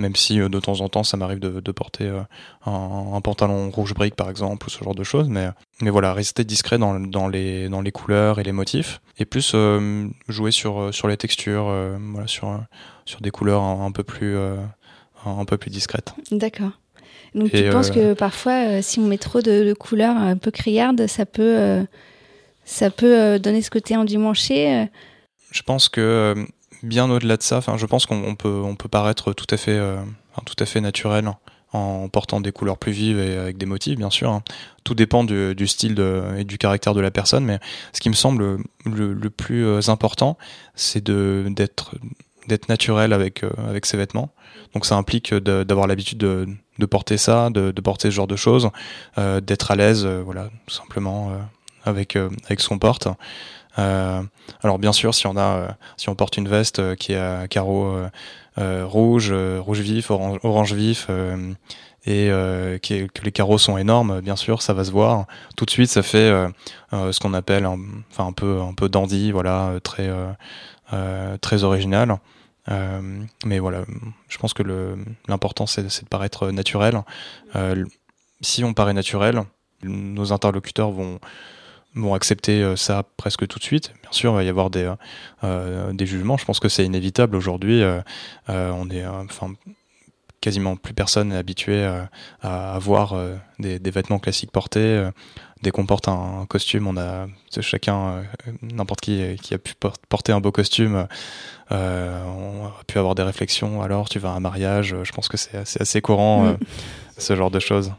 même 0.02 0.16
si 0.16 0.40
euh, 0.40 0.48
de 0.48 0.60
temps 0.60 0.80
en 0.80 0.88
temps 0.88 1.04
ça 1.04 1.16
m'arrive 1.16 1.38
de, 1.38 1.72
porter 1.72 2.04
euh, 2.04 2.20
un, 2.66 3.20
pantalon 3.22 3.70
rouge 3.70 3.94
brique 3.94 4.16
par 4.16 4.28
exemple 4.28 4.66
ou 4.66 4.70
ce 4.70 4.82
genre 4.84 4.94
de 4.94 5.04
choses 5.04 5.28
mais 5.28 5.48
mais 5.80 5.90
voilà 5.90 6.12
rester 6.12 6.44
discret 6.44 6.76
dans, 6.76 7.00
dans 7.00 7.28
les 7.28 7.68
dans 7.68 7.80
les 7.80 7.92
couleurs 7.92 8.38
et 8.38 8.42
les 8.42 8.52
motifs 8.52 9.00
et 9.18 9.24
plus 9.24 9.52
euh, 9.54 10.08
jouer 10.28 10.50
sur 10.50 10.92
sur 10.92 11.08
les 11.08 11.16
textures 11.16 11.72
voilà 12.12 12.26
sur 12.26 12.60
sur 13.04 13.20
des 13.20 13.30
couleurs 13.30 13.62
un, 13.62 13.92
peu 13.92 14.02
plus 14.02 14.36
un 14.36 15.44
peu 15.44 15.56
plus 15.56 15.70
discrètes. 15.70 16.14
D'accord. 16.30 16.72
Donc 17.34 17.50
tu 17.50 17.68
penses 17.70 17.90
que 17.90 18.12
parfois 18.12 18.82
si 18.82 18.98
on 18.98 19.06
met 19.06 19.18
trop 19.18 19.40
de, 19.40 19.72
couleurs 19.72 20.16
un 20.16 20.36
peu 20.36 20.50
criardes 20.50 21.06
ça 21.06 21.24
peut 21.24 21.84
ça 22.64 22.90
peut 22.90 23.38
donner 23.38 23.62
ce 23.62 23.70
côté 23.70 23.96
endimanché 23.96 24.88
je 25.50 25.62
pense 25.62 25.88
que 25.88 26.34
bien 26.82 27.10
au-delà 27.10 27.36
de 27.36 27.42
ça. 27.42 27.58
Enfin, 27.58 27.76
je 27.76 27.86
pense 27.86 28.06
qu'on 28.06 28.34
peut, 28.34 28.60
on 28.64 28.74
peut 28.74 28.88
paraître 28.88 29.32
tout 29.32 29.46
à 29.50 29.56
fait, 29.56 29.76
euh, 29.76 29.96
tout 30.44 30.56
à 30.58 30.66
fait 30.66 30.80
naturel 30.80 31.30
en 31.72 32.08
portant 32.10 32.40
des 32.42 32.52
couleurs 32.52 32.76
plus 32.76 32.92
vives 32.92 33.18
et 33.18 33.38
avec 33.38 33.56
des 33.56 33.64
motifs, 33.64 33.96
bien 33.96 34.10
sûr. 34.10 34.30
Hein. 34.30 34.42
Tout 34.84 34.94
dépend 34.94 35.24
du, 35.24 35.66
style 35.66 35.98
et 36.36 36.44
du 36.44 36.58
caractère 36.58 36.92
de 36.92 37.00
la 37.00 37.10
personne, 37.10 37.44
mais 37.44 37.60
ce 37.94 38.00
qui 38.00 38.10
me 38.10 38.14
semble 38.14 38.58
le, 38.84 39.30
plus 39.30 39.64
euh, 39.64 39.80
important, 39.88 40.36
c'est 40.74 41.02
d'être 41.02 41.94
d'être 42.48 42.68
naturel 42.68 43.12
avec 43.12 43.44
euh, 43.44 43.50
avec 43.68 43.86
ses 43.86 43.96
vêtements. 43.96 44.34
Donc 44.74 44.84
ça 44.84 44.96
implique 44.96 45.32
d'avoir 45.32 45.86
l'habitude 45.86 46.18
de, 46.18 46.86
porter 46.86 47.16
ça, 47.16 47.48
de, 47.50 47.70
de, 47.70 47.80
porter 47.80 48.10
ce 48.10 48.14
genre 48.16 48.26
de 48.26 48.36
choses, 48.36 48.70
d'être 49.16 49.70
à 49.70 49.76
l'aise, 49.76 50.04
voilà, 50.06 50.50
tout 50.66 50.74
simplement 50.74 51.32
avec 51.84 52.16
avec 52.16 52.60
ce 52.60 52.68
qu'on 52.68 52.78
porte. 52.78 53.08
Euh, 53.78 54.22
alors 54.62 54.78
bien 54.78 54.92
sûr, 54.92 55.14
si 55.14 55.26
on 55.26 55.36
euh, 55.36 56.14
porte 56.16 56.36
une 56.36 56.48
veste 56.48 56.78
euh, 56.78 56.94
qui 56.94 57.14
a 57.14 57.48
carreaux 57.48 57.94
rouge, 58.56 59.32
rouge 59.32 59.80
vif, 59.80 60.10
orange, 60.10 60.38
orange 60.42 60.74
vif 60.74 61.08
et 62.04 62.28
que 62.28 63.24
les 63.24 63.32
carreaux 63.32 63.58
sont 63.58 63.78
énormes, 63.78 64.20
bien 64.20 64.36
sûr, 64.36 64.60
ça 64.60 64.74
va 64.74 64.84
se 64.84 64.90
voir. 64.90 65.26
Tout 65.56 65.64
de 65.64 65.70
suite, 65.70 65.88
ça 65.88 66.02
fait 66.02 66.30
ce 66.92 67.18
qu'on 67.18 67.32
appelle, 67.32 67.64
un, 67.64 67.78
enfin 68.10 68.26
un 68.26 68.32
peu, 68.32 68.60
un 68.60 68.74
peu 68.74 68.88
dandy, 68.90 69.32
voilà, 69.32 69.72
très, 69.82 70.10
très 71.40 71.64
original. 71.64 72.18
mais 72.68 73.58
voilà, 73.58 73.84
je 74.28 74.36
pense 74.36 74.52
que 74.52 74.62
l'important 75.28 75.66
c'est 75.66 75.82
de 75.82 76.08
paraître 76.10 76.50
naturel. 76.50 77.02
si 78.42 78.64
on 78.64 78.74
paraît 78.74 78.94
naturel, 78.94 79.44
nos 79.82 80.32
interlocuteurs 80.32 80.90
vont 80.90 81.20
vont 81.94 82.14
accepter 82.14 82.62
euh, 82.62 82.76
ça 82.76 83.04
presque 83.16 83.46
tout 83.46 83.58
de 83.58 83.64
suite. 83.64 83.92
Bien 84.02 84.12
sûr, 84.12 84.32
il 84.32 84.36
va 84.36 84.42
y 84.44 84.48
avoir 84.48 84.70
des, 84.70 84.92
euh, 85.44 85.92
des 85.92 86.06
jugements. 86.06 86.36
Je 86.36 86.44
pense 86.44 86.60
que 86.60 86.68
c'est 86.68 86.84
inévitable 86.84 87.36
aujourd'hui. 87.36 87.82
Euh, 87.82 88.00
on 88.48 88.88
est, 88.90 89.06
enfin, 89.06 89.52
quasiment 90.40 90.76
plus 90.76 90.94
personne 90.94 91.28
n'est 91.28 91.36
habitué 91.36 91.84
à 92.42 92.74
avoir 92.74 93.14
des, 93.60 93.78
des, 93.78 93.90
vêtements 93.90 94.18
classiques 94.18 94.50
portés. 94.50 95.08
Dès 95.62 95.70
qu'on 95.70 95.86
porte 95.86 96.08
un, 96.08 96.46
costume, 96.48 96.88
on 96.88 96.96
a 96.96 97.28
chacun, 97.60 98.24
n'importe 98.60 99.00
qui 99.00 99.36
qui 99.40 99.54
a 99.54 99.58
pu 99.58 99.74
porter 100.08 100.32
un 100.32 100.40
beau 100.40 100.50
costume, 100.50 101.06
on 101.70 101.74
a 102.66 102.84
pu 102.88 102.98
avoir 102.98 103.14
des 103.14 103.22
réflexions. 103.22 103.82
Alors, 103.82 104.08
tu 104.08 104.18
vas 104.18 104.30
à 104.30 104.32
un 104.32 104.40
mariage. 104.40 104.96
Je 105.04 105.12
pense 105.12 105.28
que 105.28 105.36
c'est 105.36 105.58
assez, 105.58 105.80
assez 105.80 106.00
courant 106.00 106.46
mm. 106.46 106.58
ce 107.18 107.36
genre 107.36 107.52
de 107.52 107.60
choses. 107.60 107.92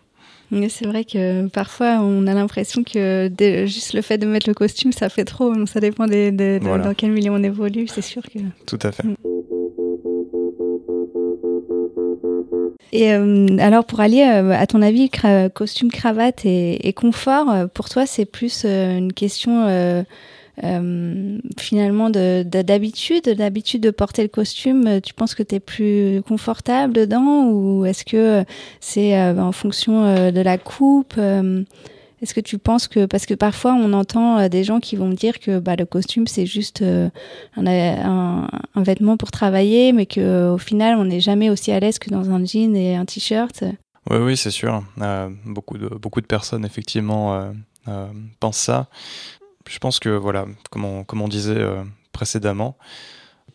C'est 0.69 0.85
vrai 0.85 1.03
que 1.03 1.47
parfois 1.47 1.99
on 2.01 2.27
a 2.27 2.33
l'impression 2.33 2.83
que 2.83 3.31
juste 3.65 3.93
le 3.93 4.01
fait 4.01 4.17
de 4.17 4.25
mettre 4.25 4.49
le 4.49 4.53
costume, 4.53 4.91
ça 4.91 5.09
fait 5.09 5.25
trop. 5.25 5.53
Ça 5.65 5.79
dépend 5.79 6.07
dans 6.07 6.93
quel 6.95 7.11
milieu 7.11 7.31
on 7.31 7.43
évolue, 7.43 7.87
c'est 7.87 8.01
sûr 8.01 8.21
que. 8.23 8.39
Tout 8.65 8.79
à 8.81 8.91
fait. 8.91 9.03
Et 12.93 13.11
euh, 13.11 13.47
alors 13.57 13.85
pour 13.85 13.99
aller, 14.01 14.21
euh, 14.21 14.51
à 14.51 14.67
ton 14.67 14.83
avis, 14.83 15.09
costume, 15.53 15.91
cravate 15.91 16.45
et, 16.45 16.93
confort, 16.95 17.49
euh, 17.49 17.65
pour 17.65 17.89
toi 17.89 18.05
c'est 18.05 18.25
plus 18.25 18.65
une 18.65 19.11
question 19.11 20.05
euh, 20.63 21.39
finalement 21.57 22.11
d'habitude, 22.11 23.23
de, 23.23 23.33
d'habitude 23.33 23.81
de 23.81 23.89
porter 23.89 24.21
le 24.21 24.27
costume, 24.27 24.85
euh, 24.85 24.99
tu 24.99 25.15
penses 25.15 25.33
que 25.33 25.41
tu 25.41 25.55
es 25.55 25.59
plus 25.59 26.21
confortable 26.27 26.93
dedans 26.93 27.47
ou 27.47 27.85
est-ce 27.85 28.05
que 28.05 28.45
c'est 28.79 29.19
euh, 29.19 29.35
en 29.39 29.51
fonction 29.51 30.31
de 30.31 30.41
la 30.41 30.59
coupe 30.59 31.17
Est-ce 31.17 32.35
que 32.35 32.39
tu 32.39 32.59
penses 32.59 32.87
que 32.87 33.07
parce 33.07 33.25
que 33.25 33.33
parfois 33.33 33.73
on 33.73 33.93
entend 33.93 34.47
des 34.47 34.63
gens 34.63 34.79
qui 34.79 34.95
vont 34.95 35.07
me 35.07 35.15
dire 35.15 35.39
que 35.39 35.57
bah, 35.57 35.75
le 35.75 35.85
costume 35.85 36.27
c'est 36.27 36.45
juste 36.45 36.83
un, 37.57 38.47
vêtement 38.75 39.17
pour 39.17 39.31
travailler, 39.31 39.91
mais 39.91 40.05
que 40.05 40.51
au 40.51 40.59
final 40.59 40.97
on 40.99 41.05
n'est 41.05 41.19
jamais 41.19 41.49
aussi 41.49 41.71
à 41.71 41.79
l'aise 41.79 41.97
que 41.97 42.11
dans 42.11 42.29
un 42.29 42.45
jean 42.45 42.75
et 42.75 42.95
un 42.95 43.05
t-shirt. 43.05 43.63
Oui, 44.11 44.17
oui, 44.17 44.37
c'est 44.37 44.51
sûr. 44.51 44.83
beaucoup 45.45 45.79
de 45.79 45.87
beaucoup 45.87 46.21
de 46.21 46.27
personnes 46.27 46.63
effectivement 46.63 47.51
pensent 48.39 48.57
ça 48.57 48.87
je 49.67 49.79
pense 49.79 49.99
que, 49.99 50.09
voilà, 50.09 50.45
comme 50.69 50.85
on, 50.85 51.05
on 51.09 51.27
disait 51.27 51.57
euh, 51.57 51.83
précédemment, 52.11 52.77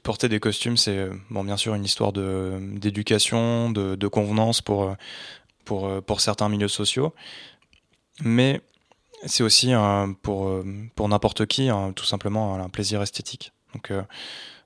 porter 0.03 0.29
des 0.29 0.41
costumes, 0.41 0.77
c'est 0.77 0.97
euh, 0.97 1.15
bon, 1.31 1.45
bien 1.45 1.57
sûr 1.57 1.75
une 1.75 1.85
histoire 1.85 2.13
d'éducation, 2.13 3.71
de, 3.71 4.09
convenance 4.09 4.63
pour, 4.63 4.85
euh, 4.85 4.95
pour, 5.65 6.03
pour 6.03 6.21
certains 6.21 6.49
milieux 6.49 6.69
sociaux, 6.69 7.15
mais 8.23 8.61
c'est 9.27 9.43
aussi 9.43 9.73
pour, 10.23 10.63
pour 10.95 11.09
n'importe 11.09 11.47
qui 11.47 11.71
tout 11.97 12.05
simplement 12.05 12.55
un 12.55 12.69
plaisir 12.69 13.03
esthétique. 13.03 13.53
Donc 13.75 13.93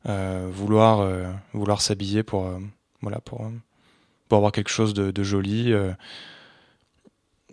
vouloir, 0.05 1.09
vouloir 1.55 1.81
s'habiller 1.81 2.23
pour, 2.23 2.51
voilà, 3.01 3.21
pour, 3.21 3.51
pour 4.29 4.37
avoir 4.37 4.53
quelque 4.53 4.69
chose 4.69 4.93
de 4.93 5.23
joli 5.23 5.73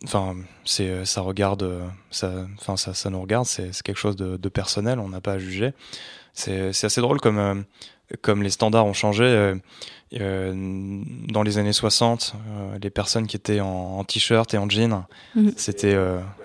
enfin 0.04 0.36
c'est 0.66 0.90
euh, 0.90 1.06
ça 1.06 1.22
regarde 1.22 1.64
euh, 1.64 1.88
ça 2.12 2.32
enfin 2.58 2.78
ça, 2.78 2.94
ça 2.94 3.10
nous 3.10 3.22
regarde 3.22 3.46
c'est 3.46 3.72
quelque 3.82 3.98
chose 3.98 4.16
de, 4.16 4.38
de 4.38 4.50
personnel 4.50 5.00
on 5.00 5.10
n'a 5.10 5.22
pas 5.22 5.34
à 5.34 5.38
juger. 5.38 5.74
C'est 6.34 6.70
assez 6.70 7.02
drôle 7.02 7.20
comme 7.20 7.38
euh, 7.38 7.56
comme 8.22 8.44
les 8.44 8.50
standards 8.50 8.86
ont 8.86 8.94
changé 8.94 9.54
dans 10.12 11.44
les 11.44 11.58
années 11.60 11.74
60 11.74 12.34
les 12.82 12.90
personnes 12.90 13.28
qui 13.28 13.36
étaient 13.36 13.60
en, 13.60 14.04
t-shirt 14.04 14.52
et 14.54 14.58
en 14.58 14.68
jean 14.68 15.06
mhm. 15.36 15.54
c'était 15.58 15.96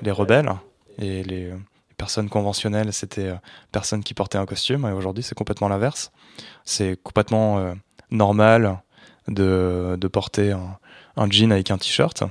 les 0.03 0.11
rebelles. 0.11 0.53
Et 0.99 1.23
les, 1.23 1.53
personnes 1.97 2.29
conventionnelles 2.29 2.93
c'était 2.93 3.33
personnes 3.73 4.03
qui 4.03 4.13
portaient 4.13 4.37
un 4.37 4.45
costume. 4.45 4.85
Et 4.87 4.93
aujourd'hui 4.93 5.23
c'est 5.23 5.35
complètement 5.35 5.69
l'inverse. 5.69 6.13
C'est 6.65 7.01
complètement 7.03 7.75
normal 8.11 8.83
de, 9.29 9.97
de 9.99 10.09
porter 10.09 10.51
un, 10.53 10.79
un 11.17 11.31
jean 11.31 11.51
avec 11.51 11.71
un 11.71 11.79
t-shirt 11.79 12.25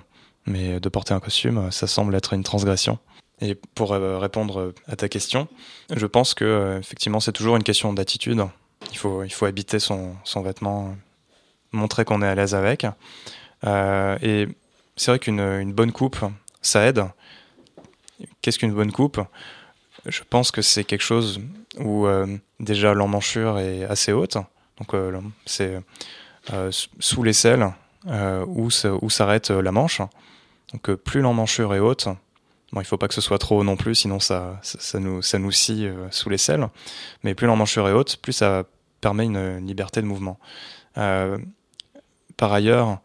mais 0.46 0.80
de 0.80 0.90
porter 0.90 1.14
un 1.14 1.20
costume, 1.20 1.72
ça 1.72 1.88
semble 1.88 2.16
être 2.16 2.34
une 2.34 2.44
transgression. 2.44 3.00
Et 3.42 3.56
pour 3.56 3.94
euh, 3.94 4.20
répondre 4.20 4.74
à 4.88 4.96
ta 4.96 5.10
question, 5.10 5.48
je 5.94 6.06
pense 6.06 6.34
que 6.34 6.46
euh, 6.46 6.80
effectivement 6.80 7.20
c'est 7.20 7.32
toujours 7.32 7.56
une 7.56 7.64
question 7.64 7.92
d'attitude. 7.92 8.42
Il 8.92 8.98
faut, 8.98 9.24
il 9.24 9.32
faut 9.32 9.46
habiter 9.46 9.80
son, 9.80 10.16
son 10.24 10.42
vêtement, 10.42 10.96
montrer 11.72 12.06
qu'on 12.06 12.22
est 12.22 12.28
à 12.28 12.36
l'aise 12.36 12.56
avec. 12.56 12.86
Euh, 13.66 14.18
et 14.22 14.48
c'est 14.96 15.12
vrai 15.12 15.20
qu'une 15.20 15.40
une 15.40 15.74
bonne 15.74 15.92
coupe, 15.92 16.20
ça 16.62 16.86
aide. 16.86 17.04
Qu'est-ce 18.42 18.60
qu'une 18.60 18.74
bonne 18.74 18.92
coupe? 18.92 19.20
Je 20.06 20.22
pense 20.30 20.52
que 20.52 20.62
c'est 20.62 20.84
quelque 20.84 21.02
chose 21.04 21.42
où 21.80 22.06
déjà 22.60 22.94
l'emmanchure 22.94 23.58
est 23.58 23.86
assez 23.86 24.12
haute. 24.12 24.38
Donc 24.78 24.94
c'est 25.46 25.82
sous 26.72 27.24
l'aisselle 27.24 27.70
où 28.06 28.70
s'arrête 28.70 29.50
la 29.50 29.72
manche. 29.72 30.02
Donc 30.74 30.90
euh, 30.90 30.98
plus 30.98 31.22
l'emmanchure 31.22 31.74
est 31.76 31.80
haute, 31.80 32.08
bon, 32.74 32.82
il 32.82 32.86
faut 32.86 32.98
pas 32.98 33.08
que 33.08 33.14
ce 33.14 33.22
soit 33.22 33.38
trop 33.38 33.60
haut 33.60 33.64
non 33.64 33.78
plus, 33.78 33.96
sinon 33.96 34.20
ça, 34.20 34.60
nous, 34.96 35.22
ça 35.22 35.38
scie 35.52 35.86
euh, 35.86 36.08
sous 36.12 36.30
les 36.30 36.38
selles, 36.38 36.68
mais 37.24 37.36
plus 37.36 37.48
l'emmanchure 37.48 37.88
est 37.88 37.94
haute, 37.94 38.18
plus 38.18 38.34
ça 38.34 38.64
permet 39.00 39.26
une, 39.26 39.66
liberté 39.66 40.02
de 40.02 40.08
mouvement. 40.08 40.40
Euh, 40.98 41.38
par 42.36 42.52
ailleurs, 42.52 43.00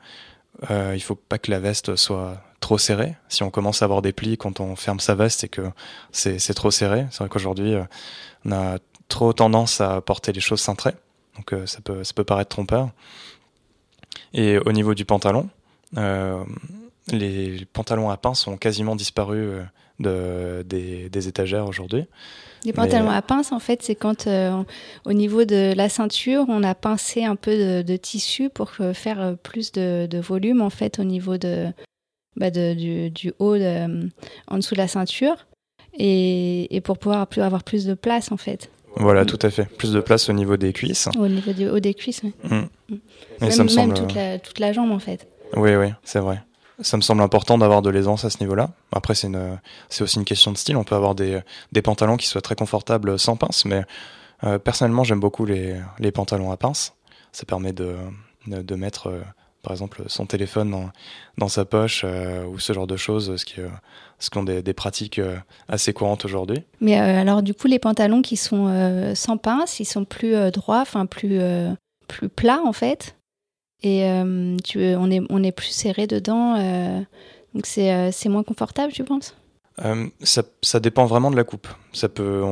euh, 0.70 0.94
il 0.96 1.00
faut 1.00 1.14
pas 1.14 1.38
que 1.38 1.50
la 1.50 1.60
veste 1.60 1.96
soit 1.96 2.42
trop 2.60 2.78
serrée. 2.78 3.14
Si 3.28 3.42
on 3.42 3.50
commence 3.50 3.82
à 3.82 3.84
avoir 3.84 4.02
des 4.02 4.12
plis 4.12 4.38
quand 4.38 4.60
on 4.60 4.74
ferme 4.74 5.00
sa 5.00 5.14
veste 5.14 5.44
et 5.44 5.48
que 5.48 5.70
c'est 6.10 6.54
trop 6.54 6.70
serré, 6.70 7.06
c'est 7.10 7.18
vrai 7.18 7.28
qu'aujourd'hui 7.28 7.74
on 8.44 8.52
a 8.52 8.78
trop 9.08 9.32
tendance 9.32 9.80
à 9.80 10.00
porter 10.00 10.32
les 10.32 10.40
choses 10.40 10.60
cintrées, 10.60 10.94
donc 11.36 11.54
ça 11.66 11.80
peut 11.80 12.02
ça 12.02 12.14
peut 12.14 12.24
paraître 12.24 12.48
trompeur. 12.48 12.90
Et 14.32 14.58
au 14.58 14.72
niveau 14.72 14.94
du 14.94 15.04
pantalon, 15.04 15.48
les 17.12 17.64
pantalons 17.72 18.10
à 18.10 18.16
pince 18.16 18.46
ont 18.46 18.56
quasiment 18.56 18.96
disparu 18.96 19.38
euh, 19.38 20.62
de, 20.64 21.08
des, 21.08 21.28
étagères 21.28 21.66
aujourd'hui. 21.66 22.04
Les 22.64 22.72
pantalons 22.72 23.10
à 23.10 23.22
pince, 23.22 23.52
en 23.52 23.58
fait, 23.58 23.82
c'est 23.82 23.94
quand 23.94 24.28
au 25.04 25.12
niveau 25.12 25.44
de 25.44 25.72
la 25.74 25.88
ceinture, 25.88 26.44
on 26.48 26.62
a 26.62 26.74
pincé 26.74 27.24
un 27.24 27.36
peu 27.36 27.82
de, 27.82 27.96
tissu 27.96 28.50
pour 28.50 28.70
faire 28.70 29.36
plus 29.42 29.72
de, 29.72 30.20
volume, 30.20 30.60
en 30.60 30.70
fait, 30.70 30.98
au 30.98 31.04
niveau 31.04 31.36
de, 31.36 31.66
bah 32.36 32.50
du, 32.50 33.10
du, 33.10 33.32
haut 33.38 33.56
en 33.56 34.56
dessous 34.56 34.74
de 34.74 34.80
la 34.80 34.88
ceinture 34.88 35.46
et, 35.94 36.74
et, 36.74 36.80
pour 36.80 36.98
pouvoir 36.98 37.26
plus, 37.26 37.42
avoir 37.42 37.64
plus 37.64 37.84
de 37.84 37.94
place, 37.94 38.32
en 38.32 38.36
fait. 38.36 38.70
Voilà, 38.96 39.24
tout 39.24 39.38
à 39.42 39.50
fait. 39.50 39.64
Plus 39.64 39.92
de 39.92 40.00
place 40.00 40.28
au 40.28 40.32
niveau 40.32 40.56
des 40.56 40.72
cuisses. 40.72 41.08
Au 41.18 41.28
niveau 41.28 41.52
du 41.52 41.68
haut 41.68 41.80
des 41.80 41.94
cuisses, 41.94 42.22
oui. 42.24 42.32
Mm. 42.44 42.56
Mm. 42.88 42.96
Même, 43.40 43.50
ça 43.50 43.62
me 43.62 43.68
semble... 43.68 43.94
toute, 43.94 44.14
la, 44.14 44.38
toute 44.38 44.58
la 44.58 44.72
jambe, 44.72 44.90
en 44.90 44.98
fait. 44.98 45.28
Oui, 45.56 45.74
oui, 45.76 45.88
c'est 46.02 46.18
vrai. 46.18 46.42
Ça 46.80 46.96
me 46.96 47.02
semble 47.02 47.22
important 47.22 47.58
d'avoir 47.58 47.82
de 47.82 47.90
l'aisance 47.90 48.24
à 48.24 48.30
ce 48.30 48.38
niveau-là. 48.40 48.70
Après, 48.92 49.14
c'est 49.14 50.02
aussi 50.02 50.16
une 50.16 50.24
question 50.24 50.52
de 50.52 50.56
style. 50.56 50.76
On 50.76 50.84
peut 50.84 50.94
avoir 50.94 51.14
des, 51.14 51.42
pantalons 51.82 52.16
qui 52.16 52.26
soient 52.26 52.40
très 52.40 52.54
confortables 52.54 53.18
sans 53.18 53.36
pince, 53.36 53.64
mais 53.64 53.82
euh, 54.44 54.58
personnellement, 54.58 55.02
j'aime 55.02 55.18
beaucoup 55.18 55.44
les, 55.44 55.80
pantalons 56.14 56.52
à 56.52 56.56
pince. 56.56 56.94
Ça 57.32 57.44
permet 57.46 57.72
de, 57.72 57.96
mettre, 58.76 59.08
euh, 59.08 59.20
par 59.62 59.72
exemple, 59.72 60.04
son 60.06 60.26
téléphone 60.26 60.90
dans, 61.36 61.48
sa 61.48 61.64
poche 61.64 62.02
euh, 62.04 62.44
ou 62.44 62.60
ce 62.60 62.72
genre 62.72 62.86
de 62.86 62.96
choses, 62.96 63.34
ce 63.36 63.44
qui, 63.44 63.56
ce 64.20 64.30
qui 64.30 64.44
des, 64.44 64.62
des 64.62 64.72
pratiques 64.72 65.20
assez 65.68 65.92
courantes 65.92 66.24
aujourd'hui. 66.26 66.62
Mais 66.80 66.96
alors, 66.96 67.42
du 67.42 67.54
coup, 67.54 67.66
les 67.66 67.80
pantalons 67.80 68.22
qui 68.22 68.36
sont 68.36 69.12
sans 69.16 69.36
pince, 69.36 69.80
ils 69.80 69.84
sont 69.84 70.04
plus 70.04 70.52
droits, 70.52 70.82
enfin 70.82 71.06
plus, 71.06 71.40
plus 72.06 72.28
plats 72.28 72.62
en 72.64 72.72
fait? 72.72 73.17
Et 73.82 74.04
euh, 74.04 74.56
on, 74.76 75.10
est, 75.10 75.20
on 75.30 75.42
est 75.42 75.52
plus 75.52 75.68
serré 75.68 76.06
dedans. 76.06 76.56
Euh, 76.58 77.00
donc 77.54 77.66
c'est, 77.66 77.92
euh, 77.92 78.10
c'est 78.12 78.28
moins 78.28 78.42
confortable, 78.42 78.92
tu 78.92 79.04
penses? 79.04 79.34
Ça, 80.24 80.80
dépend 80.80 81.06
vraiment 81.06 81.30
de 81.30 81.36
la 81.36 81.44
coupe. 81.44 81.68
Ça 81.92 82.08
peut, 82.08 82.42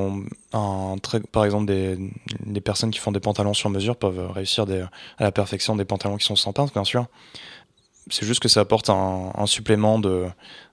par 1.33 1.45
exemple, 1.45 1.67
des, 1.67 2.61
personnes 2.61 2.93
qui 2.93 3.01
font 3.01 3.11
des 3.11 3.19
pantalons 3.19 3.53
sur 3.53 3.69
mesure 3.69 3.97
peuvent 3.97 4.31
réussir 4.31 4.65
à 5.19 5.25
la 5.25 5.33
perfection 5.33 5.75
des 5.75 5.85
pantalons 5.85 6.19
qui 6.19 6.25
sont 6.25 6.37
sans 6.37 6.53
pince, 6.53 6.73
bien 6.73 6.85
sûr. 6.85 7.07
C'est 8.11 8.25
juste 8.25 8.41
que 8.41 8.47
ça 8.47 8.61
apporte 8.61 8.91
un, 8.91 9.47
supplément 9.47 9.99
de, 9.99 10.27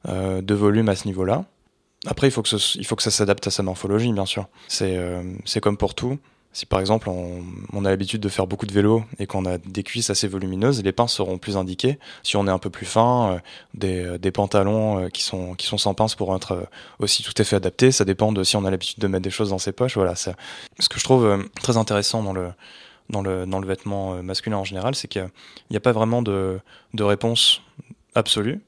de 0.06 0.54
volume 0.54 0.89
à 0.89 0.95
ce 0.95 1.08
niveau-là. 1.08 1.45
Après, 2.06 2.28
il 2.28 2.32
faut, 2.32 2.43
que 2.43 2.78
il 2.78 2.86
faut 2.86 2.95
que 2.95 3.01
ça 3.01 3.10
s'adapte 3.10 3.47
à 3.47 3.49
sa 3.49 3.64
morphologie, 3.64 4.14
bien 4.14 4.28
sûr. 4.28 4.45
C'est, 4.68 4.95
c'est 5.45 5.60
comme 5.60 5.78
pour 5.78 5.95
tout. 5.95 6.20
Si 6.54 6.68
par 6.68 6.80
exemple 6.80 7.10
on, 7.10 7.86
a 7.86 7.89
l'habitude 7.89 8.22
de 8.22 8.30
faire 8.30 8.45
beaucoup 8.45 8.68
de 8.68 8.72
vélo 8.72 9.04
et 9.18 9.26
qu'on 9.26 9.45
a 9.45 9.58
des 9.58 9.82
cuisses 9.82 10.12
assez 10.12 10.28
volumineuses, 10.28 10.84
les 10.84 10.91
pinces 10.91 11.14
seront 11.14 11.39
plus 11.39 11.58
indiquées. 11.58 11.97
Si 12.22 12.38
on 12.38 12.47
est 12.47 12.51
un 12.51 12.60
peu 12.60 12.70
plus 12.70 12.86
fin, 12.86 13.41
euh, 13.84 14.18
des, 14.20 14.32
pantalons 14.32 14.99
euh, 14.99 15.10
qui 15.10 15.24
sont 15.24 15.56
qui 15.56 15.66
sont 15.66 15.80
sans 15.80 15.95
pinces 15.95 16.14
pourront 16.14 16.36
être 16.38 16.51
euh, 16.51 16.64
aussi 16.99 17.24
tout 17.24 17.34
à 17.39 17.43
fait 17.43 17.56
adaptés. 17.56 17.91
Ça 17.91 18.06
dépend 18.06 18.32
de 18.32 18.43
si 18.43 18.56
on 18.56 18.66
a 18.66 18.72
l'habitude 18.72 18.99
de 18.99 19.08
mettre 19.08 19.24
des 19.24 19.32
choses 19.32 19.49
dans 19.49 19.58
ses 19.58 19.72
poches. 19.72 19.95
Voilà, 19.95 20.16
ce 20.16 20.30
que 20.89 20.99
je 20.99 21.04
trouve 21.04 21.43
très 21.62 21.78
intéressant 21.78 22.22
dans 22.22 22.34
le 22.34 22.51
dans 23.10 23.24
le 23.24 23.47
dans 23.47 23.60
le 23.60 23.68
vêtement 23.68 24.22
masculin 24.22 24.58
en 24.58 24.64
général, 24.64 24.93
c'est 24.93 25.08
qu'il 25.08 25.28
n'y 25.72 25.78
a, 25.78 25.80
pas 25.80 25.91
vraiment 25.91 26.22
de 26.22 26.60
de 26.93 27.04
réponse 27.04 27.64
absolue. 28.14 28.62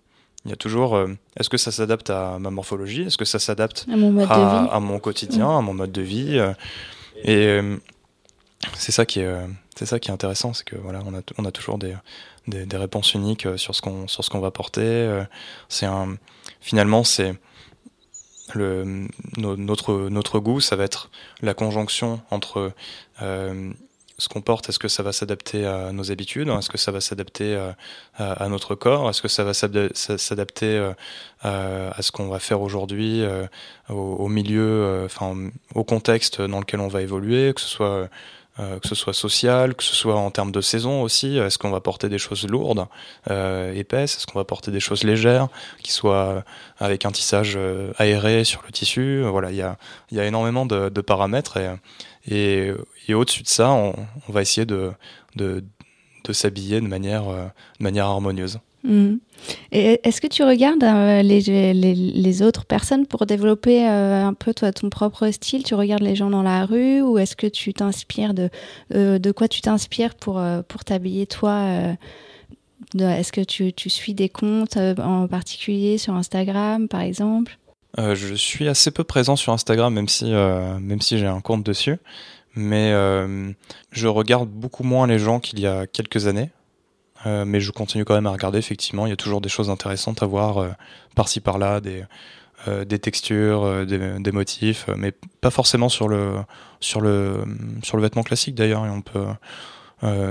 Il 0.45 0.49
y 0.49 0.53
a 0.53 0.57
toujours, 0.57 0.99
est-ce 1.39 1.49
que 1.49 1.57
ça 1.57 1.71
s'adapte 1.71 2.11
à 2.11 2.37
ma 2.37 2.51
morphologie? 2.51 3.01
Est-ce 3.01 3.17
que 3.17 3.25
ça 3.25 3.39
s'adapte 3.39 3.87
à, 3.91 3.95
mon, 3.97 4.29
à, 4.29 4.79
mon 4.79 4.99
quotidien, 4.99 5.47
mmh. 5.47 5.57
à 5.57 5.61
mon 5.61 5.73
mode 5.73 5.91
de 5.91 6.03
vie 6.03 6.39
et 7.25 7.47
euh, 7.47 7.77
c'est 8.77 8.91
ça 8.91 9.05
qui 9.05 9.19
est, 9.19 9.25
euh, 9.25 9.47
c'est 9.75 9.87
ça 9.87 9.99
qui 9.99 10.09
est 10.09 10.13
intéressant, 10.13 10.53
c'est 10.53 10.63
que 10.63 10.75
voilà, 10.75 11.01
on 11.05 11.13
a, 11.15 11.21
on 11.37 11.45
a 11.45 11.51
toujours 11.51 11.77
des, 11.77 11.97
réponses 12.77 13.15
uniques 13.15 13.47
euh, 13.47 13.57
sur 13.57 13.75
ce 13.75 13.81
qu'on, 13.81 14.39
va 14.39 14.51
porter. 14.51 15.23
C'est 15.67 15.87
un, 15.87 16.17
finalement, 16.61 17.03
c'est 17.03 17.33
le, 18.53 19.07
notre, 19.37 20.39
goût, 20.39 20.61
ça 20.61 20.75
va 20.75 20.83
être 20.83 21.09
la 21.41 21.55
conjonction 21.55 22.21
entre 22.29 22.71
ce 24.17 24.29
qu'on 24.29 24.41
porte, 24.41 24.69
est-ce 24.69 24.79
que 24.79 24.87
ça 24.87 25.03
va 25.03 25.11
s'adapter 25.11 25.65
à 25.65 25.91
nos 25.91 26.11
habitudes 26.11 26.49
Est-ce 26.49 26.69
que 26.69 26.77
ça 26.77 26.91
va 26.91 27.01
s'adapter 27.01 27.55
à, 28.17 28.31
à, 28.31 28.47
notre 28.49 28.75
corps 28.75 29.09
Est-ce 29.09 29.21
que 29.21 29.27
ça 29.27 29.43
va 29.43 29.53
s'adapter 29.53 30.93
euh, 31.45 31.91
à 31.93 32.01
ce 32.01 32.11
qu'on 32.11 32.27
va 32.27 32.39
faire 32.39 32.61
aujourd'hui, 32.61 33.21
euh, 33.21 33.45
au, 33.89 34.27
milieu, 34.27 34.63
euh, 34.63 35.05
enfin 35.05 35.35
au 35.75 35.83
contexte 35.83 36.41
dans 36.41 36.59
lequel 36.59 36.79
on 36.79 36.87
va 36.87 37.01
évoluer, 37.01 37.53
que 37.53 37.61
ce 37.61 37.67
soit 37.67 38.09
euh, 38.61 38.79
que 38.79 38.87
ce 38.87 38.95
soit 38.95 39.13
social, 39.13 39.75
que 39.75 39.83
ce 39.83 39.93
soit 39.93 40.15
en 40.15 40.31
termes 40.31 40.53
de 40.53 40.61
saison 40.61 41.01
aussi. 41.01 41.37
Est-ce 41.37 41.57
qu'on 41.57 41.71
va 41.71 41.81
porter 41.81 42.07
des 42.07 42.17
choses 42.17 42.47
lourdes, 42.47 42.87
euh, 43.29 43.73
épaisses 43.73 44.15
Est-ce 44.15 44.27
qu'on 44.27 44.39
va 44.39 44.45
porter 44.45 44.71
des 44.71 44.79
choses 44.79 45.03
légères, 45.03 45.49
qui 45.83 45.91
soient 45.91 46.45
avec 46.79 47.05
un 47.05 47.11
tissage 47.11 47.59
aéré 47.97 48.45
sur 48.45 48.63
le 48.65 48.71
tissu 48.71 49.23
Voilà, 49.23 49.51
il 49.51 49.57
y 49.57 49.61
a, 49.61 49.77
y 50.11 50.21
a 50.21 50.25
énormément 50.25 50.65
de, 50.65 50.89
paramètres 51.01 51.59
et, 52.27 52.71
au-dessus 53.13 53.43
de 53.43 53.47
ça, 53.47 53.71
on, 53.71 53.95
va 54.29 54.41
essayer 54.41 54.65
de, 54.65 54.91
de, 55.35 55.63
s'habiller 56.31 56.81
de 56.81 56.87
manière, 56.87 57.25
de 57.25 57.83
manière 57.83 58.05
harmonieuse. 58.05 58.59
Mmh. 58.85 59.15
Est-ce 59.71 60.21
que 60.21 60.27
tu 60.27 60.43
regardes 60.43 60.83
euh, 60.83 61.21
les, 61.21 61.73
les, 61.73 62.41
autres 62.41 62.65
personnes 62.65 63.07
pour 63.07 63.25
développer 63.25 63.87
euh, 63.87 64.23
un 64.23 64.33
peu 64.33 64.53
toi, 64.53 64.71
ton 64.71 64.89
propre 64.89 65.29
style? 65.31 65.63
Tu 65.63 65.73
regardes 65.73 66.03
les 66.03 66.15
gens 66.15 66.29
dans 66.29 66.43
la 66.43 66.65
rue 66.65 67.01
ou 67.01 67.17
est-ce 67.17 67.35
que 67.35 67.47
tu 67.47 67.73
t'inspires 67.73 68.33
de, 68.33 68.49
euh, 68.93 69.17
de 69.17 69.31
quoi 69.31 69.47
tu 69.47 69.61
t'inspires 69.61 70.15
pour, 70.15 70.41
pour 70.67 70.83
t'habiller 70.83 71.25
toi 71.25 71.95
Est-ce 72.97 73.31
que 73.31 73.41
tu, 73.41 73.73
tu, 73.73 73.89
suis 73.89 74.13
des 74.13 74.29
comptes 74.29 74.77
en 74.77 75.27
particulier 75.27 75.97
sur 75.97 76.13
Instagram 76.13 76.87
par 76.87 77.01
exemple? 77.01 77.57
Je 77.97 78.35
suis 78.35 78.67
assez 78.67 78.91
peu 78.91 79.03
présent 79.03 79.35
sur 79.35 79.53
Instagram 79.53 79.93
même 79.93 80.09
si, 80.09 80.31
même 80.31 81.01
si 81.01 81.17
j'ai 81.17 81.27
un 81.27 81.41
compte 81.41 81.65
dessus. 81.65 81.97
Mais 82.55 82.91
je 83.91 84.07
regarde 84.07 84.49
beaucoup 84.49 84.83
moins 84.83 85.07
les 85.07 85.19
gens 85.19 85.39
qu'il 85.39 85.59
y 85.59 85.67
a 85.67 85.87
quelques 85.87 86.27
années. 86.27 86.49
Euh, 87.25 87.45
mais 87.45 87.59
je 87.59 87.71
continue 87.71 88.05
quand 88.05 88.13
même 88.13 88.27
à 88.27 88.31
regarder, 88.31 88.59
effectivement, 88.59 89.05
il 89.07 89.09
y 89.09 89.13
a 89.13 89.17
toujours 89.17 89.41
des 89.41 89.49
choses 89.49 89.69
intéressantes 89.69 90.21
à 90.21 90.25
voir 90.25 90.57
euh, 90.59 90.69
par-ci 91.15 91.39
par-là, 91.39 91.81
des, 91.81 92.03
euh, 92.67 92.85
des 92.85 92.99
textures, 92.99 93.85
des, 93.85 94.19
des, 94.19 94.31
motifs, 94.31 94.87
mais 94.95 95.11
pas 95.41 95.49
forcément 95.49 95.89
sur 95.89 96.07
le, 96.07 96.35
sur 96.79 97.01
le, 97.01 97.43
sur 97.83 97.97
le 97.97 98.03
vêtement 98.03 98.23
classique 98.23 98.53
d'ailleurs. 98.53 98.83
On 98.83 99.01
peut, 99.01 99.25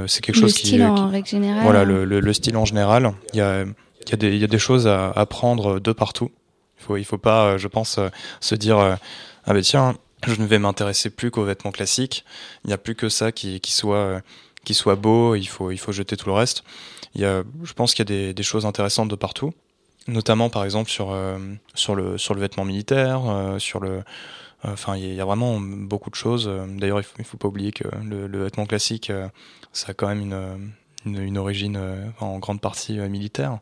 c'est 0.06 0.24
quelque 0.24 0.38
chose 0.38 0.54
qui. 0.54 0.62
Le 0.62 0.68
style 0.68 0.84
en 0.84 1.08
règle 1.08 1.26
générale. 1.26 1.62
Voilà, 1.64 1.84
le, 1.84 2.04
le, 2.04 2.20
le, 2.20 2.32
style 2.32 2.56
en 2.56 2.64
général. 2.64 3.12
Il 3.32 3.38
y 3.38 3.42
a, 3.42 3.62
il 3.62 4.10
y 4.10 4.14
a, 4.14 4.16
des, 4.16 4.28
il 4.28 4.38
y 4.38 4.44
a 4.44 4.48
des 4.48 4.58
choses 4.58 4.86
à 4.86 5.10
apprendre 5.10 5.80
de 5.80 5.92
partout. 5.92 6.30
Faut, 6.84 6.96
il 6.96 7.04
faut 7.04 7.18
pas, 7.18 7.56
je 7.56 7.68
pense, 7.68 7.98
se 8.40 8.54
dire 8.54 8.78
ah 8.78 9.52
ben 9.52 9.62
tiens, 9.62 9.96
je 10.26 10.34
ne 10.36 10.46
vais 10.46 10.58
m'intéresser 10.58 11.10
plus 11.10 11.30
qu'aux 11.30 11.44
vêtements 11.44 11.72
classiques. 11.72 12.24
Il 12.64 12.68
n'y 12.68 12.74
a 12.74 12.78
plus 12.78 12.94
que 12.94 13.08
ça 13.08 13.32
qui, 13.32 13.60
qui 13.60 13.72
soit 13.72 14.22
qui 14.64 14.74
soit 14.74 14.96
beau, 14.96 15.34
il 15.36 15.46
faut, 15.46 15.70
il 15.70 15.78
faut 15.78 15.92
jeter 15.92 16.16
tout 16.16 16.26
le 16.26 16.34
reste. 16.34 16.64
Il 17.14 17.20
y 17.20 17.24
a, 17.24 17.44
je 17.62 17.72
pense 17.74 17.94
qu'il 17.94 18.10
y 18.10 18.28
a 18.28 18.32
des, 18.32 18.42
choses 18.42 18.66
intéressantes 18.66 19.08
de 19.08 19.14
partout, 19.14 19.52
notamment 20.08 20.50
par 20.50 20.64
exemple 20.64 20.90
sur, 20.90 21.12
euh, 21.12 21.38
sur, 21.74 21.94
le, 21.94 22.18
sur 22.18 22.34
le 22.34 22.40
vêtement 22.40 22.64
militaire, 22.64 23.22
euh, 23.28 23.58
sur 23.58 23.78
le, 23.80 23.90
euh, 23.90 24.02
Enfin, 24.64 24.96
il 24.96 25.14
y 25.14 25.20
a 25.20 25.24
vraiment 25.26 25.60
beaucoup 25.60 26.08
de 26.08 26.14
choses. 26.14 26.50
D'ailleurs, 26.78 27.00
il 27.00 27.06
ne 27.18 27.24
faut, 27.24 27.36
pas 27.36 27.48
oublier 27.48 27.70
que 27.70 27.84
le, 28.02 28.44
vêtement 28.44 28.64
classique, 28.64 29.12
ça 29.74 29.90
a 29.90 29.94
quand 29.94 30.08
même 30.08 30.22
une, 31.04 31.20
une 31.22 31.36
origine 31.36 31.78
en 32.18 32.38
grande 32.38 32.62
partie 32.62 32.98
militaire. 32.98 33.58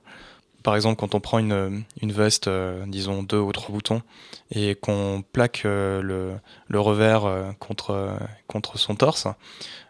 Par 0.63 0.77
exemple, 0.77 1.01
quand 1.01 1.15
on 1.15 1.21
prend 1.21 1.39
une, 1.39 1.85
une 2.01 2.13
veste, 2.13 2.49
disons 2.87 3.23
deux 3.23 3.39
ou 3.39 3.53
trois 3.53 3.73
boutons, 3.73 4.03
et 4.51 4.75
qu'on 4.75 5.25
plaque 5.33 5.63
le, 5.65 6.35
le 6.69 6.81
revers 6.81 7.55
contre, 7.59 8.17
contre 8.47 8.79
son 8.79 8.95
torse, 8.95 9.27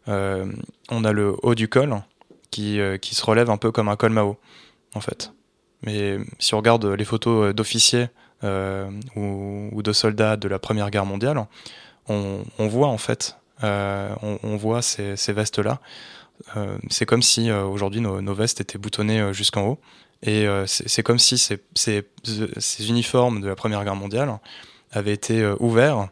euh, 0.09 0.51
on 0.91 1.05
a 1.05 1.12
le 1.12 1.37
haut 1.43 1.55
du 1.55 1.68
col 1.68 2.03
qui, 2.51 2.81
euh, 2.81 2.99
qui 2.99 3.14
se 3.14 3.25
relève 3.25 3.51
un 3.51 3.57
peu 3.57 3.70
comme 3.70 3.89
un 3.89 3.97
col 3.97 4.12
Mao, 4.12 4.37
en 4.95 5.01
fait. 5.01 5.33
Mais 5.83 6.18
si 6.39 6.55
on 6.55 6.59
regarde 6.59 6.85
les 6.85 7.05
photos 7.05 7.55
d'officiers 7.55 8.09
euh, 8.45 8.91
ou, 9.16 9.83
de 9.83 9.93
soldats 9.93 10.37
de 10.37 10.49
la 10.49 10.59
Première 10.59 10.91
Guerre 10.91 11.07
mondiale, 11.07 11.47
on, 12.09 12.45
voit 12.59 12.89
en 12.89 12.99
fait, 12.99 13.37
euh, 13.62 14.14
on, 14.23 14.57
voit 14.57 14.83
ces, 14.83 15.16
ces 15.16 15.33
vestes-là. 15.33 15.81
Euh, 16.57 16.77
c'est 16.91 17.07
comme 17.07 17.23
si 17.23 17.51
aujourd'hui 17.51 18.01
nos, 18.01 18.20
nos, 18.20 18.35
vestes 18.35 18.61
étaient 18.61 18.79
boutonnées 18.79 19.33
jusqu'en 19.33 19.62
haut. 19.62 19.79
Et 20.23 20.47
c'est 20.66 21.03
comme 21.03 21.18
si 21.18 21.37
ces, 21.37 22.89
uniformes 22.89 23.41
de 23.41 23.49
la 23.49 23.57
Première 23.57 23.83
Guerre 23.83 23.97
mondiale 23.97 24.39
avaient 24.93 25.12
été 25.12 25.45
ouverts 25.59 26.09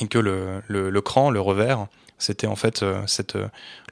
et 0.00 0.08
que 0.08 0.18
le, 0.18 0.62
le, 0.68 0.90
le 0.90 1.00
cran, 1.00 1.30
le 1.30 1.40
revers, 1.40 1.86
c'était 2.18 2.46
en 2.46 2.56
fait 2.56 2.82
euh, 2.82 3.04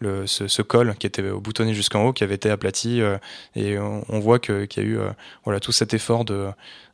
euh, 0.02 0.26
ce, 0.26 0.62
col 0.62 0.94
qui 0.96 1.06
était 1.06 1.22
boutonné 1.22 1.74
jusqu'en 1.74 2.04
haut, 2.04 2.12
qui 2.12 2.24
avait 2.24 2.34
été 2.34 2.50
aplati, 2.50 3.00
euh, 3.00 3.18
et 3.56 3.78
on, 3.78 4.20
voit 4.20 4.38
qu'il 4.38 4.68
y 4.76 4.80
a 4.80 4.82
eu 4.82 4.98
tout 5.60 5.72
cet 5.72 5.94
effort 5.94 6.24
de 6.24 6.48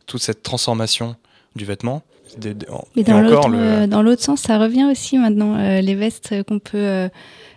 toute 0.07 0.23
cette 0.23 0.43
transformation 0.43 1.17
du 1.59 1.65
vêtement. 1.65 2.03
Mais 2.97 3.05
dans 3.05 4.03
l'autre 4.03 4.23
sens, 4.23 4.41
ça 4.41 4.59
revient 4.59 4.87
aussi 4.91 5.19
maintenant. 5.19 5.57
les 5.81 5.95
vestes 5.95 6.35
qu'on 6.45 6.59
peut 6.59 7.09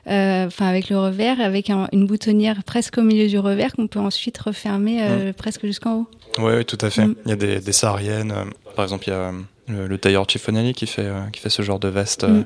enfin 0.05 0.67
avec 0.67 0.89
le 0.89 0.97
revers, 0.97 1.39
avec 1.39 1.69
une 1.69 2.07
boutonnière 2.07 2.63
presque 2.65 2.97
au 2.97 3.03
milieu 3.03 3.27
du 3.27 3.39
revers 3.39 3.73
qu'on 3.73 3.87
peut 3.87 3.99
ensuite 3.99 4.37
refermer 4.37 5.01
mmh. 5.01 5.33
presque 5.33 5.65
jusqu'en 5.65 5.99
haut. 5.99 6.07
Oui, 6.39 6.65
tout 6.65 6.77
à 6.81 6.89
fait. 6.89 7.05
Mmh. 7.05 7.15
Il 7.25 7.29
y 7.29 7.33
a 7.33 7.37
des, 7.37 7.59
des 7.59 7.71
sahariennes. 7.71 8.33
par 8.75 8.83
exemple, 8.83 9.05
il 9.07 9.11
y 9.11 9.13
a 9.13 9.31
le, 9.67 9.97
tailleur 9.97 10.29
Chiffonelli 10.29 10.73
qui 10.73 10.87
fait, 10.87 11.09
qui 11.31 11.39
fait 11.39 11.49
ce 11.49 11.61
genre 11.61 11.79
de 11.79 11.87
veste. 11.87 12.23
Mmh. 12.27 12.45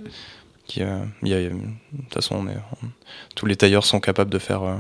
Euh, 0.78 1.06
y 1.24 1.34
a, 1.34 1.42
de 1.42 1.50
toute 1.50 2.14
façon, 2.14 2.46
tous 3.36 3.46
les 3.46 3.56
tailleurs 3.56 3.86
sont 3.86 4.00
capables 4.00 4.30
de 4.30 4.40
faire 4.40 4.64
euh, 4.64 4.76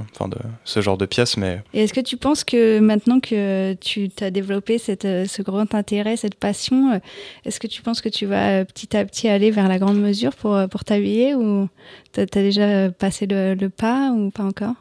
ce 0.64 0.82
genre 0.82 0.98
de 0.98 1.06
pièces. 1.06 1.38
Mais... 1.38 1.62
Et 1.74 1.84
est-ce 1.84 1.94
que 1.94 2.02
tu 2.02 2.18
penses 2.18 2.44
que 2.44 2.80
maintenant 2.80 3.20
que 3.20 3.74
tu 3.76 4.10
as 4.22 4.32
développé 4.32 4.78
cette, 4.78 5.06
euh, 5.06 5.26
ce 5.26 5.42
grand 5.42 5.74
intérêt, 5.74 6.18
cette 6.18 6.36
passion, 6.36 7.00
est-ce 7.46 7.60
que 7.60 7.68
tu 7.68 7.82
penses 7.82 8.02
que 8.02 8.10
tu 8.10 8.26
vas 8.26 8.66
petit 8.66 8.96
à 8.96 9.06
petit 9.06 9.28
aller 9.28 9.52
vers 9.52 9.68
la 9.68 9.80
grande 9.80 10.00
mesure 10.00 10.36
pour, 10.36 10.58
pour 10.70 10.84
t'habiller 10.84 11.36
ou 11.36 11.70
tu 12.14 12.22
as, 12.22 12.26
déjà 12.26 12.90
passé 12.92 13.28
le, 13.28 13.68
pas 13.68 14.12
ou 14.12 14.32
pas 14.32 14.44
encore? 14.44 14.76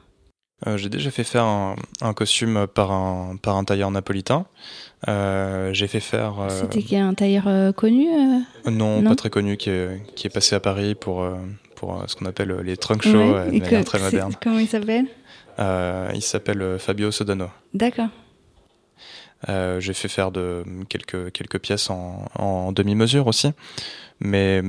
J'ai 0.76 0.88
déjà 0.88 1.10
fait 1.10 1.24
faire 1.24 1.44
un, 1.44 1.76
un, 2.00 2.14
costume 2.14 2.66
par 2.66 2.90
un, 2.90 3.36
par 3.36 3.56
un 3.56 3.64
tailleur 3.64 3.90
napolitain. 3.90 4.46
Euh, 5.08 5.72
j'ai 5.74 5.88
fait 5.88 6.00
faire. 6.00 6.40
Euh, 6.40 6.48
C'était 6.70 6.96
un 6.96 7.12
tailleur 7.12 7.48
euh, 7.48 7.72
connu 7.72 8.06
non, 8.70 9.02
pas 9.02 9.14
très 9.14 9.30
connu, 9.30 9.56
qui 9.56 9.70
est, 9.70 10.00
qui 10.14 10.26
est 10.26 10.30
passé 10.30 10.54
à 10.54 10.60
Paris 10.60 10.94
pour, 10.94 11.28
pour 11.76 12.02
ce 12.06 12.16
qu'on 12.16 12.24
appelle 12.24 12.56
les 12.64 12.76
trunk 12.76 13.02
shows 13.02 13.12
de 13.12 13.58
manière 13.58 13.84
très 13.84 13.98
moderne. 13.98 14.34
Comment 14.42 14.58
il 14.58 14.68
s'appelle? 14.68 15.06
Il 15.58 16.22
s'appelle 16.22 16.78
Fabio 16.78 17.10
Sodano. 17.10 17.48
D'accord. 17.74 18.08
j'ai 19.46 19.92
fait 19.92 20.08
faire 20.08 20.30
de 20.30 20.64
quelques, 20.88 21.30
quelques 21.32 21.58
pièces 21.58 21.90
en, 21.90 22.24
en 22.36 22.72
demi-mesure 22.72 23.26
aussi. 23.26 23.52
Mais 24.20 24.62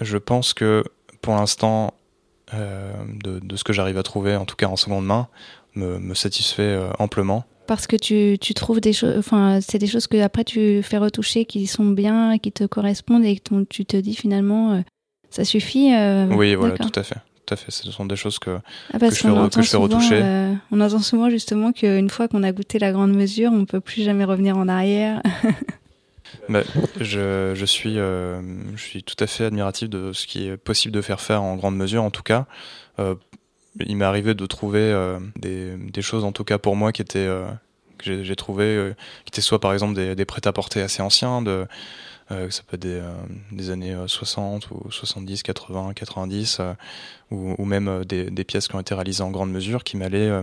je 0.00 0.18
pense 0.18 0.54
que 0.54 0.84
pour 1.22 1.34
l'instant, 1.34 1.92
de, 2.52 3.38
de, 3.38 3.56
ce 3.56 3.64
que 3.64 3.72
j'arrive 3.72 3.98
à 3.98 4.02
trouver, 4.02 4.36
en 4.36 4.44
tout 4.44 4.56
cas 4.56 4.66
en 4.66 4.76
seconde 4.76 5.06
main, 5.06 5.28
me, 5.74 5.98
me 5.98 6.14
satisfait 6.14 6.78
amplement 6.98 7.44
parce 7.70 7.86
que 7.86 7.94
tu, 7.94 8.36
tu 8.40 8.52
trouves 8.52 8.80
des 8.80 8.92
choses, 8.92 9.16
enfin, 9.16 9.60
c'est 9.60 9.78
des 9.78 9.86
choses 9.86 10.08
que 10.08 10.20
après 10.20 10.42
tu 10.42 10.82
fais 10.82 10.98
retoucher 10.98 11.44
qui 11.44 11.68
sont 11.68 11.84
bien, 11.84 12.36
qui 12.38 12.50
te 12.50 12.64
correspondent 12.64 13.24
et 13.24 13.36
que 13.36 13.62
tu 13.62 13.86
te 13.86 13.96
dis 13.96 14.16
finalement, 14.16 14.72
euh, 14.72 14.80
ça 15.30 15.44
suffit. 15.44 15.94
Euh, 15.94 16.26
oui, 16.32 16.56
voilà, 16.56 16.76
tout 16.76 16.90
à 16.96 17.04
fait. 17.04 17.14
Tout 17.46 17.54
à 17.54 17.56
fait. 17.56 17.70
Ce 17.70 17.88
sont 17.92 18.06
des 18.06 18.16
choses 18.16 18.40
que, 18.40 18.58
ah, 18.92 18.98
que, 18.98 19.10
je, 19.10 19.14
fais, 19.14 19.28
que 19.28 19.62
je 19.62 19.68
fais 19.68 19.76
retoucher. 19.76 20.20
Euh, 20.20 20.52
on 20.72 20.80
entend 20.80 20.98
souvent 20.98 21.30
justement 21.30 21.70
qu'une 21.70 22.10
fois 22.10 22.26
qu'on 22.26 22.42
a 22.42 22.50
goûté 22.50 22.80
la 22.80 22.90
grande 22.90 23.14
mesure, 23.14 23.52
on 23.52 23.58
ne 23.58 23.64
peut 23.66 23.80
plus 23.80 24.02
jamais 24.02 24.24
revenir 24.24 24.58
en 24.58 24.66
arrière. 24.66 25.22
bah, 26.48 26.62
je, 27.00 27.52
je, 27.54 27.64
suis, 27.64 29.02
tout 29.02 29.16
à 29.18 29.26
fait 29.26 29.44
admiratif 29.44 29.88
de 29.88 30.12
ce 30.12 30.26
qui 30.26 30.48
est 30.48 30.56
possible 30.56 30.94
de 30.94 31.00
faire 31.00 31.20
faire 31.20 31.42
en 31.42 31.56
grande 31.56 31.76
mesure, 31.76 32.02
en 32.02 32.10
tout 32.10 32.22
cas. 32.22 32.46
Il 33.78 33.96
m'est 33.96 34.04
arrivé 34.04 34.34
de 34.34 34.46
trouver 34.46 34.80
euh, 34.80 35.20
des, 35.36 36.02
choses, 36.02 36.24
en 36.24 36.32
tout 36.32 36.44
cas 36.44 36.58
pour 36.58 36.74
moi, 36.74 36.92
qui 36.92 37.02
étaient 37.02 37.18
euh, 37.18 37.46
que 37.98 38.24
j'ai 38.24 38.36
trouvé, 38.36 38.64
euh, 38.64 38.94
qui 39.24 39.30
étaient 39.30 39.40
soit 39.40 39.60
par 39.60 39.72
exemple 39.72 39.94
des, 39.94 40.24
prêt-à-porter 40.24 40.82
assez 40.82 41.02
anciens, 41.02 41.40
de, 41.40 41.66
ça 42.28 42.62
peut 42.66 42.76
être 42.76 42.88
des, 43.52 43.70
années 43.70 43.96
60 44.06 44.70
ou 44.70 44.90
70, 44.90 45.42
80, 45.42 45.92
90, 45.94 46.60
ou, 47.30 47.64
même 47.64 48.04
des, 48.04 48.44
pièces 48.44 48.68
qui 48.68 48.74
ont 48.74 48.80
été 48.80 48.94
réalisées 48.94 49.22
en 49.22 49.30
grande 49.30 49.52
mesure, 49.52 49.84
qui 49.84 49.96
m'allaient 49.96 50.42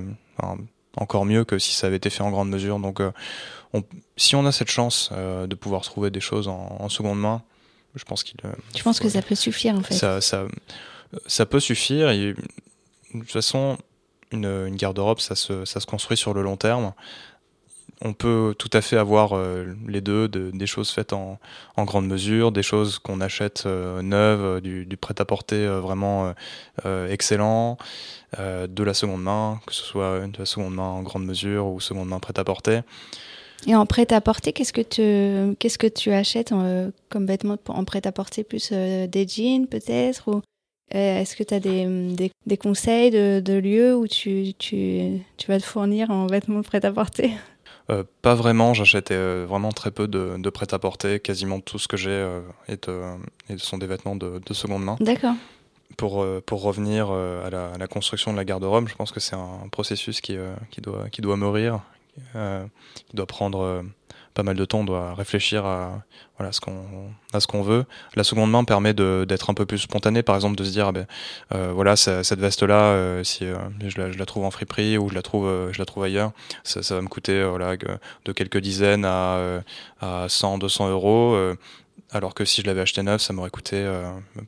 encore 0.97 1.25
mieux 1.25 1.45
que 1.45 1.59
si 1.59 1.73
ça 1.73 1.87
avait 1.87 1.97
été 1.97 2.09
fait 2.09 2.21
en 2.23 2.31
grande 2.31 2.49
mesure. 2.49 2.79
Donc, 2.79 3.01
on, 3.73 3.83
si 4.15 4.35
on 4.35 4.45
a 4.45 4.51
cette 4.51 4.69
chance 4.69 5.11
de 5.11 5.55
pouvoir 5.55 5.81
trouver 5.81 6.09
des 6.11 6.19
choses 6.19 6.47
en, 6.47 6.77
en 6.79 6.89
seconde 6.89 7.19
main, 7.19 7.41
je 7.95 8.03
pense 8.03 8.23
qu'il. 8.23 8.37
Je 8.75 8.83
pense 8.83 8.99
que 8.99 9.09
ça 9.09 9.21
peut 9.21 9.35
suffire 9.35 9.75
en 9.75 9.81
fait. 9.81 9.93
Ça, 9.93 10.21
ça, 10.21 10.45
ça 11.25 11.45
peut 11.45 11.59
suffire. 11.59 12.09
Et 12.09 12.33
de 13.13 13.19
toute 13.19 13.31
façon, 13.31 13.77
une, 14.31 14.45
une 14.45 14.75
garde-robe, 14.75 15.19
ça 15.19 15.35
se, 15.35 15.65
ça 15.65 15.79
se 15.79 15.85
construit 15.85 16.17
sur 16.17 16.33
le 16.33 16.41
long 16.41 16.57
terme. 16.57 16.93
On 18.01 18.13
peut 18.13 18.53
tout 18.57 18.69
à 18.73 18.81
fait 18.81 18.97
avoir 18.97 19.33
euh, 19.33 19.73
les 19.87 20.01
deux, 20.01 20.27
de, 20.27 20.51
des 20.53 20.67
choses 20.67 20.91
faites 20.91 21.13
en, 21.13 21.39
grande 21.77 22.07
mesure, 22.07 22.51
des 22.51 22.61
choses 22.61 22.99
qu'on 22.99 23.21
achète 23.21 23.63
euh, 23.65 24.03
neuves, 24.03 24.43
euh, 24.43 24.59
du, 24.61 24.97
prêt-à-porter 24.97 25.65
vraiment 25.67 26.33
excellent, 27.09 27.77
de 28.37 28.83
la 28.83 28.93
seconde 28.93 29.23
main, 29.23 29.59
que 29.65 29.73
ce 29.73 29.83
soit 29.83 30.27
de 30.27 30.37
la 30.37 30.45
seconde 30.45 30.75
main 30.75 30.83
en 30.83 31.01
grande 31.01 31.25
mesure 31.25 31.67
ou 31.67 31.79
seconde 31.79 32.09
main 32.09 32.19
prêt-à-porter. 32.19 32.81
Et 33.65 33.75
en 33.75 33.85
prêt-à-porter, 33.85 34.53
qu'est-ce 34.53 34.73
que 34.73 35.87
tu, 35.87 36.11
achètes 36.11 36.53
comme 37.09 37.25
vêtements 37.25 37.57
en 37.67 37.83
prêt-à-porter 37.85 38.43
Plus 38.43 38.71
des 38.71 39.27
jeans 39.27 39.67
peut-être 39.67 40.27
ou 40.27 40.41
est-ce 40.89 41.35
que 41.35 41.43
tu 41.43 41.53
as 41.53 41.59
des, 41.59 42.57
conseils 42.57 43.11
de, 43.11 43.59
lieux 43.59 43.95
où 43.95 44.07
tu, 44.07 44.53
tu, 44.57 45.21
vas 45.47 45.59
te 45.59 45.65
fournir 45.65 46.11
en 46.11 46.27
vêtements 46.27 46.61
prêt-à-porter? 46.61 47.31
Euh, 47.89 48.03
Pas 48.21 48.35
vraiment, 48.35 48.73
j'achète 48.73 49.11
euh, 49.11 49.45
vraiment 49.47 49.71
très 49.71 49.91
peu 49.91 50.07
de, 50.07 50.35
de 50.37 50.49
prêt-à-porter. 50.49 51.19
Quasiment 51.19 51.59
tout 51.59 51.79
ce 51.79 51.87
que 51.87 51.97
j'ai 51.97 52.09
euh, 52.09 52.41
est, 52.67 52.89
sont 53.57 53.77
des 53.77 53.87
vêtements 53.87 54.15
de, 54.15 54.41
de 54.45 54.53
seconde 54.53 54.83
main. 54.83 54.97
D'accord. 54.99 55.35
Pour, 55.95 56.23
pour 56.45 56.61
revenir 56.61 57.09
à 57.09 57.49
la, 57.49 57.71
à, 57.71 57.77
la, 57.77 57.87
construction 57.87 58.31
de 58.31 58.37
la 58.37 58.45
garde-robe, 58.45 58.87
je 58.87 58.95
pense 58.95 59.11
que 59.11 59.19
c'est 59.19 59.35
un 59.35 59.67
processus 59.71 60.21
qui, 60.21 60.37
qui, 60.69 60.81
doit, 60.81 61.09
qui 61.09 61.21
doit 61.21 61.37
mûrir, 61.37 61.79
qui 62.33 63.15
doit 63.15 63.25
prendre 63.25 63.83
pas 64.37 64.43
mal 64.43 64.55
de 64.55 64.65
temps, 64.65 64.81
on 64.81 64.83
doit 64.83 65.15
réfléchir 65.15 65.65
à, 65.65 66.03
voilà, 66.37 66.51
ce 66.51 66.61
qu'on, 66.61 66.85
à 67.33 67.39
ce 67.39 67.47
qu'on 67.47 67.63
veut. 67.63 67.85
La 68.15 68.23
seconde 68.23 68.51
main 68.51 68.63
permet 68.65 68.93
d'être 68.93 69.49
un 69.49 69.55
peu 69.55 69.65
plus 69.65 69.79
spontané, 69.79 70.21
par 70.21 70.35
exemple 70.35 70.55
de 70.55 70.63
se 70.63 70.69
dire, 70.69 70.89
ah 70.89 70.91
ben, 70.91 71.07
euh, 71.55 71.71
voilà, 71.73 71.95
cette 71.95 72.39
veste-là, 72.39 72.81
euh, 72.83 73.23
si 73.23 73.45
euh, 73.45 73.57
je 73.83 73.99
la, 73.99 74.11
je, 74.11 74.19
la, 74.19 74.27
trouve 74.27 74.45
en 74.45 74.51
friperie 74.51 74.95
ou 74.99 75.09
je 75.09 75.15
la 75.15 75.23
trouve, 75.23 75.71
je 75.71 75.79
la 75.79 75.85
trouve 75.85 76.03
ailleurs, 76.03 76.33
ça, 76.63 76.81
va 76.93 77.01
me 77.01 77.07
coûter 77.07 77.43
voilà, 77.45 77.77
de 77.77 78.31
quelques 78.31 78.59
dizaines 78.59 79.05
à, 79.05 79.63
à 80.01 80.29
100, 80.29 80.59
200 80.59 80.91
euros. 80.91 81.35
alors 82.11 82.35
que 82.35 82.45
si 82.45 82.61
je 82.61 82.67
l'avais 82.67 82.81
acheté 82.81 83.01
neuf, 83.01 83.21
ça 83.21 83.33
m'aurait 83.33 83.49
coûté 83.49 83.91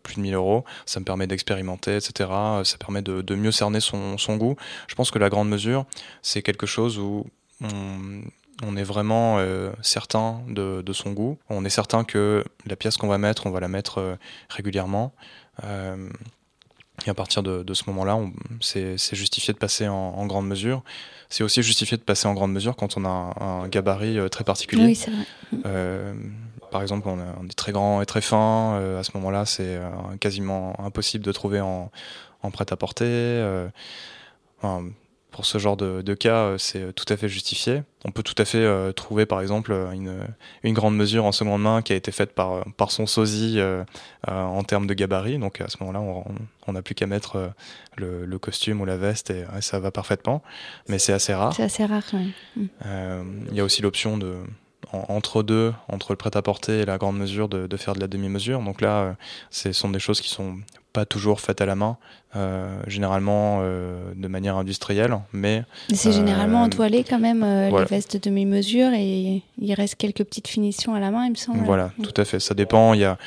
plus 0.04 0.18
de 0.18 0.22
1000 0.22 0.36
euros. 0.36 0.66
Ça 0.86 1.00
me 1.00 1.06
permet 1.06 1.26
d'expérimenter, 1.26 1.96
etc. 1.96 2.30
Ça 2.64 2.78
permet 2.78 3.02
de, 3.02 3.36
mieux 3.36 3.52
cerner 3.52 3.80
son, 3.80 4.20
son 4.20 4.38
goût. 4.38 4.56
Je 4.88 4.94
pense 4.94 5.10
que 5.10 5.18
la 5.18 5.30
grande 5.30 5.50
mesure, 5.50 5.88
c'est 6.22 6.44
quelque 6.44 6.68
chose 6.68 7.00
où 7.00 7.26
on 8.64 8.76
est 8.76 8.84
vraiment 8.84 9.38
euh, 9.40 9.72
certain 9.82 10.42
de, 10.48 10.84
son 10.94 11.12
goût. 11.12 11.38
On 11.50 11.66
est 11.66 11.70
certain 11.70 12.04
que 12.04 12.44
la 12.66 12.76
pièce 12.76 12.98
qu'on 12.98 13.08
va 13.08 13.18
mettre, 13.18 13.46
on 13.46 13.52
va 13.52 13.60
la 13.60 13.68
mettre 13.68 14.00
euh, 14.00 14.16
régulièrement. 14.50 15.14
Euh, 15.64 16.10
et 17.06 17.10
à 17.10 17.14
partir 17.14 17.44
de, 17.44 17.74
ce 17.74 17.84
moment-là, 17.88 18.20
c'est 18.60 18.98
justifié 19.14 19.54
de 19.54 19.58
passer 19.58 19.88
en, 19.88 20.26
grande 20.26 20.48
mesure. 20.48 20.84
C'est 21.30 21.46
aussi 21.46 21.64
justifié 21.64 21.96
de 21.96 22.02
passer 22.02 22.28
en 22.28 22.34
grande 22.34 22.52
mesure 22.52 22.76
quand 22.76 22.98
on 22.98 23.06
a 23.06 23.34
un, 23.40 23.68
gabarit 23.70 24.20
très 24.30 24.44
particulier. 24.44 24.84
Oui, 24.84 24.96
c'est 24.96 25.10
vrai. 25.10 26.14
par 26.72 26.82
exemple, 26.82 27.08
on, 27.08 27.46
est 27.46 27.54
très 27.54 27.72
grand 27.72 28.02
et 28.02 28.06
très 28.06 28.20
fin. 28.20 28.98
à 29.00 29.04
ce 29.04 29.12
moment-là, 29.14 29.46
c'est 29.46 29.80
quasiment 30.20 30.78
impossible 30.78 31.24
de 31.24 31.32
trouver 31.32 31.62
en, 31.62 31.90
prêt-à-porter 32.52 33.70
pour 35.32 35.46
ce 35.46 35.58
genre 35.58 35.78
de, 35.78 36.14
cas, 36.14 36.44
euh, 36.44 36.58
c'est 36.58 36.94
tout 36.94 37.06
à 37.08 37.18
fait 37.18 37.30
justifié. 37.30 37.84
On 38.04 38.12
peut 38.12 38.24
tout 38.24 38.36
à 38.38 38.46
fait 38.46 38.58
euh, 38.58 38.92
trouver, 38.92 39.26
par 39.26 39.42
exemple, 39.42 39.72
une, 39.94 40.26
une, 40.64 40.74
grande 40.74 40.96
mesure 40.96 41.26
en 41.26 41.32
seconde 41.32 41.62
main 41.62 41.82
qui 41.82 41.94
a 41.94 41.96
été 41.96 42.12
faite 42.12 42.34
par, 42.34 42.66
par 42.78 42.92
son 42.92 43.06
sosie 43.06 43.56
euh, 43.60 43.84
en 44.28 44.64
termes 44.64 44.88
de 44.88 44.94
gabarit. 44.94 45.38
Donc 45.38 45.62
à 45.62 45.68
ce 45.68 45.78
moment-là, 45.82 46.02
on 46.68 46.74
n'a 46.74 46.82
plus 46.82 46.96
qu'à 46.96 47.06
mettre 47.06 47.52
le, 47.98 48.26
le, 48.26 48.40
costume 48.40 48.82
ou 48.82 48.86
la 48.86 48.98
veste 48.98 49.30
et, 49.30 49.46
ça 49.62 49.80
va 49.80 49.92
parfaitement. 49.92 50.42
Mais 50.88 51.00
c'est 51.00 51.14
assez 51.14 51.34
rare. 51.34 51.54
C'est 51.54 51.64
assez 51.64 51.86
rare, 51.86 52.04
oui. 52.14 52.34
Mm. 52.56 52.68
Il 53.52 53.56
y 53.56 53.60
a 53.60 53.64
aussi 53.64 53.82
l'option 53.82 54.18
de 54.18 54.38
entre 54.92 55.44
deux, 55.44 55.74
entre 55.88 56.14
le 56.14 56.18
prêt-à-porter 56.18 56.80
et 56.80 56.86
la 56.86 56.98
grande 56.98 57.18
mesure, 57.18 57.50
de, 57.50 57.68
de 57.68 57.78
faire 57.78 57.94
de 57.94 58.00
la 58.00 58.08
demi-mesure. 58.08 58.62
Donc 58.62 58.82
là, 58.82 59.16
ce 59.52 59.72
sont 59.72 59.90
des 59.90 60.00
choses 60.00 60.22
qui 60.22 60.30
sont 60.30 60.58
pas 60.94 61.06
toujours 61.06 61.40
faites 61.40 61.62
à 61.62 61.66
la 61.66 61.76
main, 61.76 61.98
euh, 62.36 62.82
généralement 62.88 63.60
euh, 63.62 64.12
de 64.16 64.28
manière 64.28 64.58
industrielle, 64.58 65.18
mais... 65.34 65.64
c'est 65.94 66.12
généralement 66.12 66.62
euh, 66.62 66.66
entoilé 66.66 67.04
quand 67.04 67.20
même, 67.20 67.44
les 67.44 67.86
vestes 67.86 68.18
de 68.18 68.30
demi-mesure, 68.30 68.92
et 68.94 69.44
il 69.60 69.74
reste 69.74 69.96
quelques 69.96 70.24
petites 70.24 70.48
finitions 70.48 70.96
à 70.96 71.00
la 71.00 71.12
main, 71.12 71.26
il 71.26 71.32
me 71.32 71.36
semble. 71.36 71.64
Voilà, 71.64 71.92
tout 72.04 72.14
à 72.18 72.26
fait, 72.26 72.40
ça 72.40 72.54
dépend, 72.54 72.94
il 72.94 73.02
y 73.02 73.06
a, 73.06 73.18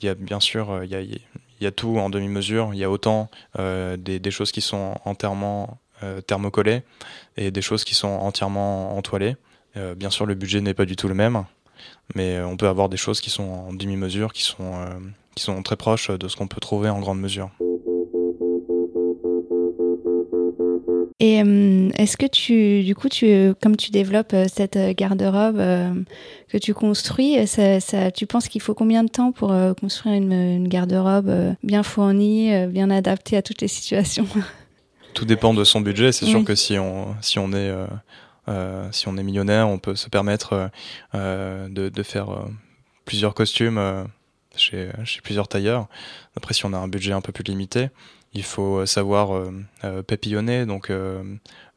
il 0.00 0.06
y 0.06 0.08
a 0.08 0.14
bien 0.14 0.40
sûr, 0.40 0.82
il 0.82 0.90
y 0.90 0.94
a, 0.94 1.00
il 1.00 1.20
y 1.60 1.66
a 1.66 1.70
tout 1.70 1.96
en 1.98 2.10
demi-mesure, 2.10 2.70
il 2.72 2.78
y 2.78 2.84
a 2.84 2.90
autant 2.90 3.30
des, 3.56 4.18
des, 4.18 4.30
choses 4.30 4.52
qui 4.52 4.60
sont 4.60 4.94
entièrement 5.04 5.78
thermocollées 6.26 6.82
et 7.36 7.50
des 7.50 7.62
choses 7.62 7.84
qui 7.84 7.94
sont 7.94 8.08
entièrement 8.08 8.96
entoilées. 8.96 9.36
Bien 9.96 10.10
sûr, 10.10 10.26
le 10.26 10.34
budget 10.34 10.60
n'est 10.60 10.74
pas 10.74 10.86
du 10.86 10.96
tout 10.96 11.08
le 11.08 11.14
même, 11.14 11.44
mais 12.14 12.40
on 12.40 12.56
peut 12.56 12.68
avoir 12.68 12.88
des 12.88 12.96
choses 12.96 13.20
qui 13.20 13.30
sont 13.30 13.44
en 13.44 13.72
demi-mesure, 13.72 14.32
qui 14.32 14.42
sont 14.42 14.72
qui 15.34 15.44
sont 15.44 15.62
très 15.62 15.76
proches 15.76 16.10
de 16.10 16.28
ce 16.28 16.36
qu'on 16.36 16.48
peut 16.48 16.60
trouver 16.60 16.88
en 16.88 16.98
grande 16.98 17.20
mesure. 17.20 17.50
Et 21.18 21.42
euh, 21.42 21.88
est-ce 21.96 22.16
que 22.18 22.26
tu, 22.26 22.82
du 22.82 22.94
coup, 22.94 23.08
tu, 23.08 23.54
comme 23.62 23.76
tu 23.76 23.90
développes 23.90 24.34
euh, 24.34 24.46
cette 24.52 24.76
euh, 24.76 24.92
garde-robe 24.94 25.62
que 26.48 26.58
tu 26.58 26.74
construis, 26.74 27.46
ça, 27.46 27.80
ça, 27.80 28.10
tu 28.10 28.26
penses 28.26 28.48
qu'il 28.48 28.60
faut 28.60 28.74
combien 28.74 29.02
de 29.02 29.08
temps 29.08 29.32
pour 29.32 29.54
construire 29.80 30.14
une, 30.14 30.32
une 30.32 30.68
garde-robe 30.68 31.54
bien 31.62 31.82
fournie, 31.82 32.66
bien 32.68 32.90
adaptée 32.90 33.36
à 33.36 33.42
toutes 33.42 33.60
les 33.60 33.68
situations? 33.76 34.26
Tout 35.14 35.24
dépend 35.24 35.54
de 35.54 35.64
son 35.64 35.80
budget. 35.80 36.12
C'est 36.12 36.26
sûr 36.26 36.44
que 36.44 36.54
si 36.54 36.78
on, 36.78 37.14
si 37.22 37.38
on 37.38 37.52
est, 37.52 37.72
si 38.92 39.08
on 39.08 39.16
est 39.16 39.22
millionnaire, 39.22 39.68
on 39.68 39.78
peut 39.78 39.96
se 39.96 40.08
permettre 40.08 40.70
de, 41.14 41.88
de, 41.88 42.02
faire 42.02 42.28
plusieurs 43.04 43.34
costumes 43.34 44.06
chez, 44.56 44.90
plusieurs 45.22 45.48
tailleurs. 45.48 45.88
Après, 46.36 46.54
si 46.54 46.64
on 46.66 46.72
a 46.72 46.78
un 46.78 46.88
budget 46.88 47.12
un 47.12 47.20
peu 47.20 47.32
plus 47.32 47.44
limité, 47.44 47.88
il 48.36 48.42
faut 48.42 48.80
euh, 48.80 48.86
savoir 48.86 49.34
euh, 49.34 49.52
euh, 49.84 50.02
papillonner, 50.02 50.66
donc 50.66 50.92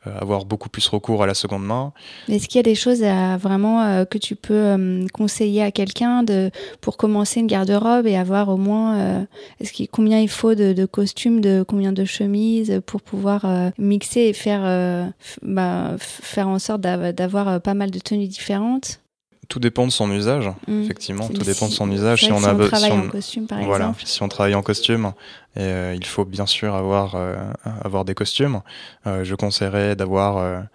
avoir 0.06 0.46
beaucoup 0.46 0.70
plus 0.70 0.88
recours 0.88 1.24
à 1.24 1.28
la 1.28 1.34
seconde 1.34 1.66
main. 1.66 1.92
Est-ce 2.30 2.48
qu'il 2.48 2.58
y 2.58 2.60
a 2.60 2.64
des 2.64 2.76
choses 2.76 3.04
à, 3.04 3.38
vraiment 3.38 4.06
que 4.06 4.18
tu 4.18 4.36
peux 4.36 5.06
conseiller 5.14 5.62
à 5.62 5.72
quelqu'un 5.72 6.24
de 6.24 6.52
pour 6.82 6.98
commencer 6.98 7.42
une 7.42 7.48
garde-robe 7.48 8.08
et 8.08 8.16
avoir 8.16 8.50
au 8.50 8.58
moins 8.58 9.28
est-ce 9.60 9.74
qu'il 9.74 9.90
combien 9.90 10.20
il 10.20 10.30
faut 10.30 10.56
de, 10.56 10.86
costumes, 10.86 11.42
de 11.42 11.64
combien 11.68 11.92
de 11.92 12.06
chemises 12.06 12.82
pour 12.86 13.02
pouvoir 13.02 13.46
mixer 13.78 14.22
et 14.22 14.34
faire 14.34 15.12
bah, 15.42 15.96
faire 16.00 16.48
en 16.48 16.60
sorte 16.60 16.82
d'avoir 16.82 17.62
pas 17.62 17.74
mal 17.74 17.92
de 17.92 18.00
tenues 18.00 18.28
différentes? 18.28 19.02
Tout 19.50 19.60
dépend 19.60 19.88
de 19.88 19.92
son 19.92 20.12
usage, 20.12 20.48
mmh. 20.68 20.84
effectivement. 20.84 21.28
Tout 21.28 21.42
dépend 21.42 21.68
de 21.68 21.74
son 21.74 21.92
usage. 21.92 22.24
Si 22.24 22.32
on, 22.32 22.44
a, 22.44 22.54
travaille 22.68 22.92
en 22.92 23.10
costume, 23.10 23.48
par 23.48 23.62
voilà, 23.64 23.94
Si 24.06 24.22
on 24.22 24.28
travaille 24.30 24.54
en 24.54 24.62
costume, 24.62 25.12
et, 25.56 25.62
euh, 25.62 25.96
il 25.96 26.06
faut 26.06 26.24
bien 26.24 26.46
sûr 26.46 26.76
avoir, 26.76 27.16
euh, 27.16 27.36
avoir 27.66 28.06
des 28.06 28.14
costumes. 28.14 28.62
Euh, 29.08 29.24
je 29.24 29.34
conseillerais 29.34 29.96
d'avoir, 29.96 30.68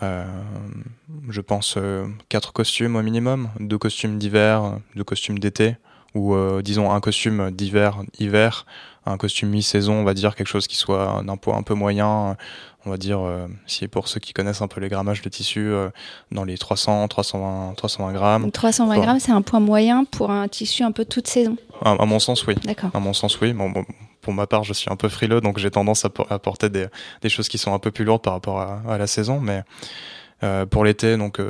je 0.00 1.40
pense, 1.40 1.76
quatre 2.28 2.52
costumes 2.52 2.94
au 2.94 3.02
minimum. 3.02 3.50
Deux 3.58 3.78
costumes 3.78 4.16
d'hiver, 4.16 4.78
deux 4.94 5.04
costumes 5.04 5.40
d'été, 5.40 5.76
ou 6.14 6.36
disons 6.62 6.92
un 6.92 7.00
costume 7.00 7.50
d'hiver, 7.50 8.00
hiver, 8.20 8.64
un 9.06 9.16
costume 9.16 9.48
mi-saison, 9.48 9.94
on 9.94 10.04
va 10.04 10.14
dire 10.14 10.36
quelque 10.36 10.46
chose 10.46 10.68
qui 10.68 10.76
soit 10.76 11.22
d'un 11.26 11.36
poids 11.36 11.56
un 11.56 11.62
peu 11.62 11.74
moyen 11.74 12.36
on 12.86 12.90
va 12.90 12.96
dire, 12.96 13.20
euh, 13.20 13.46
si 13.66 13.88
pour 13.88 14.08
ceux 14.08 14.20
qui 14.20 14.32
connaissent 14.32 14.62
un 14.62 14.68
peu 14.68 14.80
les 14.80 14.88
grammages 14.88 15.20
de 15.22 15.28
tissu, 15.28 15.60
euh, 15.60 15.90
dans 16.32 16.44
les 16.44 16.56
300, 16.56 17.08
320, 17.08 17.74
320 17.76 18.12
grammes. 18.12 18.50
320 18.50 18.98
grammes, 18.98 19.20
c'est 19.20 19.32
un 19.32 19.42
point 19.42 19.60
moyen 19.60 20.04
pour 20.04 20.30
un 20.30 20.48
tissu 20.48 20.82
un 20.82 20.92
peu 20.92 21.04
toute 21.04 21.26
saison. 21.26 21.56
À, 21.82 22.06
mon 22.06 22.18
sens, 22.18 22.46
oui. 22.46 22.54
D'accord. 22.64 22.90
À 22.94 23.00
mon 23.00 23.12
sens, 23.12 23.38
oui. 23.40 23.52
Bon, 23.52 23.72
pour 24.22 24.32
ma 24.32 24.46
part, 24.46 24.64
je 24.64 24.72
suis 24.72 24.90
un 24.90 24.96
peu 24.96 25.08
frileux, 25.08 25.40
donc 25.40 25.58
j'ai 25.58 25.70
tendance 25.70 26.04
à, 26.04 26.38
porter 26.38 26.70
des, 26.70 26.86
des, 27.20 27.28
choses 27.28 27.48
qui 27.48 27.58
sont 27.58 27.74
un 27.74 27.78
peu 27.78 27.90
plus 27.90 28.04
lourdes 28.04 28.22
par 28.22 28.32
rapport 28.34 28.60
à, 28.60 28.96
la 28.96 29.06
saison. 29.06 29.40
Mais 29.40 29.62
euh, 30.42 30.64
pour 30.64 30.84
l'été, 30.84 31.16
donc 31.16 31.40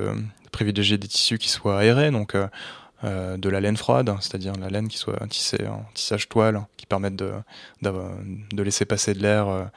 privilégier 0.51 0.99
des 0.99 1.09
tissus 1.09 1.39
qui 1.39 1.49
soient 1.49 1.79
aérés, 1.79 2.11
donc 2.11 2.37
de 3.05 3.49
la 3.49 3.61
laine 3.61 3.77
froide, 3.77 4.15
c'est-à-dire 4.21 4.53
la 4.61 4.69
laine 4.69 4.89
qui 4.89 4.99
soit 4.99 5.19
tissée 5.29 5.67
en 5.69 5.85
tissage 5.95 6.29
toile, 6.29 6.63
qui 6.77 6.87
permette 6.87 7.17
de, 7.17 7.33
de, 7.83 7.93
de 8.53 8.63
laisser 8.63 8.85
passer 8.85 9.15
de 9.15 9.21
l'air 9.21 9.71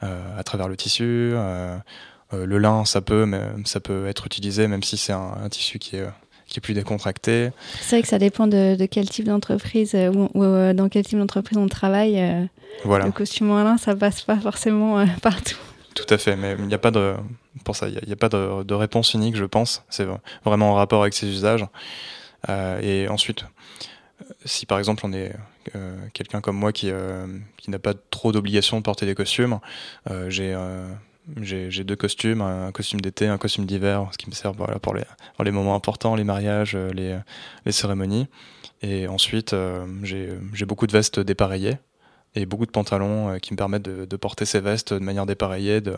à 0.00 0.42
travers 0.44 0.68
le 0.68 0.76
tissu. 0.76 1.04
Euh, 1.04 1.76
euh, 2.32 2.44
le 2.44 2.58
lin, 2.58 2.84
ça 2.84 3.00
peut, 3.00 3.24
mais 3.24 3.40
ça 3.64 3.80
peut 3.80 4.06
être 4.06 4.26
utilisé 4.26 4.66
même 4.66 4.82
si 4.82 4.96
c'est 4.96 5.12
un, 5.12 5.48
tissu 5.50 5.78
qui 5.78 5.96
est 5.96 6.06
qui 6.48 6.58
est 6.58 6.60
plus 6.60 6.74
décontracté. 6.74 7.50
C'est 7.80 7.96
vrai 7.96 8.02
que 8.02 8.08
ça 8.08 8.20
dépend 8.20 8.46
de, 8.46 8.76
quel 8.88 9.08
type 9.08 9.24
d'entreprise 9.24 9.96
ou, 9.96 10.28
dans 10.74 10.88
quel 10.88 11.04
type 11.04 11.18
d'entreprise 11.18 11.58
on 11.58 11.66
travaille. 11.66 12.48
voilà. 12.84 13.06
Le 13.06 13.10
costume 13.10 13.50
en 13.50 13.64
lin, 13.64 13.78
ça 13.78 13.96
passe 13.96 14.22
pas 14.22 14.36
forcément 14.36 15.04
partout. 15.22 15.56
Tout 15.96 16.06
à 16.08 16.18
fait, 16.18 16.36
mais 16.36 16.54
il 16.58 16.66
n'y 16.66 16.74
a 16.74 16.78
pas 16.78 16.92
de 16.92 17.14
pour 17.64 17.74
ça, 17.74 17.88
il 17.88 17.98
n'y 18.06 18.12
a, 18.12 18.16
pas 18.16 18.28
de, 18.28 18.62
de, 18.62 18.74
réponse 18.74 19.14
unique, 19.14 19.34
je 19.34 19.44
pense. 19.44 19.82
C'est 19.88 20.06
vraiment 20.44 20.70
en 20.70 20.74
rapport 20.74 21.02
avec 21.02 21.14
ses 21.14 21.26
usages. 21.26 21.66
et 22.80 23.08
ensuite, 23.08 23.44
si 24.44 24.66
par 24.66 24.78
exemple 24.78 25.04
on 25.04 25.12
est 25.12 25.30
euh, 25.30 25.38
quelqu'un 26.12 26.40
comme 26.40 26.56
moi 26.56 26.72
qui, 26.72 26.90
euh, 26.90 27.26
qui 27.56 27.70
n'a 27.70 27.78
pas 27.78 27.94
trop 27.94 28.32
d'obligation 28.32 28.78
de 28.78 28.82
porter 28.82 29.06
des 29.06 29.14
costumes, 29.14 29.58
euh, 30.10 30.30
j'ai 30.30 30.56
j'ai 31.40 31.82
deux 31.82 31.96
costumes, 31.96 32.40
un 32.40 32.70
costume 32.70 33.00
d'été, 33.00 33.26
un 33.26 33.36
costume 33.36 33.66
d'hiver, 33.66 34.08
ce 34.12 34.16
qui 34.16 34.30
me 34.30 34.34
sert 34.34 34.52
pour, 34.52 34.94
les, 34.94 35.02
pour 35.34 35.42
les 35.42 35.50
moments 35.50 35.74
importants, 35.74 36.14
les 36.14 36.22
mariages, 36.22 36.76
les, 36.76 37.18
les 37.64 37.72
cérémonies. 37.72 38.28
Et 38.80 39.08
ensuite, 39.08 39.52
j'ai 40.04 40.64
beaucoup 40.66 40.86
de 40.86 40.92
vestes 40.92 41.18
dépareillées 41.18 41.78
et 42.36 42.46
beaucoup 42.46 42.64
de 42.64 42.70
pantalons 42.70 43.40
qui 43.40 43.54
me 43.54 43.56
permettent 43.56 43.82
de, 43.82 44.04
de, 44.04 44.16
porter 44.16 44.44
ces 44.44 44.60
vestes 44.60 44.92
de 44.92 45.00
manière 45.00 45.26
dépareillée. 45.26 45.80
De, 45.80 45.96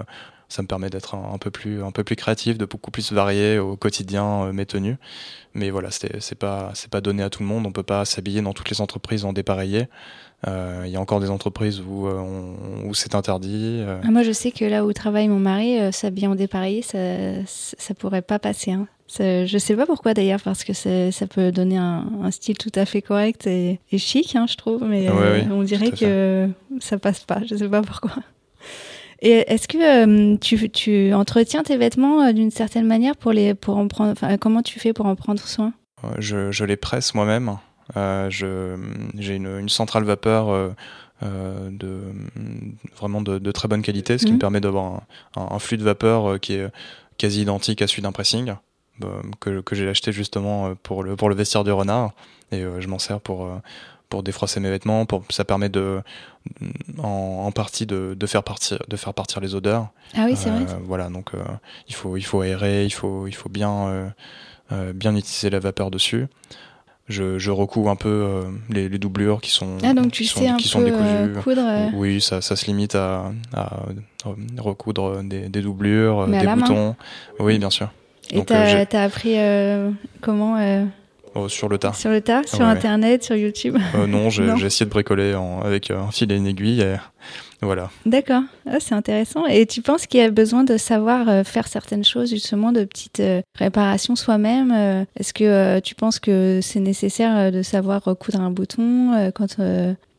ça 0.48 0.62
me 0.62 0.66
permet 0.66 0.88
d'être 0.88 1.14
un, 1.14 1.38
peu 1.38 1.50
plus 1.50 1.82
un 1.82 1.90
peu 1.90 2.04
plus 2.04 2.16
créatif, 2.16 2.56
de 2.56 2.64
beaucoup 2.64 2.90
plus 2.90 3.12
varier 3.12 3.58
au 3.58 3.76
quotidien 3.76 4.44
euh, 4.44 4.52
mes 4.52 4.66
tenues. 4.66 4.96
Mais 5.54 5.70
voilà, 5.70 5.90
c'est 5.90 6.34
pas 6.38 6.70
c'est 6.74 6.90
pas 6.90 7.00
donné 7.00 7.22
à 7.22 7.30
tout 7.30 7.42
le 7.42 7.48
monde. 7.48 7.66
On 7.66 7.72
peut 7.72 7.82
pas 7.82 8.04
s'habiller 8.04 8.40
dans 8.40 8.52
toutes 8.52 8.70
les 8.70 8.80
entreprises 8.80 9.24
en 9.24 9.32
dépareillé. 9.32 9.88
Euh, 10.46 10.84
il 10.86 10.92
y 10.92 10.96
a 10.96 11.00
encore 11.00 11.20
des 11.20 11.30
entreprises 11.30 11.80
où, 11.80 12.06
euh, 12.06 12.22
où 12.84 12.94
c'est 12.94 13.16
interdit. 13.16 13.82
Ah, 14.04 14.10
moi, 14.10 14.22
je 14.22 14.30
sais 14.30 14.52
que 14.52 14.64
là 14.64 14.84
où 14.84 14.92
travaille 14.92 15.26
mon 15.26 15.40
mari, 15.40 15.78
s'habiller 15.92 16.28
en 16.28 16.36
dépareillé, 16.36 16.82
ça, 16.82 16.98
ça 17.46 17.94
pourrait 17.94 18.22
pas 18.22 18.38
passer. 18.38 18.70
Hein. 18.70 18.86
Je 19.18 19.58
sais 19.58 19.74
pas 19.74 19.84
pourquoi 19.84 20.14
d'ailleurs, 20.14 20.40
parce 20.40 20.62
que 20.62 20.72
ça 20.74 21.26
peut 21.26 21.50
donner 21.50 21.76
un, 21.76 22.30
style 22.30 22.56
tout 22.56 22.70
à 22.76 22.84
fait 22.84 23.02
correct 23.02 23.48
et, 23.48 23.80
chic, 23.96 24.36
hein, 24.36 24.46
je 24.48 24.54
trouve, 24.54 24.84
mais 24.84 25.10
on 25.50 25.64
dirait 25.64 25.90
que 25.90 26.48
ça 26.78 26.98
passe 26.98 27.24
pas. 27.24 27.40
Je 27.44 27.56
sais 27.56 27.68
pas 27.68 27.82
pourquoi. 27.82 28.12
Et 29.20 29.52
est-ce 29.52 29.66
que 29.66 29.78
euh, 29.78 30.36
tu, 30.36 30.70
tu, 30.70 31.12
entretiens 31.12 31.62
tes 31.62 31.76
vêtements 31.76 32.22
euh, 32.22 32.32
d'une 32.32 32.50
certaine 32.50 32.86
manière 32.86 33.16
pour 33.16 33.32
les 33.32 33.54
pour 33.54 33.76
en 33.76 33.88
prendre 33.88 34.14
comment 34.40 34.62
tu 34.62 34.78
fais 34.78 34.92
pour 34.92 35.06
en 35.06 35.16
prendre 35.16 35.40
soin? 35.40 35.72
Je, 36.18 36.52
je, 36.52 36.64
les 36.64 36.76
presse 36.76 37.14
moi-même. 37.14 37.56
Euh, 37.96 38.28
j'ai 38.30 39.34
une, 39.34 39.46
une, 39.46 39.68
centrale 39.68 40.04
vapeur 40.04 40.50
euh, 40.50 40.70
euh, 41.22 41.70
de 41.72 42.02
vraiment 42.96 43.22
de, 43.22 43.38
de, 43.38 43.50
très 43.52 43.66
bonne 43.66 43.82
qualité, 43.82 44.18
ce 44.18 44.24
qui 44.24 44.30
me 44.30 44.34
mhm. 44.34 44.40
permet 44.40 44.60
d'avoir 44.60 45.02
un, 45.36 45.48
un, 45.50 45.58
flux 45.58 45.78
de 45.78 45.82
vapeur 45.82 46.38
qui 46.38 46.54
est 46.54 46.68
quasi 47.16 47.42
identique 47.42 47.82
à 47.82 47.86
celui 47.86 48.02
d'un 48.02 48.12
pressing. 48.12 48.54
Que, 49.38 49.60
que 49.60 49.76
j'ai 49.76 49.88
acheté 49.88 50.10
justement 50.10 50.74
pour 50.82 51.04
le, 51.04 51.14
pour 51.14 51.28
le 51.28 51.36
vestiaire 51.36 51.62
du 51.62 51.70
renard 51.70 52.10
et 52.50 52.64
je 52.80 52.88
m'en 52.88 52.98
sers 52.98 53.20
pour, 53.20 53.48
pour 54.08 54.24
défroisser 54.24 54.58
mes 54.58 54.70
vêtements. 54.70 55.06
Pour, 55.06 55.22
ça 55.30 55.44
permet 55.44 55.68
de, 55.68 56.02
en, 57.02 57.50
partie 57.52 57.86
de, 57.86 58.14
de, 58.18 58.26
faire 58.26 58.42
partir, 58.42 58.78
de 58.88 58.96
faire 58.96 59.14
partir 59.14 59.40
les 59.40 59.54
odeurs. 59.54 59.88
Ah 60.16 60.24
oui, 60.26 60.34
c'est 60.36 60.50
vrai. 60.50 60.62
Euh, 60.62 60.76
voilà, 60.84 61.08
donc 61.08 61.34
euh, 61.34 61.38
il, 61.88 61.94
faut, 61.94 62.16
il 62.16 62.22
faut 62.22 62.40
aérer, 62.40 62.84
il 62.84 62.90
faut, 62.90 63.26
il 63.26 63.34
faut 63.34 63.48
bien, 63.48 64.12
euh, 64.72 64.92
bien 64.92 65.14
utiliser 65.14 65.50
la 65.50 65.58
vapeur 65.58 65.90
dessus. 65.90 66.26
Je, 67.08 67.38
je 67.38 67.50
recouds 67.50 67.88
un 67.88 67.96
peu 67.96 68.44
les, 68.68 68.90
les, 68.90 68.98
doublures 68.98 69.40
qui 69.40 69.50
sont, 69.50 69.78
ah, 69.82 69.94
donc 69.94 70.12
tu 70.12 70.26
sais 70.26 70.46
un 70.46 70.56
qui 70.56 70.70
peu 70.70 70.84
décousues. 70.84 71.42
Coudre, 71.42 71.90
oui, 71.94 72.20
ça, 72.20 72.42
ça 72.42 72.54
se 72.54 72.66
limite 72.66 72.94
à, 72.96 73.32
à 73.54 73.80
recoudre 74.58 75.22
des, 75.22 75.48
des 75.48 75.62
doublures, 75.62 76.26
des 76.26 76.46
boutons. 76.46 76.96
Oui, 77.38 77.58
bien 77.58 77.70
sûr. 77.70 77.90
Et 78.30 78.44
t'as 78.44 78.84
as 78.84 79.02
appris 79.02 79.36
comment 80.20 80.58
Oh, 81.38 81.48
sur 81.48 81.68
le 81.68 81.78
tas. 81.78 81.92
Sur 81.92 82.10
le 82.10 82.20
tas, 82.20 82.42
sur 82.46 82.62
Internet, 82.62 83.22
sur 83.22 83.36
YouTube 83.36 83.76
euh, 83.94 84.06
Non, 84.06 84.28
j'ai 84.30 84.44
essayé 84.66 84.86
de 84.86 84.90
bricoler 84.90 85.36
avec 85.62 85.90
un 85.90 86.10
fil 86.10 86.30
et 86.32 86.36
une 86.36 86.46
aiguille. 86.46 86.80
Et 86.80 86.96
voilà. 87.62 87.90
D'accord, 88.06 88.42
ah, 88.66 88.78
c'est 88.80 88.94
intéressant. 88.94 89.46
Et 89.46 89.66
tu 89.66 89.82
penses 89.82 90.06
qu'il 90.06 90.20
y 90.20 90.22
a 90.22 90.30
besoin 90.30 90.64
de 90.64 90.76
savoir 90.76 91.28
euh, 91.28 91.44
faire 91.44 91.68
certaines 91.68 92.04
choses, 92.04 92.30
justement, 92.30 92.72
de 92.72 92.84
petites 92.84 93.20
euh, 93.20 93.42
réparations 93.54 94.16
soi-même 94.16 95.06
Est-ce 95.16 95.32
que 95.32 95.78
tu 95.80 95.94
penses 95.94 96.18
que 96.18 96.60
c'est 96.62 96.80
nécessaire 96.80 97.52
de 97.52 97.62
savoir 97.62 98.02
recoudre 98.02 98.40
un 98.40 98.50
bouton 98.50 99.30
quand, 99.34 99.56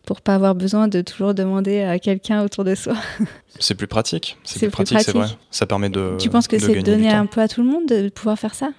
pour 0.05 0.21
pas 0.21 0.35
avoir 0.35 0.55
besoin 0.55 0.87
de 0.87 1.01
toujours 1.01 1.33
demander 1.33 1.81
à 1.81 1.99
quelqu'un 1.99 2.43
autour 2.43 2.63
de 2.63 2.75
soi? 2.75 2.95
C'est 3.59 3.75
plus 3.75 3.87
pratique. 3.87 4.37
C'est 4.45 4.59
plus, 4.59 4.69
pratique, 4.69 5.01
c'est 5.01 5.11
vrai. 5.11 5.27
Ça 5.51 5.65
permet 5.65 5.89
de. 5.89 6.15
Tu 6.17 6.29
penses 6.29 6.47
que 6.47 6.57
c'est 6.57 6.81
donner 6.81 7.09
un 7.09 7.25
peu 7.25 7.41
à 7.41 7.49
tout 7.49 7.61
le 7.61 7.67
monde 7.67 7.87
de 7.87 8.07
pouvoir 8.07 8.39
faire 8.39 8.55
ça? 8.55 8.69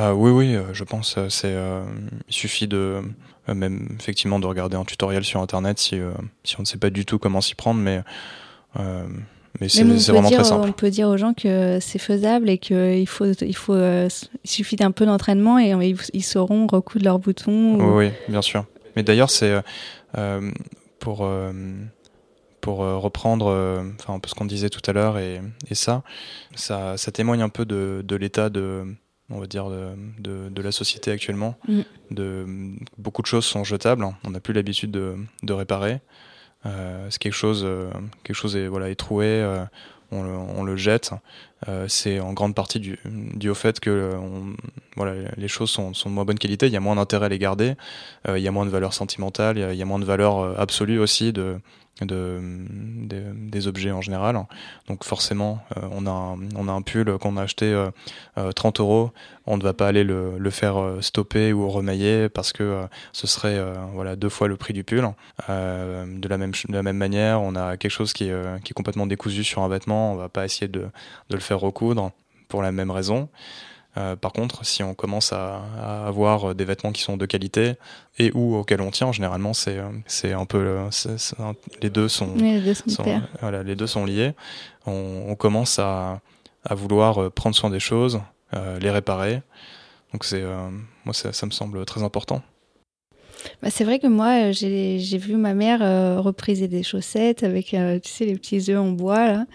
Ah 0.00 0.14
oui, 0.14 0.30
oui, 0.30 0.54
euh, 0.54 0.72
je 0.72 0.84
pense. 0.84 1.16
Euh, 1.18 1.28
c'est, 1.28 1.52
euh, 1.52 1.82
il 2.28 2.34
suffit 2.34 2.68
de 2.68 3.02
même 3.48 3.88
effectivement 3.98 4.38
de 4.38 4.46
regarder 4.46 4.76
un 4.76 4.84
tutoriel 4.84 5.24
sur 5.24 5.40
internet 5.40 5.78
si, 5.78 5.98
si 6.44 6.56
on 6.58 6.62
ne 6.62 6.66
sait 6.66 6.76
pas 6.76 6.90
du 6.90 7.06
tout 7.06 7.18
comment 7.18 7.40
s'y 7.40 7.54
prendre, 7.54 7.80
mais 7.80 8.02
mais 9.60 9.68
c'est, 9.68 9.82
vraiment 9.82 10.30
très 10.30 10.44
simple. 10.44 10.68
On 10.68 10.72
peut 10.72 10.90
dire 10.90 11.08
aux 11.08 11.16
gens 11.16 11.32
que 11.32 11.78
c'est 11.80 11.98
faisable 11.98 12.50
et 12.50 12.58
qu'il 12.58 13.08
faut, 13.08 13.24
il 13.24 13.56
faut, 13.56 13.74
il 13.74 14.10
suffit 14.50 14.76
d'un 14.76 14.90
peu 14.90 15.06
d'entraînement 15.06 15.58
et 15.58 15.74
ils, 16.12 16.22
sauront 16.22 16.66
recoudre 16.66 17.06
leurs 17.06 17.18
boutons. 17.18 17.96
Oui, 17.96 18.10
bien 18.28 18.42
sûr. 18.42 18.66
Mais 18.96 19.02
d'ailleurs, 19.02 19.30
c'est 19.30 19.54
pour 20.98 21.26
pour 22.60 22.76
reprendre 22.76 23.46
enfin 23.98 24.12
un 24.12 24.18
peu 24.18 24.28
ce 24.28 24.34
qu'on 24.34 24.44
disait 24.44 24.68
tout 24.68 24.82
à 24.90 24.92
l'heure 24.92 25.16
et, 25.16 25.40
et 25.70 25.74
ça, 25.74 26.02
ça, 26.54 26.98
ça 26.98 27.10
témoigne 27.12 27.40
un 27.40 27.48
peu 27.48 27.64
de, 27.64 28.04
de 28.06 28.14
l'état 28.14 28.50
de 28.50 28.84
on 29.30 29.40
va 29.40 29.46
dire, 29.46 29.68
de, 29.68 30.48
de, 30.48 30.62
la 30.62 30.72
société 30.72 31.10
actuellement. 31.10 31.56
Mm. 31.68 31.80
De, 32.10 32.46
beaucoup 32.96 33.22
de 33.22 33.26
choses 33.26 33.44
sont 33.44 33.64
jetables, 33.64 34.04
on 34.24 34.30
n'a 34.30 34.40
plus 34.40 34.54
l'habitude 34.54 34.90
de, 34.90 35.16
de, 35.42 35.52
réparer. 35.52 36.00
Euh, 36.66 37.06
c'est 37.10 37.20
quelque 37.20 37.34
chose, 37.34 37.62
euh, 37.64 37.90
quelque 38.24 38.36
chose 38.36 38.56
est, 38.56 38.66
voilà, 38.66 38.90
est 38.90 38.96
troué, 38.96 39.26
euh, 39.26 39.64
on 40.10 40.64
le, 40.64 40.76
jette. 40.76 41.10
c'est 41.86 42.18
en 42.18 42.32
grande 42.32 42.54
partie 42.54 42.80
dû, 42.80 43.48
au 43.50 43.54
fait 43.54 43.78
que 43.78 44.16
voilà, 44.96 45.30
les 45.36 45.48
choses 45.48 45.68
sont, 45.68 45.92
sont, 45.92 46.08
de 46.08 46.14
moins 46.14 46.24
bonne 46.24 46.38
qualité, 46.38 46.66
il 46.66 46.72
y 46.72 46.76
a 46.76 46.80
moins 46.80 46.96
d'intérêt 46.96 47.26
à 47.26 47.28
les 47.28 47.38
garder, 47.38 47.74
il 48.26 48.38
y 48.38 48.48
a 48.48 48.50
moins 48.50 48.64
de 48.64 48.70
valeur 48.70 48.94
sentimentale, 48.94 49.58
il 49.58 49.76
y 49.76 49.82
a, 49.82 49.84
moins 49.84 49.98
de 49.98 50.06
valeur 50.06 50.58
absolue 50.58 50.98
aussi 50.98 51.34
de, 51.34 51.60
de, 52.02 52.40
des 53.34 53.66
objets 53.66 53.90
en 53.90 54.00
général. 54.00 54.38
Donc 54.86 55.04
forcément, 55.04 55.60
euh, 55.76 55.88
on, 55.90 56.06
a 56.06 56.10
un, 56.10 56.38
on 56.56 56.68
a 56.68 56.72
un 56.72 56.82
pull 56.82 57.18
qu'on 57.18 57.36
a 57.36 57.42
acheté 57.42 57.72
30 58.34 58.80
euh, 58.80 58.82
euh, 58.82 58.84
euros, 58.84 59.12
on 59.46 59.56
ne 59.56 59.62
va 59.62 59.72
pas 59.72 59.88
aller 59.88 60.04
le, 60.04 60.50
faire 60.50 60.96
stopper 61.00 61.52
ou 61.52 61.68
remailler 61.68 62.28
parce 62.28 62.52
que 62.52 62.86
ce 63.12 63.26
serait 63.26 63.62
voilà 63.92 64.16
deux 64.16 64.28
fois 64.28 64.48
le 64.48 64.56
prix 64.56 64.72
du 64.72 64.82
pull. 64.84 65.08
de, 65.48 66.28
la 66.28 66.38
même, 66.38 66.52
de 66.52 66.74
la 66.74 66.82
même 66.82 66.96
manière, 66.96 67.42
on 67.42 67.54
a 67.54 67.76
quelque 67.76 67.90
chose 67.90 68.12
qui 68.12 68.24
est, 68.24 68.62
qui 68.64 68.72
est 68.72 68.74
complètement 68.74 69.06
décousu 69.06 69.44
sur 69.44 69.62
un 69.62 69.68
vêtement, 69.68 70.12
on 70.12 70.16
va 70.16 70.28
pas 70.28 70.44
essayer 70.44 70.68
de, 70.68 70.88
de 71.28 71.34
le 71.34 71.40
faire 71.40 71.60
recoudre 71.60 72.12
pour 72.48 72.62
la 72.62 72.72
même 72.72 72.90
raison. 72.90 73.28
Euh, 73.96 74.16
par 74.16 74.32
contre, 74.32 74.64
si 74.64 74.82
on 74.82 74.94
commence 74.94 75.32
à, 75.32 75.62
avoir 76.06 76.54
des 76.54 76.64
vêtements 76.64 76.92
qui 76.92 77.02
sont 77.02 77.16
de 77.16 77.26
qualité 77.26 77.74
et 78.18 78.30
ou 78.34 78.54
auxquels 78.56 78.80
on 78.80 78.90
tient, 78.90 79.12
généralement 79.12 79.54
c'est 79.54 79.78
c'est 80.06 80.32
un 80.32 80.44
peu 80.44 80.78
les 81.82 81.90
deux 81.90 82.08
sont, 82.08 82.34
les, 82.36 82.60
deux 82.60 82.74
sont, 82.74 83.22
voilà, 83.40 83.62
les 83.62 83.74
deux 83.74 83.86
sont 83.86 84.04
liés. 84.04 84.34
On, 84.86 85.34
commence 85.34 85.78
à, 85.78 86.20
à, 86.64 86.74
vouloir 86.74 87.22
euh, 87.22 87.30
prendre 87.30 87.54
soin 87.54 87.70
des 87.70 87.80
choses, 87.80 88.20
euh, 88.54 88.78
les 88.78 88.90
réparer. 88.90 89.42
Donc 90.12 90.24
c'est 90.24 90.42
moi 91.04 91.12
ça, 91.12 91.32
ça, 91.32 91.46
me 91.46 91.50
semble 91.50 91.84
très 91.84 92.02
important. 92.02 92.42
Bah 93.62 93.70
c'est 93.70 93.84
vrai 93.84 93.98
que 93.98 94.06
moi 94.06 94.52
j'ai 94.52 95.18
vu 95.18 95.36
ma 95.36 95.54
mère 95.54 95.80
repriser 96.22 96.68
des 96.68 96.82
chaussettes 96.82 97.42
avec 97.42 97.66
tu 97.66 98.10
sais 98.10 98.24
les 98.24 98.34
petits 98.34 98.70
œufs 98.70 98.78
en 98.78 98.90
bois 98.90 99.26
là 99.26 99.46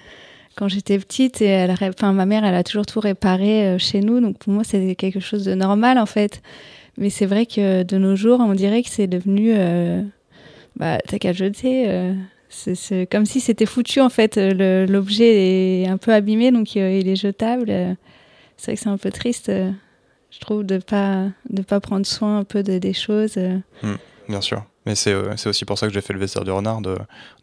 quand 0.55 0.67
j'étais 0.67 0.99
petite 0.99 1.41
et 1.41 1.47
elle, 1.47 1.71
enfin, 1.71 2.13
ma 2.13 2.25
mère, 2.25 2.45
elle 2.45 2.55
a 2.55 2.63
toujours 2.63 2.85
tout 2.85 2.99
réparé 2.99 3.67
euh, 3.67 3.77
chez 3.77 4.01
nous, 4.01 4.19
donc 4.19 4.37
pour 4.37 4.53
moi, 4.53 4.63
c'est 4.63 4.95
quelque 4.95 5.19
chose 5.19 5.45
de 5.45 5.53
normal 5.53 5.97
en 5.97 6.05
fait. 6.05 6.41
Mais 6.97 7.09
c'est 7.09 7.25
vrai 7.25 7.45
que 7.45 7.83
de 7.83 7.97
nos 7.97 8.15
jours, 8.15 8.39
on 8.39 8.53
dirait 8.53 8.83
que 8.83 8.89
c'est 8.89 9.07
devenu, 9.07 9.53
euh, 9.55 10.03
bah, 10.75 10.99
t'as 11.07 11.17
qu'à 11.17 11.33
jeter. 11.33 11.85
Euh, 11.87 12.13
c'est 12.49 13.07
comme 13.11 13.25
si 13.25 13.39
c'était 13.39 13.65
foutu 13.65 13.99
en 13.99 14.09
fait. 14.09 14.37
L'objet 14.37 15.81
est 15.81 15.87
un 15.87 15.97
peu 15.97 16.13
abîmé, 16.13 16.51
donc 16.51 16.75
il 16.75 17.07
est 17.07 17.15
jetable. 17.15 17.97
C'est 18.57 18.71
vrai 18.71 18.75
que 18.75 18.81
c'est 18.83 18.89
un 18.89 18.97
peu 18.99 19.09
triste, 19.09 19.51
je 20.29 20.39
trouve, 20.39 20.63
de 20.63 20.77
pas 20.77 21.29
de 21.49 21.63
pas 21.63 21.79
prendre 21.79 22.05
soin 22.05 22.37
un 22.37 22.43
peu 22.43 22.61
de, 22.61 22.77
des 22.77 22.93
choses. 22.93 23.37
Mmh, 23.81 23.93
bien 24.29 24.41
sûr. 24.41 24.63
Mais 24.85 24.93
c'est 24.93 25.15
aussi 25.47 25.65
pour 25.65 25.79
ça 25.79 25.87
que 25.87 25.93
j'ai 25.93 26.01
fait 26.01 26.13
le 26.13 26.19
vestiaire 26.19 26.43
du 26.43 26.51
renard, 26.51 26.81
de, 26.81 26.95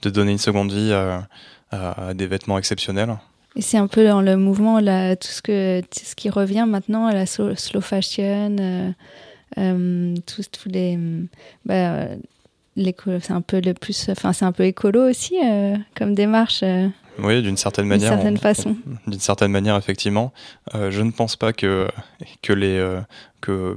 de 0.03 0.11
donner 0.11 0.31
une 0.31 0.39
seconde 0.39 0.71
vie 0.71 0.93
à, 0.93 1.27
à 1.71 2.15
des 2.15 2.27
vêtements 2.27 2.59
exceptionnels. 2.59 3.17
C'est 3.59 3.79
un 3.79 3.89
peu 3.89 4.07
dans 4.07 4.23
le 4.23 4.37
mouvement, 4.37 4.79
tout, 4.79 5.29
ce 5.29 6.15
qui 6.15 6.31
revient 6.31 6.67
maintenant 6.69 7.07
à 7.07 7.13
la 7.13 7.27
slow 7.27 7.81
fashion, 7.81 8.57
euh, 8.61 8.91
euh, 9.59 10.15
tous, 10.25 10.49
les. 10.67 10.99
Bah, 11.65 12.07
c'est 12.77 13.33
un 13.33 13.41
peu 13.41 13.61
le 13.61 13.75
plus. 13.75 14.09
Enfin, 14.09 14.33
c'est 14.33 14.45
un 14.45 14.53
peu 14.53 14.65
écolo 14.65 15.09
aussi 15.09 15.37
euh, 15.45 15.77
comme 15.97 16.15
démarche. 16.15 16.63
Oui, 17.23 17.43
d'une 17.43 17.57
certaine 17.57 17.87
manière. 17.87 18.11
D'une 18.11 18.19
certaine 18.19 18.39
façon. 18.39 18.77
D'une 19.07 19.21
certaine 19.21 19.51
manière, 19.51 19.77
effectivement. 19.77 20.33
Euh, 20.75 20.91
je 20.91 21.03
ne 21.03 21.11
pense 21.11 21.37
pas 21.37 21.53
que, 21.53 21.89
que, 22.43 22.53
les, 22.53 22.77
euh, 22.79 23.01
que, 23.41 23.77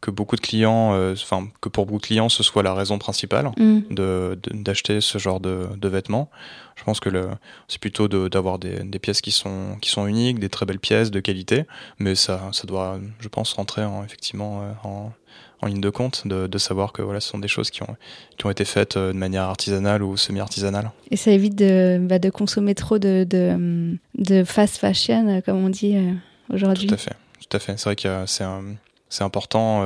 que 0.00 0.10
beaucoup 0.10 0.36
de 0.36 0.40
clients, 0.40 0.94
euh, 0.94 1.12
enfin, 1.12 1.48
que 1.60 1.68
pour 1.68 1.86
beaucoup 1.86 2.00
de 2.00 2.06
clients, 2.06 2.28
ce 2.28 2.42
soit 2.42 2.62
la 2.62 2.74
raison 2.74 2.98
principale 2.98 3.50
mm. 3.56 3.80
de, 3.90 4.38
d'acheter 4.52 5.00
ce 5.00 5.18
genre 5.18 5.40
de, 5.40 5.66
de, 5.76 5.88
vêtements. 5.88 6.30
Je 6.76 6.84
pense 6.84 7.00
que 7.00 7.08
le, 7.08 7.28
c'est 7.66 7.80
plutôt 7.80 8.08
d'avoir 8.08 8.58
des, 8.58 8.84
des, 8.84 8.98
pièces 8.98 9.20
qui 9.20 9.32
sont, 9.32 9.76
qui 9.80 9.90
sont 9.90 10.06
uniques, 10.06 10.38
des 10.38 10.48
très 10.48 10.66
belles 10.66 10.78
pièces 10.78 11.10
de 11.10 11.20
qualité, 11.20 11.64
mais 11.98 12.14
ça, 12.14 12.50
ça 12.52 12.66
doit, 12.66 12.98
je 13.20 13.28
pense, 13.28 13.52
rentrer 13.52 13.84
en, 13.84 14.04
effectivement 14.04 14.62
en, 14.84 15.12
en 15.60 15.66
ligne 15.66 15.80
de 15.80 15.90
compte, 15.90 16.26
de, 16.26 16.46
de, 16.46 16.58
savoir 16.58 16.92
que 16.92 17.02
voilà, 17.02 17.20
ce 17.20 17.28
sont 17.28 17.38
des 17.38 17.48
choses 17.48 17.70
qui 17.70 17.82
ont, 17.82 17.96
qui 18.36 18.46
ont 18.46 18.50
été 18.50 18.64
faites 18.64 18.96
euh, 18.96 19.12
de 19.12 19.18
manière 19.18 19.42
artisanale 19.42 20.02
ou 20.02 20.16
semi-artisanale. 20.16 20.90
Et 21.10 21.16
ça 21.16 21.30
évite 21.30 21.56
de, 21.56 21.98
bah, 22.00 22.18
de 22.18 22.30
consommer 22.30 22.74
trop 22.74 22.98
de, 22.98 23.24
de, 23.24 23.98
de, 24.16 24.44
fast 24.44 24.78
fashion, 24.78 25.28
euh, 25.28 25.40
comme 25.40 25.64
on 25.64 25.68
dit 25.68 25.96
euh, 25.96 26.12
aujourd'hui. 26.52 26.86
Tout 26.86 26.94
à 26.94 26.98
fait, 26.98 27.16
tout 27.40 27.56
à 27.56 27.58
fait. 27.58 27.76
C'est 27.76 27.84
vrai 27.84 27.96
que 27.96 28.24
c'est 29.08 29.24
important, 29.24 29.80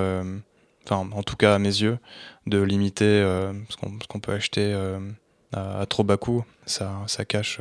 enfin, 0.84 1.08
en 1.12 1.22
tout 1.22 1.36
cas 1.36 1.54
à 1.54 1.58
mes 1.58 1.68
yeux, 1.68 1.98
de 2.46 2.60
limiter 2.60 3.22
ce 3.68 4.06
qu'on 4.08 4.20
peut 4.20 4.32
acheter 4.32 4.74
à, 5.52 5.86
trop 5.86 6.04
bas 6.04 6.16
coût. 6.16 6.44
Ça, 6.66 6.90
ça 7.06 7.24
cache 7.24 7.60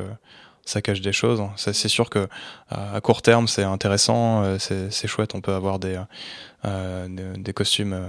ça 0.64 0.80
cache 0.80 1.00
des 1.00 1.12
choses. 1.12 1.42
C'est 1.56 1.88
sûr 1.88 2.08
que 2.08 2.28
à 2.70 3.00
court 3.00 3.22
terme, 3.22 3.48
c'est 3.48 3.64
intéressant, 3.64 4.58
c'est 4.58 5.06
chouette. 5.08 5.34
On 5.34 5.40
peut 5.40 5.54
avoir 5.54 5.78
des, 5.78 5.98
euh, 6.64 7.08
des, 7.36 7.52
costumes 7.52 7.92
euh, 7.92 8.06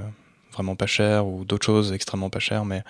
vraiment 0.51 0.75
pas 0.75 0.85
chers 0.85 1.25
ou 1.25 1.43
d'autres 1.43 1.65
choses 1.65 1.91
extrêmement 1.91 2.29
pas 2.29 2.37
chères, 2.37 2.65
mais 2.65 2.83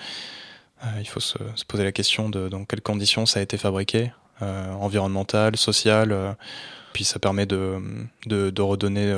euh, 0.84 0.88
il 1.00 1.08
faut 1.08 1.22
se, 1.22 1.38
poser 1.70 1.86
la 1.86 1.94
question 1.94 2.30
de 2.30 2.50
dans 2.50 2.66
quelles 2.66 2.82
conditions 2.82 3.26
ça 3.26 3.40
a 3.40 3.44
été 3.44 3.58
fabriqué, 3.58 4.12
environnemental, 4.42 5.56
social 5.56 6.36
puis 6.92 7.06
ça 7.06 7.18
permet 7.18 7.46
de, 7.46 7.80
de, 8.26 8.62
redonner 8.62 9.10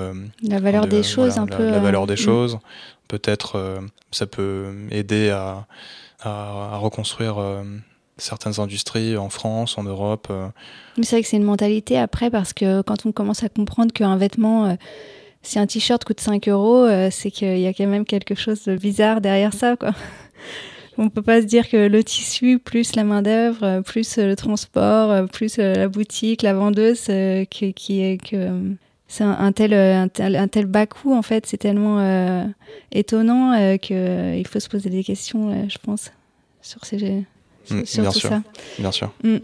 la 0.44 0.60
valeur 0.60 0.86
des 0.86 1.02
choses 1.02 1.40
un 1.40 1.48
peu 1.48 1.68
la 1.68 1.80
valeur 1.80 2.06
des 2.06 2.14
mm. 2.14 2.18
choses 2.18 2.60
peut-être 3.08 3.82
ça 4.12 4.28
peut 4.28 4.76
aider 4.92 5.32
à, 5.32 5.66
à, 6.20 6.78
reconstruire 6.78 7.38
certaines 8.18 8.60
industries 8.60 9.18
en 9.18 9.30
France 9.30 9.78
en 9.78 9.84
Europe 9.84 10.32
mais 10.98 11.04
c'est 11.04 11.18
vrai 11.18 11.24
que 11.24 11.28
c'est 11.28 11.38
une 11.38 11.44
mentalité 11.44 11.98
après 11.98 12.30
parce 12.30 12.54
que 12.54 12.82
quand 12.82 13.06
on 13.06 13.12
commence 13.12 13.44
à 13.44 13.50
comprendre 13.50 13.92
qu'un 13.92 14.16
vêtement 14.16 14.78
si 15.46 15.60
un 15.60 15.68
t-shirt 15.68 16.04
coûte 16.04 16.20
5 16.20 16.48
euros, 16.50 16.86
euh, 16.86 17.10
c'est 17.12 17.32
qu'il 17.32 17.60
y 17.60 17.68
a 17.68 17.74
quand 17.74 17.88
même 17.88 18.06
quelque 18.06 18.36
chose 18.36 18.64
de 18.64 18.76
bizarre 18.76 19.22
derrière 19.22 19.54
ça, 19.54 19.76
quoi. 19.76 19.92
On 20.98 21.10
peut 21.10 21.22
pas 21.22 21.42
se 21.42 21.46
dire 21.46 21.70
que 21.70 21.88
le 21.88 22.04
tissu, 22.06 22.58
plus 22.58 22.96
la 22.96 23.04
main 23.04 23.22
d'œuvre, 23.22 23.64
euh, 23.64 23.82
plus 23.82 24.18
euh, 24.18 24.28
le 24.28 24.36
transport, 24.36 25.28
plus 25.30 25.58
la 25.58 25.88
boutique, 25.88 26.42
la 26.42 26.54
vendeuse, 26.54 27.08
qui, 27.50 28.02
est 28.02 28.18
que 28.18 28.76
c'est 29.08 29.24
un, 29.24 29.52
tel, 29.52 29.74
un, 29.74 30.08
tel, 30.08 30.36
un 30.36 30.48
tel 30.48 30.66
bas 30.66 30.88
coût 30.88 31.14
en 31.14 31.22
fait, 31.22 31.46
c'est 31.46 31.58
tellement 31.58 32.00
étonnant 32.92 33.78
qu'il 33.78 34.48
faut 34.48 34.60
se 34.60 34.70
poser 34.70 34.90
des 34.90 35.04
questions, 35.04 35.70
je 35.70 35.78
pense, 35.78 36.12
sur 36.62 36.84
ces 36.86 37.26
mmh, 37.70 37.86
ça. 37.86 38.42
Bien 38.80 38.92
sûr. 38.92 39.12
Mmh. 39.24 39.38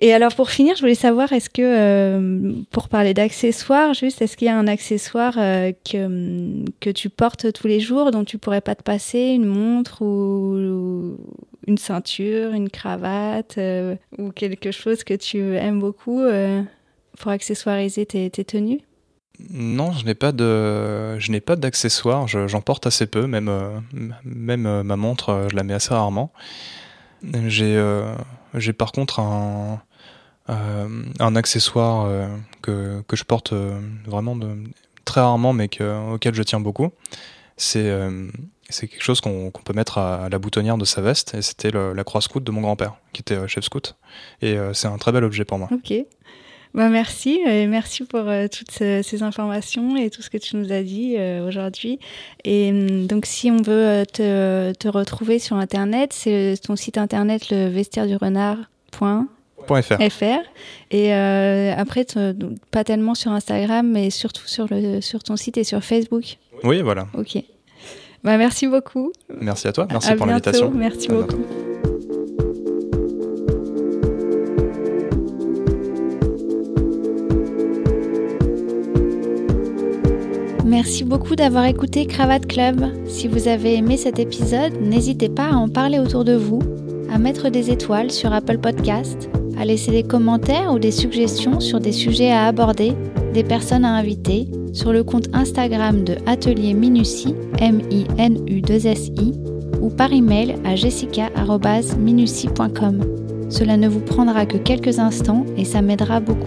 Et 0.00 0.12
alors 0.12 0.34
pour 0.34 0.50
finir, 0.50 0.76
je 0.76 0.80
voulais 0.80 0.94
savoir, 0.94 1.32
est-ce 1.32 1.50
que, 1.50 1.62
euh, 1.62 2.52
pour 2.70 2.88
parler 2.88 3.14
d'accessoires, 3.14 3.94
juste, 3.94 4.22
est-ce 4.22 4.36
qu'il 4.36 4.46
y 4.46 4.50
a 4.50 4.56
un 4.56 4.68
accessoire 4.68 5.34
euh, 5.38 5.72
que, 5.90 6.64
que 6.78 6.90
tu 6.90 7.10
portes 7.10 7.52
tous 7.52 7.66
les 7.66 7.80
jours 7.80 8.12
dont 8.12 8.22
tu 8.22 8.38
pourrais 8.38 8.60
pas 8.60 8.76
te 8.76 8.84
passer, 8.84 9.18
une 9.18 9.46
montre 9.46 10.02
ou, 10.02 11.16
une 11.66 11.78
ceinture, 11.78 12.52
une 12.52 12.70
cravate 12.70 13.58
euh, 13.58 13.96
ou 14.18 14.30
quelque 14.30 14.70
chose 14.70 15.02
que 15.02 15.14
tu 15.14 15.56
aimes 15.56 15.80
beaucoup 15.80 16.22
pour 17.18 17.32
accessoiriser 17.32 18.06
tes, 18.06 18.30
tes 18.30 18.44
tenues? 18.44 18.80
Non, 19.50 19.92
je 19.92 20.04
n'ai 20.04 20.14
pas 20.14 20.30
de, 20.32 21.18
je 21.18 21.30
n'ai 21.32 21.40
pas 21.40 21.56
d'accessoires. 21.56 22.28
J'en 22.28 22.60
porte 22.60 22.86
assez 22.86 23.06
peu, 23.06 23.26
même, 23.26 23.50
même 24.24 24.82
ma 24.82 24.96
montre, 24.96 25.48
je 25.50 25.56
la 25.56 25.64
mets 25.64 25.74
assez 25.74 25.92
rarement. 25.92 26.32
J'ai, 27.22 28.04
j'ai 28.54 28.72
par 28.72 28.92
contre 28.92 29.20
un, 29.20 29.80
euh, 30.50 31.04
un 31.18 31.36
accessoire 31.36 32.06
euh, 32.06 32.26
que, 32.62 33.02
que, 33.06 33.16
je 33.16 33.24
porte 33.24 33.52
euh, 33.52 33.78
vraiment 34.06 34.38
très 35.04 35.20
rarement, 35.20 35.52
mais 35.52 35.68
que, 35.68 36.14
auquel 36.14 36.34
je 36.34 36.42
tiens 36.42 36.60
beaucoup. 36.60 36.90
C'est 37.56 37.92
c'est 38.70 38.86
quelque 38.86 39.02
chose 39.02 39.20
qu'on 39.20 39.50
peut 39.50 39.72
mettre 39.72 39.98
à, 39.98 40.28
la 40.28 40.38
boutonnière 40.38 40.78
de 40.78 40.84
sa 40.84 41.00
veste, 41.00 41.34
et 41.34 41.42
c'était 41.42 41.72
la 41.72 42.04
croix 42.04 42.20
scout 42.20 42.44
de 42.44 42.50
mon 42.52 42.60
grand-père, 42.60 42.94
qui 43.12 43.20
était 43.20 43.48
chef 43.48 43.64
scout. 43.64 43.96
Et 44.42 44.56
c'est 44.74 44.86
un 44.86 44.96
très 44.96 45.10
bel 45.10 45.24
objet 45.24 45.44
pour 45.44 45.58
moi. 45.58 45.68
Ok. 45.72 45.92
Bah 46.74 46.88
merci, 46.88 47.40
et 47.46 47.66
merci 47.66 48.04
pour 48.04 48.24
toutes 48.52 48.70
ces, 48.70 49.22
informations 49.22 49.96
et 49.96 50.10
tout 50.10 50.22
ce 50.22 50.30
que 50.30 50.38
tu 50.38 50.56
nous 50.56 50.70
as 50.72 50.82
dit 50.82 51.16
aujourd'hui. 51.46 51.98
Et 52.44 52.70
hum, 52.70 53.06
donc, 53.06 53.26
si 53.26 53.50
on 53.50 53.56
veut 53.56 54.04
te, 54.12 54.72
te 54.72 54.88
retrouver 54.88 55.38
sur 55.38 55.56
Internet, 55.56 56.12
c'est 56.12 56.54
ton 56.62 56.76
site 56.76 56.98
internet, 56.98 57.50
le 57.50 57.68
vestiaire 57.68 58.06
du 58.06 58.16
renard. 58.16 58.58
.fr. 59.66 60.40
Et 60.90 61.14
euh, 61.14 61.74
après, 61.76 62.06
pas 62.70 62.84
tellement 62.84 63.14
sur 63.14 63.32
Instagram, 63.32 63.86
mais 63.86 64.10
surtout 64.10 64.46
sur, 64.46 64.66
le, 64.70 65.00
sur 65.00 65.22
ton 65.22 65.36
site 65.36 65.58
et 65.58 65.64
sur 65.64 65.82
Facebook. 65.84 66.38
Oui, 66.64 66.82
voilà. 66.82 67.06
Ok. 67.14 67.42
Bah, 68.24 68.36
merci 68.36 68.66
beaucoup. 68.66 69.12
Merci 69.40 69.68
à 69.68 69.72
toi. 69.72 69.86
Merci 69.90 70.14
pour 70.14 70.26
l'invitation. 70.26 70.70
Merci 70.70 71.08
beaucoup. 71.08 71.44
Merci 80.68 81.02
beaucoup 81.02 81.34
d'avoir 81.34 81.64
écouté 81.64 82.04
Cravate 82.04 82.46
Club. 82.46 82.84
Si 83.06 83.26
vous 83.26 83.48
avez 83.48 83.76
aimé 83.76 83.96
cet 83.96 84.18
épisode, 84.18 84.78
n'hésitez 84.82 85.30
pas 85.30 85.46
à 85.46 85.56
en 85.56 85.68
parler 85.68 85.98
autour 85.98 86.24
de 86.24 86.34
vous, 86.34 86.58
à 87.10 87.18
mettre 87.18 87.48
des 87.48 87.70
étoiles 87.70 88.10
sur 88.10 88.34
Apple 88.34 88.58
Podcast 88.58 89.30
à 89.58 89.64
laisser 89.64 89.90
des 89.90 90.02
commentaires 90.02 90.70
ou 90.72 90.78
des 90.78 90.92
suggestions 90.92 91.58
sur 91.58 91.80
des 91.80 91.92
sujets 91.92 92.30
à 92.30 92.44
aborder, 92.46 92.92
des 93.32 93.44
personnes 93.44 93.86
à 93.86 93.94
inviter, 93.94 94.46
sur 94.72 94.92
le 94.92 95.02
compte 95.02 95.28
Instagram 95.32 96.04
de 96.04 96.16
Atelier 96.26 96.74
Minutie, 96.74 97.34
M-I-N-U-2-S-I, 97.58 99.32
ou 99.80 99.88
par 99.88 100.12
email 100.12 100.56
à 100.64 100.76
jessica.minutie.com. 100.76 103.00
Cela 103.48 103.76
ne 103.76 103.88
vous 103.88 104.00
prendra 104.00 104.46
que 104.46 104.58
quelques 104.58 104.98
instants 104.98 105.46
et 105.56 105.64
ça 105.64 105.80
m'aidera 105.82 106.20
beaucoup. 106.20 106.46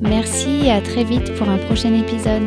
Merci 0.00 0.48
et 0.64 0.72
à 0.72 0.80
très 0.80 1.04
vite 1.04 1.32
pour 1.34 1.48
un 1.48 1.58
prochain 1.58 1.94
épisode. 1.94 2.42